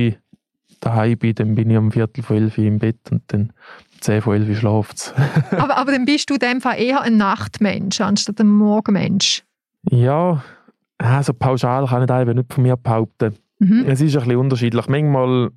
daheim 0.81 1.19
bin, 1.19 1.35
dann 1.35 1.55
bin 1.55 1.71
ich 1.71 1.77
um 1.77 1.91
Viertel 1.91 2.23
vor 2.23 2.37
elf 2.37 2.59
im 2.59 2.79
Bett 2.79 3.01
und 3.11 3.23
dann 3.29 3.43
um 3.43 4.01
zehn 4.01 4.23
vor 4.23 4.35
elf 4.35 4.59
schlaft 4.59 4.97
es. 4.97 5.15
aber, 5.51 5.77
aber 5.77 5.93
dann 5.93 6.05
bist 6.05 6.31
du 6.31 6.35
in 6.35 6.41
dem 6.41 6.61
Fall 6.61 6.81
eher 6.81 7.01
ein 7.03 7.17
Nachtmensch 7.17 8.01
anstatt 8.01 8.41
ein 8.41 8.49
Morgenmensch? 8.49 9.43
Ja, 9.91 10.43
also 10.99 11.33
pauschal 11.35 11.87
kann 11.87 12.03
ich 12.03 12.07
das 12.07 12.35
nicht 12.35 12.53
von 12.53 12.63
mir 12.63 12.77
behaupten. 12.77 13.37
Mhm. 13.59 13.85
Es 13.87 14.01
ist 14.01 14.17
ein 14.17 14.23
bisschen 14.23 14.37
unterschiedlich. 14.37 14.89
Manchmal 14.89 15.51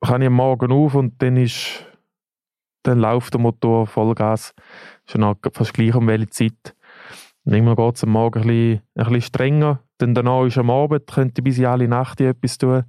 kann 0.00 0.22
ich 0.22 0.26
am 0.26 0.34
Morgen 0.34 0.72
auf 0.72 0.94
und 0.94 1.20
dann 1.22 1.36
ist 1.36 1.84
dann 2.86 3.00
läuft 3.00 3.34
der 3.34 3.40
Motor 3.40 3.86
Vollgas. 3.86 4.54
Schon 5.06 5.36
fast 5.52 5.74
gleich 5.74 5.94
um 5.94 6.06
welche 6.06 6.30
Zeit. 6.30 6.76
Manchmal 7.44 7.76
geht 7.76 7.96
es 7.96 8.04
am 8.04 8.10
Morgen 8.10 8.42
ein 8.42 8.46
bisschen, 8.46 8.82
ein 8.94 9.04
bisschen 9.04 9.22
strenger. 9.22 9.82
Dann 9.98 10.14
danach 10.14 10.44
ist 10.44 10.58
am 10.58 10.70
Abend, 10.70 11.06
könnte 11.06 11.40
ich 11.40 11.44
bis 11.44 11.58
in 11.58 11.66
alle 11.66 11.88
Nacht 11.88 12.20
etwas 12.20 12.58
tun. 12.58 12.84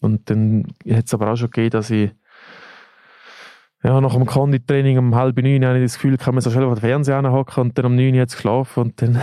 Und 0.00 0.28
dann 0.28 0.66
hat 0.88 1.06
es 1.06 1.14
aber 1.14 1.32
auch 1.32 1.36
schon 1.36 1.50
gegeben, 1.50 1.70
dass 1.70 1.90
ich 1.90 2.10
ja, 3.82 4.00
nach 4.00 4.14
dem 4.14 4.26
Konditraining 4.26 4.98
um 4.98 5.14
halb 5.14 5.38
neun 5.38 5.64
habe 5.64 5.78
ich 5.78 5.84
das 5.84 5.94
Gefühl, 5.94 6.18
kann 6.18 6.34
man 6.34 6.42
so 6.42 6.50
schnell 6.50 6.64
vor 6.64 6.74
den 6.74 6.80
Fernseher 6.80 7.16
anhocken 7.16 7.62
und 7.62 7.78
dann 7.78 7.86
um 7.86 7.96
neun 7.96 8.14
jetzt 8.14 8.34
geschlafen 8.34 8.80
und 8.80 9.00
dann 9.00 9.14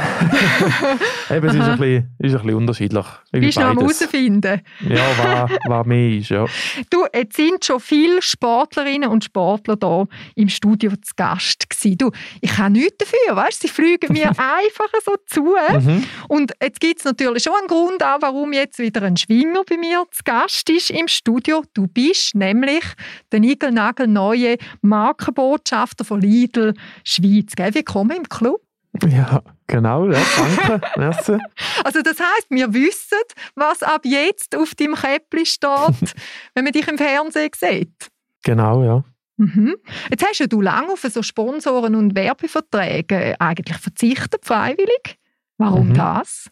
eben, 1.29 1.47
es 1.47 1.53
ist 1.53 1.61
ein, 1.61 1.77
bisschen, 1.77 2.15
ist 2.19 2.35
ein 2.35 2.41
bisschen 2.41 2.55
unterschiedlich. 2.55 3.05
Bist 3.41 3.57
du 3.57 3.61
noch 3.61 3.69
am 3.69 3.77
herausfinden? 3.79 4.61
Ja, 4.87 5.05
was, 5.17 5.51
was 5.67 5.85
mehr 5.85 6.17
ist, 6.17 6.29
ja. 6.29 6.45
Du, 6.89 7.05
jetzt 7.13 7.35
sind 7.35 7.65
schon 7.65 7.79
viele 7.79 8.21
Sportlerinnen 8.21 9.09
und 9.09 9.23
Sportler 9.23 9.77
hier 9.81 10.07
im 10.35 10.49
Studio 10.49 10.91
zu 10.91 11.13
Gast 11.15 11.69
gewesen. 11.69 11.97
Du, 11.97 12.11
ich 12.41 12.57
habe 12.57 12.71
nichts 12.71 12.97
dafür, 12.97 13.35
weißt 13.35 13.61
sie 13.61 13.67
fliegen 13.67 14.13
mir 14.13 14.29
einfach 14.29 14.89
so 15.03 15.15
zu. 15.25 15.55
Mhm. 15.71 16.05
Und 16.29 16.53
jetzt 16.61 16.79
gibt 16.79 16.99
es 16.99 17.05
natürlich 17.05 17.43
schon 17.43 17.53
einen 17.57 17.67
Grund 17.67 18.03
auch, 18.03 18.21
warum 18.21 18.53
jetzt 18.53 18.79
wieder 18.79 19.01
ein 19.01 19.17
Schwinger 19.17 19.63
bei 19.69 19.77
mir 19.77 20.05
zu 20.11 20.21
Gast 20.23 20.69
ist 20.69 20.89
im 20.89 21.07
Studio. 21.07 21.63
Du 21.73 21.87
bist 21.87 22.35
nämlich 22.35 22.83
der 23.31 23.39
Nigelnagel 23.39 24.07
neue 24.07 24.37
neue 24.37 24.57
Markenbotschafter 24.81 26.05
von 26.05 26.21
Lidl 26.21 26.73
Schweiz. 27.03 27.55
Gell? 27.55 27.73
Willkommen 27.73 28.17
im 28.17 28.29
Club. 28.29 28.66
Ja, 29.05 29.41
genau, 29.67 30.09
ja, 30.09 30.19
danke. 30.37 30.87
Merci. 30.97 31.37
Also 31.83 32.01
das 32.01 32.19
heißt, 32.19 32.47
wir 32.49 32.73
wissen, 32.73 33.17
was 33.55 33.83
ab 33.83 34.01
jetzt 34.05 34.55
auf 34.55 34.75
deinem 34.75 34.95
Käppli 34.95 35.45
steht, 35.45 35.69
wenn 36.55 36.63
man 36.63 36.73
dich 36.73 36.87
im 36.87 36.97
Fernsehen 36.97 37.51
sieht. 37.55 38.09
Genau, 38.43 38.83
ja. 38.83 39.03
Mhm. 39.37 39.75
Jetzt 40.09 40.25
hast 40.25 40.39
ja 40.39 40.47
du 40.47 40.61
lange 40.61 40.93
auf 40.93 41.01
so 41.01 41.21
Sponsoren 41.21 41.95
und 41.95 42.15
Werbeverträge 42.15 43.39
eigentlich 43.39 43.77
verzichtet, 43.77 44.43
freiwillig. 44.45 45.17
Warum 45.57 45.89
mhm. 45.89 45.93
das? 45.93 46.49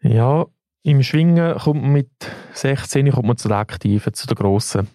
Ja, 0.00 0.46
im 0.82 1.02
Schwingen 1.02 1.56
kommt 1.58 1.82
man 1.82 1.92
mit 1.92 2.10
16 2.52 3.10
kommt 3.10 3.26
man 3.26 3.36
zu 3.36 3.48
den 3.48 3.56
Aktiven, 3.56 4.12
zu 4.12 4.26
den 4.26 4.36
Grossen. 4.36 4.88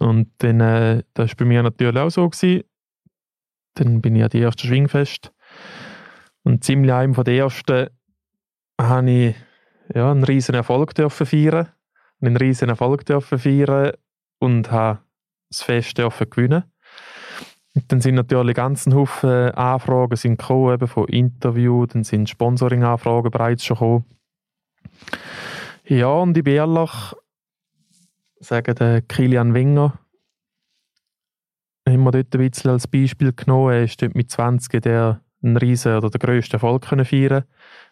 Und 0.00 0.30
dann, 0.38 0.60
äh, 0.60 1.02
das 1.14 1.30
war 1.30 1.36
bei 1.38 1.44
mir 1.44 1.62
natürlich 1.62 1.96
auch 1.96 2.10
so. 2.10 2.28
Gewesen. 2.28 2.64
Dann 3.74 4.00
bin 4.00 4.16
ich 4.16 4.24
an 4.24 4.30
die 4.30 4.40
erste 4.40 4.66
Schwingfest. 4.66 5.32
Und 6.44 6.62
ziemlich 6.62 6.92
einem 6.92 7.14
von 7.14 7.24
den 7.24 7.38
ersten 7.38 7.88
habe 8.80 9.10
ich 9.10 9.36
ja, 9.94 10.10
einen 10.10 10.24
riesen 10.24 10.54
Erfolg 10.54 10.94
dürfen 10.94 11.26
feiern. 11.26 11.68
Einen 12.20 12.36
riesen 12.36 12.68
Erfolg 12.68 13.04
dürfen 13.04 13.38
feiern 13.38 13.92
und 14.38 14.70
habe 14.70 15.00
das 15.50 15.62
Fest 15.62 15.98
dürfen 15.98 16.30
gewinnen. 16.30 16.64
Und 17.74 17.90
dann 17.90 18.00
sind 18.00 18.14
natürlich 18.14 18.54
ganz 18.54 18.86
Haufen 18.86 19.50
Anfragen 19.50 20.16
sind 20.16 20.38
gekommen, 20.38 20.74
eben 20.74 20.86
von 20.86 21.08
Interviews, 21.08 21.88
dann 21.88 22.04
sind 22.04 22.30
Sponsoring-Anfragen 22.30 23.30
bereits 23.30 23.64
schon 23.64 23.76
gekommen. 23.76 24.04
Ja, 25.84 26.08
und 26.08 26.36
ich 26.36 26.44
bin 26.44 26.54
ehrlich, 26.54 26.90
sagen, 28.38 28.74
der 28.76 29.02
Kilian 29.02 29.54
Wenger 29.54 29.98
haben 31.88 32.04
wir 32.04 32.12
dort 32.12 32.34
ein 32.34 32.50
bisschen 32.50 32.70
als 32.70 32.86
Beispiel 32.86 33.32
genommen. 33.32 33.72
Er 33.72 33.84
ist 33.84 34.00
dort 34.00 34.14
mit 34.14 34.30
20 34.30 34.82
der 34.82 35.20
einen 35.44 35.56
riesen 35.56 35.96
oder 35.96 36.10
den 36.10 36.18
grössten 36.18 36.54
Erfolg 36.54 36.88
können 36.88 37.04
feiern 37.04 37.44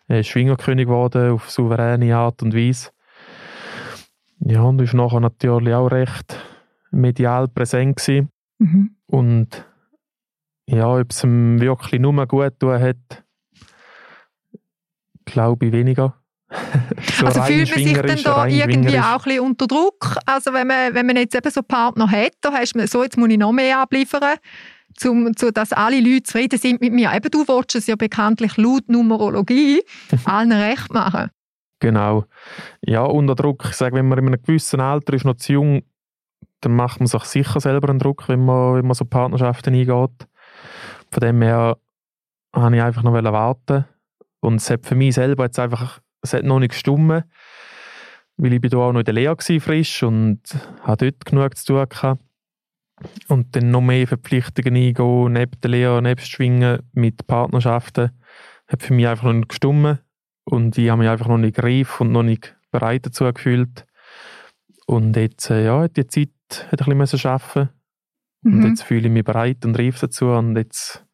Er 0.08 0.20
ist 0.20 0.28
Schwingerkönig 0.28 0.86
geworden 0.86 1.32
auf 1.32 1.50
souveräne 1.50 2.16
Art 2.16 2.42
und 2.42 2.54
Weise. 2.54 2.90
Ja, 4.40 4.62
und 4.62 4.80
ist 4.80 4.94
nachher 4.94 5.20
natürlich 5.20 5.74
auch 5.74 5.88
recht 5.88 6.36
medial 6.90 7.48
präsent 7.48 7.96
gewesen. 7.96 8.30
Mhm. 8.58 8.96
Und 9.06 9.64
ja, 10.66 10.88
ob 10.88 11.10
es 11.10 11.22
ihm 11.24 11.60
wirklich 11.60 12.00
nur 12.00 12.26
gut 12.26 12.58
tun 12.58 12.80
hat, 12.80 13.24
glaube 15.24 15.66
ich 15.66 15.72
weniger. 15.72 16.16
so 17.18 17.26
also 17.26 17.42
fühlt 17.42 17.70
man 17.70 17.84
sich 17.84 17.92
dann 17.94 18.22
da 18.22 18.46
irgendwie 18.46 18.98
auch 18.98 19.04
ein 19.04 19.18
bisschen 19.24 19.40
unter 19.40 19.66
Druck? 19.66 20.18
Also 20.26 20.52
wenn 20.52 20.66
man, 20.66 20.94
wenn 20.94 21.06
man 21.06 21.16
jetzt 21.16 21.34
eben 21.34 21.50
so 21.50 21.62
Partner 21.62 22.10
hat, 22.10 22.32
da 22.40 22.52
hast 22.52 22.74
man 22.74 22.86
so, 22.86 23.02
jetzt 23.02 23.16
muss 23.16 23.30
ich 23.30 23.38
noch 23.38 23.52
mehr 23.52 23.78
abliefern, 23.80 24.36
zum, 24.96 25.36
zu, 25.36 25.52
dass 25.52 25.72
alle 25.72 26.00
Leute 26.00 26.24
zufrieden 26.24 26.58
sind 26.58 26.80
mit 26.80 26.92
mir. 26.92 27.12
Eben 27.14 27.30
du 27.30 27.46
willst 27.46 27.74
es 27.74 27.86
ja 27.86 27.96
bekanntlich 27.96 28.56
laut 28.56 28.88
Numerologie 28.88 29.82
allen 30.24 30.52
recht 30.52 30.92
machen. 30.92 31.30
Genau. 31.80 32.24
Ja, 32.80 33.02
unter 33.02 33.34
Druck. 33.34 33.66
Ich 33.70 33.76
sage, 33.76 33.96
wenn 33.96 34.08
man 34.08 34.18
in 34.18 34.28
einem 34.28 34.42
gewissen 34.42 34.80
Alter 34.80 35.14
ist, 35.14 35.24
noch 35.24 35.36
zu 35.36 35.54
jung, 35.54 35.82
dann 36.60 36.76
macht 36.76 37.00
man 37.00 37.08
sich 37.08 37.24
sicher 37.24 37.60
selber 37.60 37.88
einen 37.88 37.98
Druck, 37.98 38.28
wenn 38.28 38.44
man, 38.44 38.76
wenn 38.76 38.86
man 38.86 38.94
so 38.94 39.04
Partnerschaften 39.04 39.74
eingeht. 39.74 40.28
Von 41.10 41.20
dem 41.20 41.42
her 41.42 41.76
wollte 42.52 42.76
ich 42.76 42.82
einfach 42.82 43.02
noch 43.02 43.12
warten. 43.14 43.84
Und 44.40 44.56
es 44.56 44.70
hat 44.70 44.86
für 44.86 44.94
mich 44.94 45.14
selber 45.14 45.44
jetzt 45.44 45.58
einfach 45.58 46.00
es 46.22 46.32
hat 46.32 46.44
noch 46.44 46.60
nicht 46.60 46.70
gestummen, 46.70 47.24
weil 48.36 48.52
ich 48.52 48.60
bin 48.60 48.70
da 48.70 48.78
auch 48.78 48.92
noch 48.92 49.00
in 49.00 49.04
der 49.04 49.14
Lehre 49.14 49.36
war, 49.36 49.60
frisch 49.60 50.02
und 50.02 50.40
hatte 50.82 51.10
dort 51.10 51.26
genug 51.26 51.56
zu 51.56 51.66
tun 51.66 51.88
gehabt. 51.88 52.22
Und 53.28 53.54
dann 53.56 53.70
noch 53.70 53.80
mehr 53.80 54.06
Verpflichtungen 54.06 54.76
eingehen, 54.76 55.32
neben 55.32 55.60
der 55.60 55.70
Lehre, 55.70 56.02
neben 56.02 56.20
Schwingen, 56.20 56.80
mit 56.92 57.26
Partnerschaften, 57.26 58.10
hat 58.68 58.82
für 58.82 58.94
mich 58.94 59.06
einfach 59.06 59.24
noch 59.24 59.32
nicht 59.34 59.48
gestummen. 59.48 59.98
Und 60.44 60.76
ich 60.78 60.90
habe 60.90 61.00
mich 61.00 61.10
einfach 61.10 61.28
noch 61.28 61.38
nicht 61.38 61.62
reif 61.62 62.00
und 62.00 62.12
noch 62.12 62.22
nicht 62.22 62.56
bereit 62.70 63.06
dazu 63.06 63.24
gefühlt. 63.32 63.86
Und 64.86 65.16
jetzt, 65.16 65.50
äh, 65.50 65.64
ja, 65.64 65.88
die 65.88 66.06
Zeit 66.06 66.30
hat 66.70 66.86
ein 66.86 66.98
bisschen 66.98 67.30
arbeiten 67.30 67.70
mhm. 68.42 68.54
Und 68.54 68.68
jetzt 68.68 68.82
fühle 68.82 69.06
ich 69.06 69.12
mich 69.12 69.24
bereit 69.24 69.64
und 69.64 69.78
reif 69.78 70.00
dazu. 70.00 70.26
Und 70.26 70.56
jetzt 70.56 71.04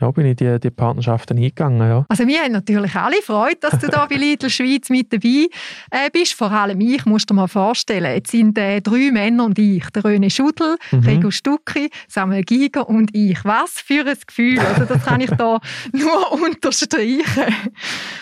ja, 0.00 0.10
bin 0.10 0.26
ich 0.26 0.36
die, 0.36 0.58
die 0.58 0.70
Partnerschaften 0.70 1.36
eingegangen. 1.36 1.80
Ja. 1.80 2.06
Also 2.08 2.26
wir 2.26 2.40
haben 2.40 2.52
natürlich 2.52 2.94
alle 2.94 3.20
Freude, 3.22 3.58
dass 3.60 3.78
du 3.78 3.88
da 3.88 4.06
bei 4.06 4.16
Lidl 4.16 4.48
Schweiz 4.48 4.88
mit 4.88 5.12
dabei 5.12 5.48
äh, 5.90 6.10
bist. 6.12 6.34
Vor 6.34 6.50
allem 6.50 6.80
ich, 6.80 7.04
musst 7.04 7.28
du 7.28 7.34
dir 7.34 7.40
mal 7.40 7.48
vorstellen. 7.48 8.14
Jetzt 8.14 8.30
sind 8.30 8.56
äh, 8.58 8.80
drei 8.80 9.10
Männer 9.10 9.44
und 9.44 9.58
ich. 9.58 9.84
Der 9.90 10.02
René 10.02 10.30
Schudel, 10.30 10.76
mhm. 10.90 11.00
Rego 11.00 11.30
Stucki, 11.30 11.90
Samuel 12.08 12.42
Giger 12.42 12.88
und 12.88 13.14
ich. 13.14 13.44
Was 13.44 13.72
für 13.72 14.06
ein 14.06 14.16
Gefühl. 14.26 14.58
Also 14.60 14.84
das 14.84 15.04
kann 15.04 15.20
ich 15.20 15.30
da 15.30 15.60
nur 15.92 16.32
unterstreichen. 16.32 17.54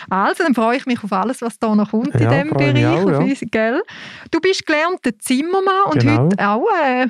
Also, 0.09 0.43
dann 0.43 0.55
freue 0.55 0.77
ich 0.77 0.85
mich 0.85 1.03
auf 1.03 1.11
alles, 1.13 1.41
was 1.41 1.59
da 1.59 1.75
noch 1.75 1.91
kommt 1.91 2.13
ja, 2.15 2.31
in 2.31 2.49
diesem 2.49 2.57
Bereich. 2.57 2.85
Auch, 2.85 3.09
ja. 3.09 3.17
uns, 3.19 3.39
gell? 3.51 3.81
Du 4.31 4.39
bist 4.39 4.65
gelernter 4.65 5.17
Zimmermann 5.19 5.91
und 5.91 5.99
genau. 5.99 6.23
heute 6.25 6.47
auch 6.47 6.65
äh, 6.83 7.07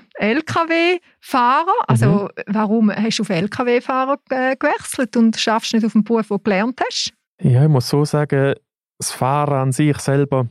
LKW-Fahrer. 1.20 1.74
Also 1.88 2.06
mhm. 2.06 2.30
warum 2.48 2.92
hast 2.92 3.20
du 3.20 3.24
auf 3.24 3.30
LKW-Fahrer 3.30 4.18
gewechselt 4.28 5.16
und 5.18 5.38
schaffst 5.38 5.74
nicht 5.74 5.86
auf 5.86 5.94
dem 5.94 6.04
Beruf, 6.04 6.28
den 6.28 6.38
du 6.38 6.44
gelernt 6.44 6.82
hast? 6.86 7.14
Ja, 7.42 7.64
ich 7.64 7.70
muss 7.70 7.88
so 7.88 8.06
sagen, 8.06 8.56
das 8.98 9.12
Fahren 9.12 9.54
an 9.54 9.72
sich 9.72 9.98
selber, 10.00 10.48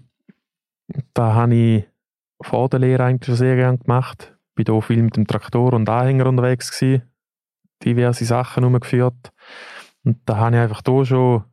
da 1.13 1.35
habe 1.35 1.55
ich 1.55 1.85
vor 2.41 2.69
der 2.69 2.81
Lehre 2.81 3.05
eigentlich 3.05 3.27
schon 3.27 3.37
sehr 3.37 3.57
gerne 3.57 3.79
gemacht. 3.79 4.35
Ich 4.57 4.67
war 4.67 4.75
hier 4.75 4.83
viel 4.83 5.03
mit 5.03 5.17
dem 5.17 5.27
Traktor 5.27 5.73
und 5.75 5.89
Anhänger 5.89 6.27
unterwegs, 6.27 6.71
gewesen, 6.71 7.03
diverse 7.85 8.25
Sachen 8.25 8.65
umgeführt. 8.65 9.33
Und 10.05 10.19
da 10.25 10.37
habe 10.37 10.57
ich 10.57 10.63
einfach 10.63 10.83
hier 10.87 11.05
schon 11.05 11.45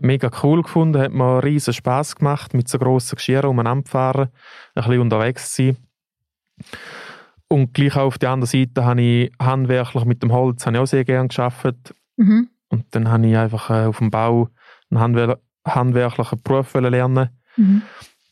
mega 0.00 0.30
cool 0.42 0.62
gefunden, 0.62 1.02
hat 1.02 1.12
mir 1.12 1.42
riesen 1.42 1.74
Spaß 1.74 2.16
gemacht, 2.16 2.54
mit 2.54 2.68
so 2.68 2.78
grossen 2.78 3.16
Geschirren 3.16 3.50
umeinander 3.50 3.86
zu 3.86 3.90
fahren, 3.90 4.28
ein 4.74 4.84
bisschen 4.84 5.00
unterwegs 5.00 5.52
zu 5.52 5.66
sein. 5.66 5.76
Und 7.48 7.74
gleich 7.74 7.96
auch 7.96 8.06
auf 8.06 8.18
der 8.18 8.30
anderen 8.30 8.50
Seite 8.50 8.84
habe 8.84 9.00
ich 9.00 9.32
handwerklich 9.40 10.04
mit 10.04 10.22
dem 10.22 10.32
Holz 10.32 10.66
habe 10.66 10.76
ich 10.76 10.82
auch 10.82 10.86
sehr 10.86 11.04
gerne 11.04 11.28
gearbeitet. 11.28 11.94
Mhm. 12.16 12.48
Und 12.68 12.84
dann 12.90 13.08
habe 13.08 13.26
ich 13.26 13.36
einfach 13.36 13.70
äh, 13.70 13.86
auf 13.86 13.98
dem 13.98 14.10
Bau 14.10 14.48
einen 14.90 15.00
handwer 15.00 15.38
handwerklichen 15.66 16.42
Beruf 16.42 16.74
lernen. 16.74 17.30
Mhm. 17.56 17.82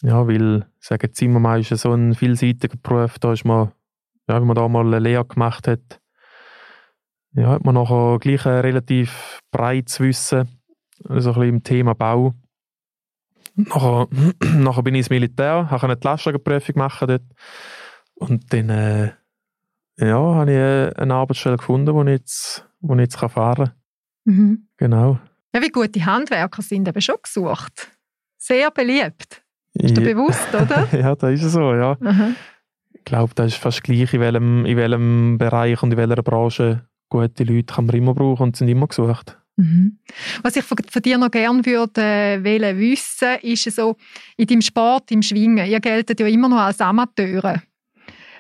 Ja, 0.03 0.27
weil, 0.27 0.67
ich 0.81 0.87
sage, 0.87 1.11
Zimmermann 1.13 1.61
ist 1.61 1.71
so 1.71 1.93
ein 1.93 2.15
vielseitiger 2.15 2.77
Beruf, 2.83 3.19
da 3.19 3.33
ist 3.33 3.45
man, 3.45 3.73
ja, 4.29 4.41
wenn 4.41 4.47
man 4.47 4.57
da 4.57 4.69
mal 4.69 4.87
eine 4.87 4.99
Lehre 4.99 5.25
gemacht 5.25 5.67
hat, 5.67 6.01
ja, 7.33 7.49
hat 7.49 7.65
man 7.65 7.75
nachher 7.75 8.19
gleich 8.21 8.47
ein 8.47 8.61
relativ 8.61 9.41
breites 9.51 9.99
Wissen, 10.01 10.49
so 10.99 11.15
also 11.15 11.31
ein 11.31 11.35
bisschen 11.35 11.55
im 11.55 11.63
Thema 11.63 11.95
Bau. 11.95 12.35
Nachher, 13.57 14.09
nachher 14.55 14.83
bin 14.83 14.95
ich 14.95 15.01
ins 15.01 15.11
Militär, 15.11 15.71
habe 15.71 15.85
eine 15.85 15.99
Lastwagenprüfung 16.01 16.77
machen 16.77 17.09
dort. 17.09 17.23
Und 18.15 18.53
dann 18.53 18.71
äh, 18.71 19.13
ja, 19.99 20.17
habe 20.17 20.51
ich 20.51 20.99
eine 20.99 21.15
Arbeitsstelle 21.15 21.57
gefunden, 21.57 21.95
wo 21.95 22.03
ich 22.03 22.11
jetzt, 22.11 22.67
wo 22.81 22.95
ich 22.95 23.01
jetzt 23.01 23.17
fahren 23.17 23.67
kann. 23.67 23.75
Mhm. 24.25 24.69
Genau. 24.77 25.19
Ja, 25.55 25.63
wie 25.63 25.69
gute 25.69 26.05
Handwerker 26.05 26.63
sind 26.63 26.89
eben 26.89 27.01
schon 27.01 27.17
gesucht. 27.23 27.91
Sehr 28.37 28.71
beliebt. 28.71 29.43
Ist 29.75 29.97
dir 29.97 30.15
bewusst, 30.15 30.55
oder? 30.55 30.89
ja, 30.93 31.15
das 31.15 31.41
ist 31.41 31.53
so, 31.53 31.75
ja. 31.75 31.97
Mhm. 32.01 32.37
Ich 32.93 33.05
glaube, 33.05 33.33
das 33.35 33.53
ist 33.53 33.57
fast 33.57 33.83
gleich, 33.83 34.13
in 34.15 34.21
welchem, 34.21 34.67
in 34.67 34.77
welchem 34.77 35.39
Bereich 35.39 35.83
und 35.83 35.93
in 35.93 35.99
welcher 35.99 36.23
Branche 36.23 36.89
gute 37.09 37.45
Leute 37.45 37.75
kann 37.75 37.87
man 37.87 37.97
immer 37.97 38.15
brauchen 38.15 38.45
und 38.45 38.57
sind 38.57 38.69
immer 38.69 38.87
gesucht. 38.87 39.39
Mhm. 39.57 39.99
Was 40.43 40.57
ich 40.57 40.65
von, 40.65 40.79
von, 40.89 41.03
dir 41.03 41.19
noch 41.19 41.31
gerne 41.31 41.65
würde 41.65 42.01
äh, 42.01 42.79
wissen, 42.79 43.39
ist 43.43 43.71
so, 43.71 43.97
in 44.37 44.47
deinem 44.47 44.63
Sport, 44.63 45.11
im 45.13 45.23
Schwingen, 45.23 45.67
ihr 45.67 45.81
geltet 45.81 46.19
ja 46.19 46.27
immer 46.27 46.49
noch 46.49 46.59
als 46.59 46.81
Amateure. 46.81 47.63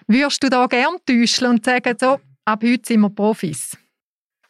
Würdest 0.07 0.43
du 0.43 0.49
da 0.49 0.67
gerne 0.67 0.99
täuschen 1.07 1.49
und 1.49 1.65
sagen, 1.65 1.97
so, 1.99 2.21
ab 2.45 2.63
heute 2.63 2.83
sind 2.87 3.01
wir 3.01 3.11
Profis? 3.11 3.77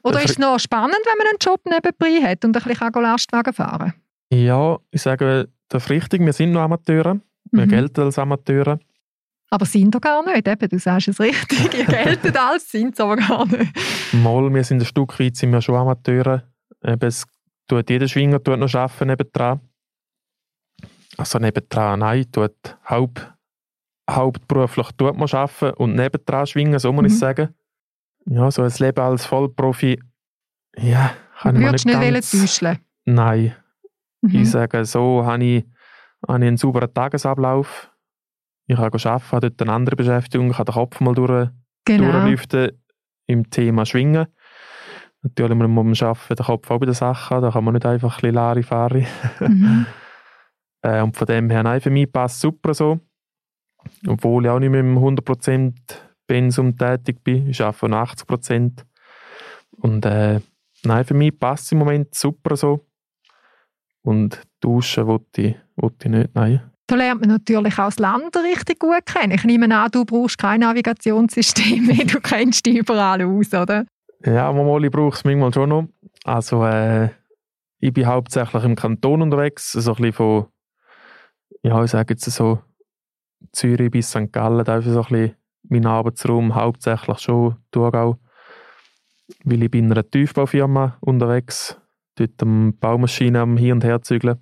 Oder 0.03 0.23
ist 0.23 0.33
es 0.33 0.39
noch 0.39 0.59
spannend, 0.59 0.99
wenn 1.05 1.19
man 1.19 1.27
einen 1.29 1.39
Job 1.41 1.61
nebenbei 1.65 2.29
hat 2.29 2.45
und 2.45 2.57
ein 2.57 2.63
bisschen 2.63 3.03
Lastwagen 3.03 3.53
fahren 3.55 3.93
kann? 4.31 4.39
Ja, 4.39 4.79
ich 4.91 5.01
sage, 5.01 5.49
das 5.69 5.85
ist 5.85 5.91
richtig, 5.91 6.21
wir 6.21 6.33
sind 6.33 6.53
noch 6.53 6.61
Amateure. 6.61 7.21
Wir 7.51 7.67
mhm. 7.67 7.71
gelten 7.71 8.01
als 8.03 8.19
Amateure. 8.19 8.79
Aber 9.51 9.67
sind 9.67 9.95
doch 9.95 10.01
gar 10.01 10.25
nicht, 10.25 10.47
eben, 10.47 10.69
du 10.69 10.79
sagst 10.79 11.09
es 11.09 11.21
richtig, 11.21 11.75
ihr 11.79 11.85
geltet 11.85 12.37
als, 12.37 12.71
sind 12.71 12.95
es 12.95 13.01
aber 13.01 13.17
gar 13.17 13.47
nicht. 13.47 13.73
Mal, 14.13 14.53
wir 14.53 14.65
sind 14.65 14.83
ein 14.83 14.87
Stück 14.87 15.19
weit 15.21 15.37
sind 15.37 15.53
wir 15.53 15.63
schon 15.63 15.77
Amateure. 15.77 16.43
Eben, 16.85 17.07
es 17.07 17.25
tut 17.69 17.89
jeder 17.89 18.09
Schwinger 18.09 18.43
tut 18.43 18.59
noch 18.59 18.75
arbeiten 18.75 19.07
nebendran. 19.07 19.61
Also 21.17 21.39
nebendran, 21.39 22.01
nein, 22.01 22.27
tut 22.31 22.77
Haupt, 22.89 23.33
hauptberuflich 24.11 24.89
tut 24.97 25.17
man 25.17 25.29
arbeiten 25.31 25.75
und 25.77 25.95
nebendran 25.95 26.47
schwingen, 26.47 26.79
so 26.79 26.93
muss 26.93 27.03
Mhm. 27.03 27.07
ich 27.07 27.19
sagen. 27.19 27.49
Ja, 28.27 28.51
so 28.51 28.63
ein 28.63 28.73
Leben 28.79 29.01
als 29.01 29.27
Vollprofi, 29.27 30.01
ja, 30.77 31.13
kann 31.39 31.55
ich 31.57 31.61
mir 31.61 31.67
Würdest 31.69 31.87
nicht 31.87 31.97
du 31.97 32.01
nicht 32.01 32.15
ganz... 32.15 32.31
täuscheln 32.31 32.79
Nein, 33.07 33.55
Mhm. 34.23 34.35
ich 34.37 34.51
sage, 34.51 34.85
so 34.85 35.25
habe 35.27 35.45
ich, 35.45 35.65
habe 36.27 36.39
ich 36.43 36.47
einen 36.49 36.57
sauberen 36.57 36.93
Tagesablauf. 36.93 37.91
Ich 38.67 38.77
kann 38.77 38.85
arbeiten, 38.87 39.31
habe 39.33 39.51
dort 39.51 39.61
eine 39.63 39.73
andere 39.73 39.97
Beschäftigung, 39.97 40.53
kann 40.53 40.65
den 40.65 40.73
Kopf 40.75 41.01
mal 41.01 41.15
durch, 41.15 41.49
Genau. 41.85 42.13
durchlüften 42.13 42.71
im 43.27 43.51
Thema 43.51 43.85
Schwingen. 43.85 44.27
Natürlich 45.23 45.55
muss 45.57 45.69
man 45.69 46.09
Arbeiten 46.09 46.35
den 46.37 46.47
Kopf 46.47 46.71
auch 46.71 46.79
bei 46.79 46.87
der 46.87 46.95
Sache 46.95 47.35
haben, 47.35 47.43
da 47.43 47.51
kann 47.51 47.65
man 47.65 47.75
nicht 47.75 47.85
einfach 47.87 48.17
ein 48.17 48.21
bisschen 48.21 48.35
Larifari. 48.35 49.07
Mhm. 49.41 49.87
Äh, 50.83 51.01
und 51.01 51.17
von 51.17 51.27
dem 51.27 51.49
her, 51.49 51.63
nein, 51.63 51.81
für 51.81 51.89
mich 51.89 52.13
passt 52.13 52.35
es 52.37 52.41
super 52.43 52.75
so. 52.75 53.01
Obwohl 54.07 54.45
ich 54.45 54.51
auch 54.51 54.59
nicht 54.59 54.71
mit 54.71 54.81
dem 54.81 54.99
100% 54.99 55.73
Pensum 56.27 56.77
tätig 56.77 57.23
bin. 57.23 57.49
Ich 57.49 57.63
arbeite 57.63 57.89
noch 57.89 58.13
80%. 58.13 58.85
Und 59.73 60.07
äh, 60.07 60.41
nein, 60.85 61.05
für 61.05 61.15
mich 61.15 61.39
passt 61.39 61.67
es 61.67 61.73
im 61.73 61.79
Moment 61.79 62.15
super 62.15 62.57
so. 62.57 62.87
Und 64.03 64.41
duschen 64.61 65.07
wollte 65.07 65.43
ich, 65.43 65.57
wollte 65.77 66.09
ich 66.09 66.11
nicht, 66.11 66.35
nein. 66.35 66.71
Da 66.87 66.97
lernt 66.97 67.23
man 67.23 67.31
natürlich 67.31 67.79
auch 67.79 67.87
das 67.87 67.99
Land 67.99 68.37
richtig 68.37 68.79
gut 68.79 69.07
kennen. 69.07 69.33
Ich 69.33 69.45
nehme 69.45 69.75
an, 69.75 69.91
du 69.91 70.05
brauchst 70.05 70.37
kein 70.37 70.61
Navigationssystem 70.61 71.87
mehr, 71.87 72.05
du 72.05 72.21
kennst 72.21 72.67
dich 72.67 72.77
überall 72.77 73.23
aus, 73.23 73.55
oder? 73.55 73.87
Ja, 74.25 74.53
manchmal 74.53 74.91
brauche 74.91 75.09
ich 75.09 75.15
es 75.15 75.25
manchmal 75.25 75.55
schon 75.55 75.69
noch. 75.71 75.89
Also, 76.25 76.65
äh, 76.65 77.09
ich 77.79 77.93
bin 77.93 78.07
hauptsächlich 78.07 78.65
im 78.65 78.77
Kanton 78.77 79.23
unterwegs, 79.23 79.73
so 79.73 79.79
ein 79.93 79.97
bisschen 79.97 80.13
von, 80.13 80.47
ja, 81.63 81.83
ich 81.83 81.91
sage 81.91 82.15
jetzt 82.15 82.25
so, 82.25 82.61
Zürich 83.53 83.91
bis 83.91 84.11
St. 84.11 84.33
Gallen, 84.33 84.65
da 84.65 84.79
ist 84.79 84.87
so 84.87 85.03
ein 85.03 85.09
bisschen 85.09 85.37
mein 85.69 85.87
Arbeitsraum, 85.87 86.55
hauptsächlich 86.55 87.19
schon 87.19 87.57
Thurgau. 87.71 88.19
Weil 89.45 89.63
ich 89.63 89.71
bin 89.71 89.87
in 89.87 89.93
einer 89.93 90.09
Tiefbaufirma 90.09 90.99
unterwegs, 91.01 91.79
dort 92.17 92.43
am 92.43 92.77
Baumaschinen 92.79 93.37
am 93.41 93.57
Hin- 93.57 93.73
und 93.73 93.85
Herzügeln. 93.85 94.39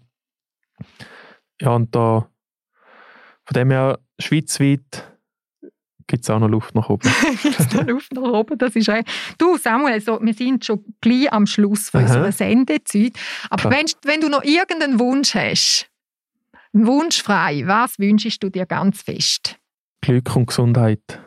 Ja, 1.61 1.71
und 1.71 1.95
da, 1.95 2.29
von 3.45 3.55
dem 3.55 3.71
her, 3.71 4.01
schweizweit, 4.19 5.13
gibt 6.09 6.25
es 6.25 6.31
auch 6.31 6.41
noch 6.41 6.49
Luft 6.49 6.75
nach 6.75 6.89
oben. 6.89 7.09
Jetzt 7.43 7.73
noch 7.75 7.87
Luft 7.87 8.13
nach 8.13 8.23
oben, 8.23 8.59
das 8.59 8.75
ist 8.75 8.89
recht. 8.89 9.09
Du 9.39 9.57
Samuel, 9.57 10.01
so, 10.01 10.21
wir 10.21 10.35
sind 10.35 10.65
schon 10.65 10.85
gleich 11.01 11.33
am 11.33 11.47
Schluss 11.47 11.91
von 11.91 12.01
Aha. 12.01 12.09
unserer 12.09 12.33
Sendezeit. 12.33 13.13
Aber 13.49 13.71
wenn, 13.71 13.87
wenn 14.05 14.21
du 14.21 14.29
noch 14.29 14.43
irgendeinen 14.43 14.99
Wunsch 14.99 15.35
hast, 15.35 15.89
einen 16.75 16.87
Wunsch 16.87 17.23
frei, 17.23 17.63
was 17.67 17.99
wünschst 17.99 18.43
du 18.43 18.49
dir 18.49 18.67
ganz 18.67 19.03
fest? 19.03 19.59
Glück 20.01 20.35
und 20.35 20.47
Gesundheit. 20.47 21.21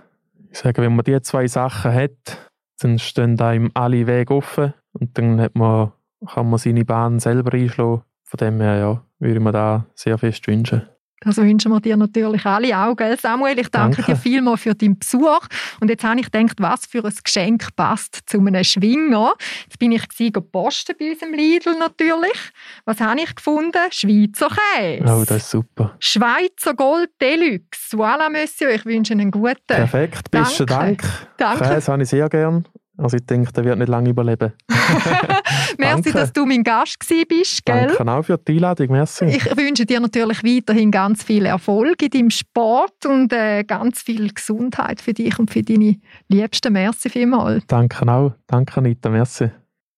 Ich 0.52 0.60
sage, 0.60 0.82
wenn 0.82 0.96
man 0.96 1.06
diese 1.06 1.22
zwei 1.22 1.48
Sachen 1.48 1.94
hat, 1.94 2.52
dann 2.80 3.00
stehen 3.00 3.40
einem 3.40 3.72
alle 3.74 4.08
Wege 4.08 4.34
offen 4.34 4.74
und 4.94 5.18
dann 5.18 5.40
hat 5.40 5.56
man, 5.56 5.92
kann 6.28 6.50
man 6.50 6.60
seine 6.60 6.86
Bahn 6.86 7.20
selber 7.20 7.54
einschlagen. 7.54 8.04
Von 8.24 8.38
dem 8.38 8.60
her, 8.60 8.78
ja, 8.78 9.06
würde 9.20 9.36
ich 9.36 9.44
mir 9.44 9.52
da 9.52 9.86
sehr 9.94 10.18
fest 10.18 10.48
wünschen. 10.48 10.88
Das 11.26 11.38
wünschen 11.38 11.72
wir 11.72 11.82
dir 11.82 11.98
natürlich 11.98 12.46
alle 12.46 12.78
auch, 12.78 12.96
gell 12.96 13.20
Samuel? 13.20 13.58
Ich 13.58 13.70
danke, 13.70 13.98
Danke. 13.98 14.12
dir 14.12 14.16
vielmals 14.18 14.62
für 14.62 14.76
deinen 14.76 15.00
Besuch. 15.00 15.42
Und 15.80 15.90
jetzt 15.90 16.04
habe 16.04 16.20
ich 16.20 16.32
gedacht, 16.32 16.58
was 16.60 16.86
für 16.86 17.04
ein 17.04 17.14
Geschenk 17.24 17.76
passt 17.76 18.22
zu 18.28 18.40
einem 18.40 18.64
Schwinger. 18.64 19.34
Jetzt 19.66 19.80
bin 19.80 19.92
ich 19.92 20.04
posten 20.52 20.96
bei 21.00 21.12
unserem 21.12 21.34
Lidl 21.34 21.78
natürlich. 21.80 22.38
Was 22.86 23.00
habe 23.00 23.20
ich 23.22 23.36
gefunden? 23.36 23.80
Schweizer 23.90 24.50
Käse. 24.50 25.04
Oh, 25.04 25.24
das 25.26 25.38
ist 25.38 25.50
super. 25.50 25.96
Schweizer 26.00 26.76
Gold 26.76 27.10
Deluxe. 27.20 27.98
Voilà, 27.98 28.30
Monsieur, 28.30 28.72
ich 28.72 28.86
wünsche 28.86 29.14
Ihnen 29.14 29.22
einen 29.22 29.32
guten. 29.32 29.56
Perfekt, 29.66 30.30
besten. 30.30 30.68
Dank. 30.68 31.04
Danke. 31.38 31.64
Käse 31.64 31.92
habe 31.92 32.04
ich 32.04 32.10
sehr 32.10 32.30
gern. 32.30 32.66
Also 32.98 33.18
ich 33.18 33.26
denke, 33.26 33.52
der 33.52 33.66
wird 33.66 33.78
nicht 33.78 33.90
lange 33.90 34.10
überleben. 34.10 34.54
Merci, 35.78 36.04
danke. 36.04 36.12
dass 36.14 36.34
du 36.34 36.46
mein 36.46 36.64
Gast 36.64 36.98
bist, 37.28 37.66
gell? 37.66 37.88
Danke 37.98 38.12
auch 38.12 38.24
für 38.24 38.38
die 38.38 38.54
Einladung, 38.54 38.92
merci. 38.92 39.26
Ich 39.26 39.46
wünsche 39.58 39.86
dir 39.86 40.00
natürlich 40.00 40.44
weiterhin 40.44 40.92
ganz 40.92 41.24
viel 41.24 41.46
Erfolg 41.46 42.02
in 42.02 42.10
deinem 42.10 42.30
Sport 42.30 43.06
und 43.06 43.34
äh, 43.34 43.64
ganz 43.64 44.02
viel 44.02 44.32
Gesundheit 44.34 45.02
für 45.02 45.14
dich 45.14 45.38
und 45.38 45.52
für 45.52 45.64
deine 45.64 45.98
Liebsten. 46.30 46.72
Merci 46.72 47.10
vielmals. 47.10 47.66
Danke 47.68 48.08
auch. 48.08 48.34
Danke, 48.48 48.78
Anita, 48.78 49.10
merci. 49.10 49.50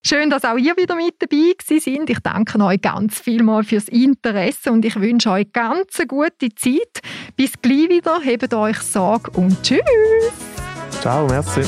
Schön, 0.05 0.29
dass 0.29 0.45
auch 0.45 0.57
ihr 0.57 0.77
wieder 0.77 0.95
mit 0.95 1.15
dabei 1.19 1.53
sind. 1.59 2.09
Ich 2.09 2.19
danke 2.19 2.63
euch 2.63 2.81
ganz 2.81 3.19
vielmal 3.19 3.63
fürs 3.63 3.89
Interesse 3.89 4.71
und 4.71 4.85
ich 4.85 4.95
wünsche 4.99 5.29
euch 5.31 5.51
ganz 5.51 5.99
eine 5.99 6.07
gute 6.07 6.55
Zeit. 6.55 7.01
Bis 7.35 7.53
gleich 7.61 7.89
wieder. 7.89 8.21
Hebt 8.21 8.53
euch 8.53 8.77
Sorge 8.77 9.31
und 9.31 9.61
tschüss. 9.63 9.81
Ciao, 11.01 11.27
merci. 11.27 11.61